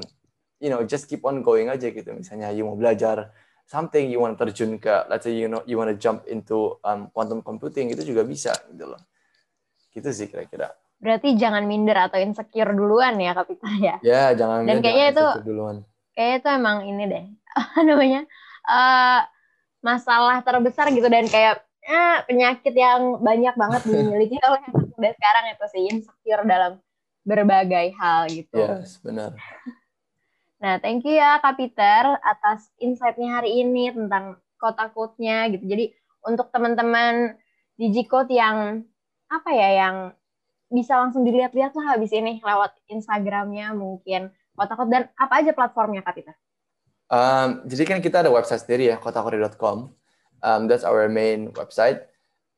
you 0.59 0.71
know, 0.71 0.83
just 0.87 1.07
keep 1.07 1.23
on 1.27 1.43
going 1.43 1.71
aja 1.71 1.91
gitu. 1.91 2.11
Misalnya 2.15 2.51
you 2.55 2.67
mau 2.67 2.79
belajar 2.79 3.31
something, 3.67 4.11
you 4.11 4.19
want 4.23 4.39
terjun 4.39 4.79
ke, 4.79 5.07
let's 5.07 5.27
say 5.27 5.35
you 5.35 5.47
know, 5.47 5.63
you 5.65 5.79
want 5.79 5.91
to 5.91 5.99
jump 5.99 6.27
into 6.27 6.79
um, 6.83 7.11
quantum 7.15 7.43
computing 7.43 7.91
itu 7.95 8.03
juga 8.03 8.27
bisa 8.27 8.55
gitu 8.71 8.91
loh. 8.91 9.01
Gitu 9.95 10.09
sih 10.11 10.27
kira-kira. 10.27 10.75
Berarti 10.99 11.39
jangan 11.39 11.63
minder 11.63 12.11
atau 12.11 12.19
insecure 12.19 12.75
duluan 12.75 13.15
ya 13.23 13.31
Kapita 13.37 13.71
ya. 13.79 13.97
Ya, 14.03 14.35
jangan 14.35 14.67
Dan 14.67 14.83
kayaknya 14.83 15.07
itu 15.15 15.27
duluan. 15.47 15.87
Kayaknya 16.19 16.37
itu 16.43 16.49
emang 16.51 16.77
ini 16.83 17.05
deh, 17.07 17.25
namanya 17.89 18.27
uh, 18.67 19.23
masalah 19.79 20.43
terbesar 20.43 20.91
gitu 20.91 21.07
dan 21.07 21.31
kayak 21.31 21.63
eh, 21.87 22.17
penyakit 22.27 22.75
yang 22.75 23.23
banyak 23.23 23.55
banget 23.55 23.83
dimiliki 23.87 24.37
oleh 24.49 24.61
anak 24.67 24.87
muda 24.91 25.11
sekarang 25.15 25.45
itu 25.55 25.65
sih 25.71 25.83
insecure 25.95 26.43
dalam 26.43 26.73
berbagai 27.23 27.95
hal 27.95 28.27
gitu. 28.33 28.59
Yes, 28.59 28.99
benar. 28.99 29.39
Nah, 30.59 30.83
thank 30.83 31.07
you 31.07 31.15
ya 31.15 31.39
Kak 31.39 31.55
Peter 31.55 32.19
atas 32.19 32.67
insight-nya 32.83 33.39
hari 33.39 33.63
ini 33.63 33.95
tentang 33.95 34.43
kota 34.59 34.91
nya 35.23 35.47
gitu. 35.55 35.65
Jadi 35.65 35.95
untuk 36.27 36.51
teman-teman 36.51 37.39
Digicode 37.79 38.35
yang 38.35 38.83
apa 39.31 39.51
ya 39.55 39.87
yang 39.87 39.97
bisa 40.67 40.99
langsung 40.99 41.23
dilihat-lihat 41.23 41.79
lah 41.79 41.95
habis 41.95 42.11
ini 42.11 42.43
lewat 42.43 42.75
Instagramnya 42.91 43.71
mungkin 43.71 44.35
kota 44.59 44.75
dan 44.91 45.07
apa 45.15 45.35
aja 45.39 45.55
platformnya 45.55 46.03
Kak 46.03 46.15
Peter? 46.19 46.35
Um, 47.09 47.65
jadi 47.71 47.83
kan 47.87 47.99
kita 48.03 48.27
ada 48.27 48.31
website 48.35 48.67
sendiri 48.67 48.91
ya, 48.91 48.99
kotakori.com. 48.99 49.95
Um, 50.43 50.63
that's 50.67 50.83
our 50.83 51.07
main 51.07 51.55
website. 51.55 52.05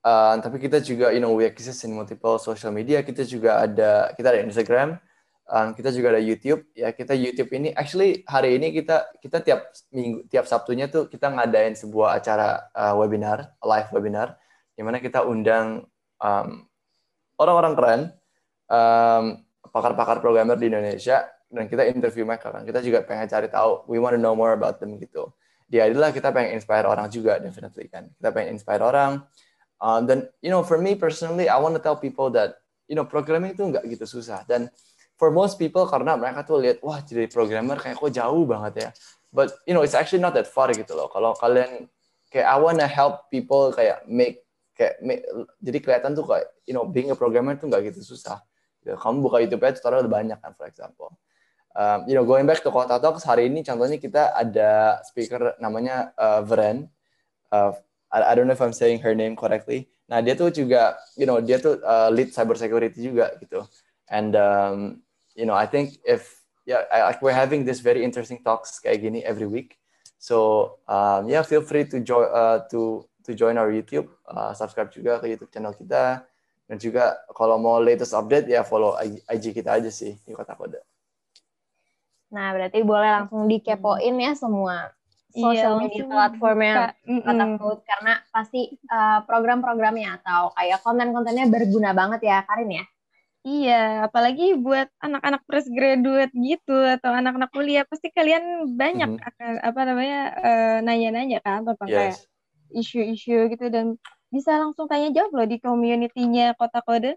Uh, 0.01 0.41
tapi 0.41 0.57
kita 0.57 0.81
juga, 0.81 1.13
you 1.13 1.21
know, 1.21 1.37
we 1.37 1.45
exist 1.45 1.85
in 1.85 1.93
multiple 1.93 2.41
social 2.41 2.73
media. 2.73 3.05
Kita 3.05 3.23
juga 3.29 3.63
ada, 3.63 4.11
kita 4.17 4.33
ada 4.33 4.41
Instagram. 4.41 4.97
Um, 5.51 5.75
kita 5.75 5.91
juga 5.91 6.15
ada 6.15 6.23
YouTube. 6.23 6.63
Ya, 6.79 6.95
kita 6.95 7.11
YouTube 7.11 7.51
ini, 7.59 7.75
actually 7.75 8.23
hari 8.31 8.55
ini 8.55 8.71
kita 8.71 9.11
kita 9.19 9.43
tiap 9.43 9.75
minggu, 9.91 10.31
tiap 10.31 10.47
Sabtunya 10.47 10.87
tuh 10.87 11.11
kita 11.11 11.27
ngadain 11.27 11.75
sebuah 11.75 12.23
acara 12.23 12.71
uh, 12.71 12.95
webinar, 12.95 13.59
live 13.59 13.91
webinar, 13.91 14.39
di 14.79 14.87
mana 14.87 15.03
kita 15.03 15.27
undang 15.27 15.91
um, 16.23 16.71
orang-orang 17.35 17.75
keren, 17.75 18.03
um, 18.71 19.25
pakar-pakar 19.75 20.23
programmer 20.23 20.55
di 20.55 20.71
Indonesia 20.71 21.27
dan 21.51 21.67
kita 21.67 21.83
interview 21.91 22.23
mereka 22.23 22.55
kan. 22.55 22.63
Kita 22.63 22.79
juga 22.79 23.03
pengen 23.03 23.27
cari 23.27 23.51
tahu 23.51 23.91
we 23.91 23.99
want 23.99 24.15
to 24.15 24.23
know 24.23 24.39
more 24.39 24.55
about 24.55 24.79
them 24.79 25.03
gitu. 25.03 25.35
Dia 25.67 25.91
adalah 25.91 26.15
kita 26.15 26.31
pengen 26.31 26.63
inspire 26.63 26.87
orang 26.87 27.11
juga 27.11 27.43
definitely 27.43 27.91
kan. 27.91 28.07
Kita 28.23 28.31
pengen 28.31 28.55
inspire 28.55 28.87
orang. 28.87 29.27
Um, 29.83 30.07
dan 30.07 30.31
you 30.45 30.55
know 30.55 30.63
for 30.63 30.79
me 30.79 30.95
personally 30.95 31.51
I 31.51 31.59
want 31.59 31.75
to 31.75 31.83
tell 31.83 31.99
people 31.99 32.31
that 32.39 32.63
you 32.87 32.95
know 32.95 33.03
programming 33.03 33.59
itu 33.59 33.67
nggak 33.67 33.83
gitu 33.91 34.07
susah. 34.07 34.47
Dan 34.47 34.71
for 35.21 35.29
most 35.29 35.61
people 35.61 35.85
karena 35.85 36.17
mereka 36.17 36.49
tuh 36.49 36.57
lihat 36.65 36.81
wah 36.81 36.97
jadi 37.05 37.29
programmer 37.29 37.77
kayak 37.77 38.01
kok 38.01 38.09
jauh 38.09 38.49
banget 38.49 38.89
ya. 38.89 38.91
But 39.29 39.53
you 39.69 39.77
know 39.77 39.85
it's 39.85 39.93
actually 39.93 40.25
not 40.25 40.33
that 40.33 40.49
far 40.49 40.73
gitu 40.73 40.97
loh. 40.97 41.13
Kalau 41.13 41.37
kalian 41.37 41.93
kayak 42.33 42.49
I 42.49 42.57
wanna 42.57 42.89
help 42.89 43.29
people 43.29 43.69
kayak 43.77 44.09
make 44.09 44.49
kayak 44.73 44.97
make, 45.05 45.21
jadi 45.61 45.79
kelihatan 45.85 46.17
tuh 46.17 46.25
kayak 46.25 46.49
you 46.65 46.73
know 46.73 46.89
being 46.89 47.13
a 47.13 47.17
programmer 47.19 47.53
tuh 47.61 47.69
nggak 47.69 47.93
gitu 47.93 48.17
susah. 48.17 48.41
Kamu 48.81 49.21
buka 49.21 49.45
YouTube 49.45 49.61
aja 49.61 49.77
tutorial 49.77 50.09
udah 50.09 50.15
banyak 50.25 50.39
kan 50.41 50.57
for 50.57 50.65
example. 50.65 51.13
Um, 51.77 52.09
you 52.09 52.17
know 52.17 52.25
going 52.25 52.49
back 52.49 52.65
to 52.65 52.73
Kota 52.73 52.97
Talks 52.97 53.29
hari 53.29 53.53
ini 53.53 53.61
contohnya 53.61 54.01
kita 54.01 54.33
ada 54.33 55.05
speaker 55.05 55.55
namanya 55.61 56.17
uh, 56.17 56.41
Veren. 56.41 56.89
Uh, 57.53 57.77
I, 58.09 58.33
I 58.33 58.33
don't 58.33 58.49
know 58.49 58.57
if 58.57 58.65
I'm 58.65 58.75
saying 58.75 59.05
her 59.05 59.13
name 59.13 59.37
correctly. 59.37 59.93
Nah 60.09 60.25
dia 60.25 60.33
tuh 60.33 60.49
juga 60.49 60.97
you 61.15 61.29
know 61.29 61.45
dia 61.45 61.61
tuh 61.61 61.77
uh, 61.85 62.09
lead 62.09 62.33
cyber 62.33 62.57
security 62.57 63.05
juga 63.05 63.37
gitu. 63.37 63.69
And 64.11 64.35
um, 64.35 65.07
you 65.35 65.47
know 65.47 65.55
I 65.55 65.67
think 65.67 65.99
if 66.05 66.41
yeah, 66.67 66.85
I, 66.93 67.15
like 67.15 67.23
we're 67.23 67.37
having 67.37 67.65
this 67.65 67.81
very 67.81 68.05
interesting 68.05 68.43
talks 68.45 68.79
kayak 68.79 69.03
gini 69.03 69.21
every 69.25 69.47
week. 69.47 69.79
So 70.21 70.79
um, 70.87 71.29
yeah, 71.29 71.43
feel 71.43 71.65
free 71.65 71.89
to 71.89 72.01
join 72.05 72.29
uh, 72.29 72.69
to 72.71 73.09
to 73.25 73.31
join 73.35 73.57
our 73.57 73.73
YouTube, 73.73 74.09
uh, 74.29 74.53
subscribe 74.53 74.93
juga 74.93 75.21
ke 75.21 75.33
YouTube 75.33 75.53
channel 75.53 75.73
kita, 75.73 76.25
dan 76.71 76.77
juga 76.77 77.19
kalau 77.33 77.59
mau 77.59 77.83
latest 77.83 78.15
update 78.15 78.47
ya 78.47 78.63
follow 78.63 78.95
IG 79.27 79.57
kita 79.57 79.81
aja 79.81 79.91
sih 79.91 80.15
di 80.23 80.33
Kota 80.37 80.55
Kode. 80.55 80.81
Nah, 82.31 82.55
berarti 82.55 82.79
boleh 82.87 83.11
langsung 83.11 83.51
dikepoin 83.51 84.15
ya 84.23 84.33
semua 84.39 84.95
social 85.35 85.79
Iya, 85.79 85.83
media 85.83 86.05
platformnya. 86.07 86.75
Kota 87.03 87.47
Code 87.59 87.83
karena 87.87 88.13
pasti 88.31 88.61
uh, 88.87 89.23
program-programnya 89.27 90.23
atau 90.23 90.55
kayak 90.55 90.79
konten-kontennya 90.83 91.47
berguna 91.51 91.91
banget 91.91 92.21
ya 92.27 92.43
Karin 92.47 92.71
ya. 92.83 92.85
Iya, 93.49 94.05
apalagi 94.07 94.43
buat 94.65 94.89
anak-anak 95.01 95.41
fresh 95.49 95.69
graduate 95.73 96.33
gitu 96.37 96.73
atau 96.95 97.11
anak-anak 97.21 97.49
kuliah 97.57 97.85
pasti 97.89 98.13
kalian 98.13 98.45
banyak 98.81 99.09
Mhm. 99.09 99.17
akan 99.29 99.53
apa 99.69 99.81
namanya 99.89 100.19
eh, 100.45 100.77
nanya-nanya 100.85 101.39
kan 101.47 101.65
tentang 101.65 101.89
kayak 101.97 102.17
Yes. 102.17 102.29
isu-isu 102.81 103.49
gitu 103.53 103.67
dan 103.75 103.87
bisa 104.35 104.53
langsung 104.63 104.87
tanya 104.93 105.09
jawab 105.17 105.33
loh 105.37 105.47
di 105.53 105.57
community-nya 105.59 106.53
Kota 106.61 106.81
Kode. 106.87 107.17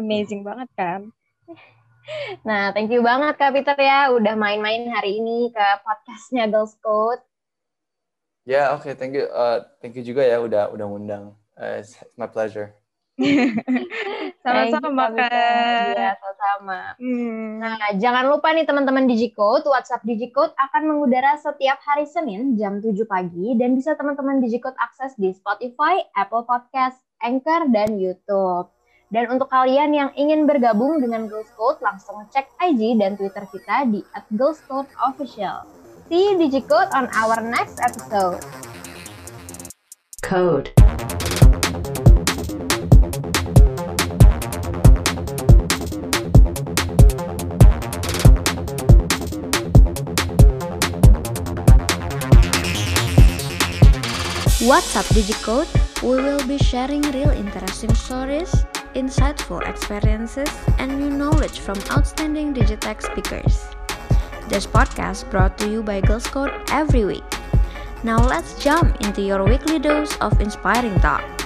Amazing 0.00 0.42
banget 0.48 0.68
kan? 0.80 1.00
Nah, 2.48 2.72
thank 2.74 2.90
you 2.92 3.00
banget 3.04 3.34
Kak 3.40 3.52
Peter 3.54 3.76
ya 3.78 4.10
udah 4.16 4.34
main-main 4.36 4.88
hari 4.94 5.20
ini 5.20 5.52
ke 5.54 5.66
podcastnya 5.84 6.48
Girls 6.52 6.74
Code. 6.80 7.22
Ya, 8.44 8.72
oke, 8.74 8.94
thank 8.98 9.14
you. 9.14 9.24
Uh, 9.30 9.64
thank 9.80 9.94
you 9.96 10.02
juga 10.04 10.24
ya 10.24 10.40
udah 10.40 10.72
udah 10.74 10.86
ngundang. 10.88 11.24
Uh, 11.56 11.80
it's 11.80 11.96
my 12.16 12.26
pleasure. 12.26 12.79
Sama-sama. 14.44 15.04
Kak. 15.12 15.30
Iya, 15.92 16.10
sama-sama. 16.16 16.78
Hmm. 16.96 17.60
Nah, 17.60 17.76
jangan 18.00 18.24
lupa 18.32 18.52
nih 18.56 18.64
teman-teman 18.64 19.04
Digicode, 19.04 19.68
WhatsApp 19.68 20.04
Digicode 20.06 20.56
akan 20.56 20.82
mengudara 20.88 21.36
setiap 21.36 21.78
hari 21.84 22.08
Senin 22.08 22.56
jam 22.56 22.80
7 22.80 22.96
pagi 23.04 23.54
dan 23.60 23.76
bisa 23.76 23.92
teman-teman 23.94 24.40
Digicode 24.40 24.76
akses 24.80 25.12
di 25.20 25.36
Spotify, 25.36 26.00
Apple 26.16 26.48
Podcast, 26.48 27.00
Anchor, 27.20 27.68
dan 27.68 28.00
YouTube. 28.00 28.72
Dan 29.10 29.26
untuk 29.26 29.50
kalian 29.50 29.90
yang 29.90 30.10
ingin 30.14 30.46
bergabung 30.46 31.02
dengan 31.02 31.26
Girls 31.26 31.50
Code, 31.58 31.82
langsung 31.82 32.22
cek 32.30 32.46
IG 32.62 32.94
dan 32.94 33.18
Twitter 33.18 33.42
kita 33.50 33.90
di 33.90 34.06
@girlscodeofficial. 34.38 35.66
See 36.06 36.30
you 36.30 36.34
Digicode 36.38 36.94
on 36.94 37.10
our 37.18 37.42
next 37.42 37.82
episode. 37.82 38.38
Code. 40.22 40.70
What's 54.60 54.94
up 54.94 55.06
Digicode? 55.16 55.64
We 56.02 56.16
will 56.20 56.46
be 56.46 56.58
sharing 56.58 57.00
real 57.00 57.30
interesting 57.30 57.94
stories, 57.94 58.52
insightful 58.94 59.66
experiences, 59.66 60.50
and 60.78 61.00
new 61.00 61.08
knowledge 61.08 61.60
from 61.60 61.76
outstanding 61.90 62.52
Digitech 62.52 63.00
speakers. 63.00 63.64
This 64.50 64.66
podcast 64.66 65.30
brought 65.30 65.56
to 65.56 65.70
you 65.70 65.82
by 65.82 66.02
Girls 66.02 66.26
Code 66.26 66.52
every 66.70 67.06
week. 67.06 67.24
Now 68.04 68.18
let's 68.18 68.62
jump 68.62 69.00
into 69.00 69.22
your 69.22 69.42
weekly 69.44 69.78
dose 69.78 70.14
of 70.18 70.38
inspiring 70.42 71.00
talk. 71.00 71.39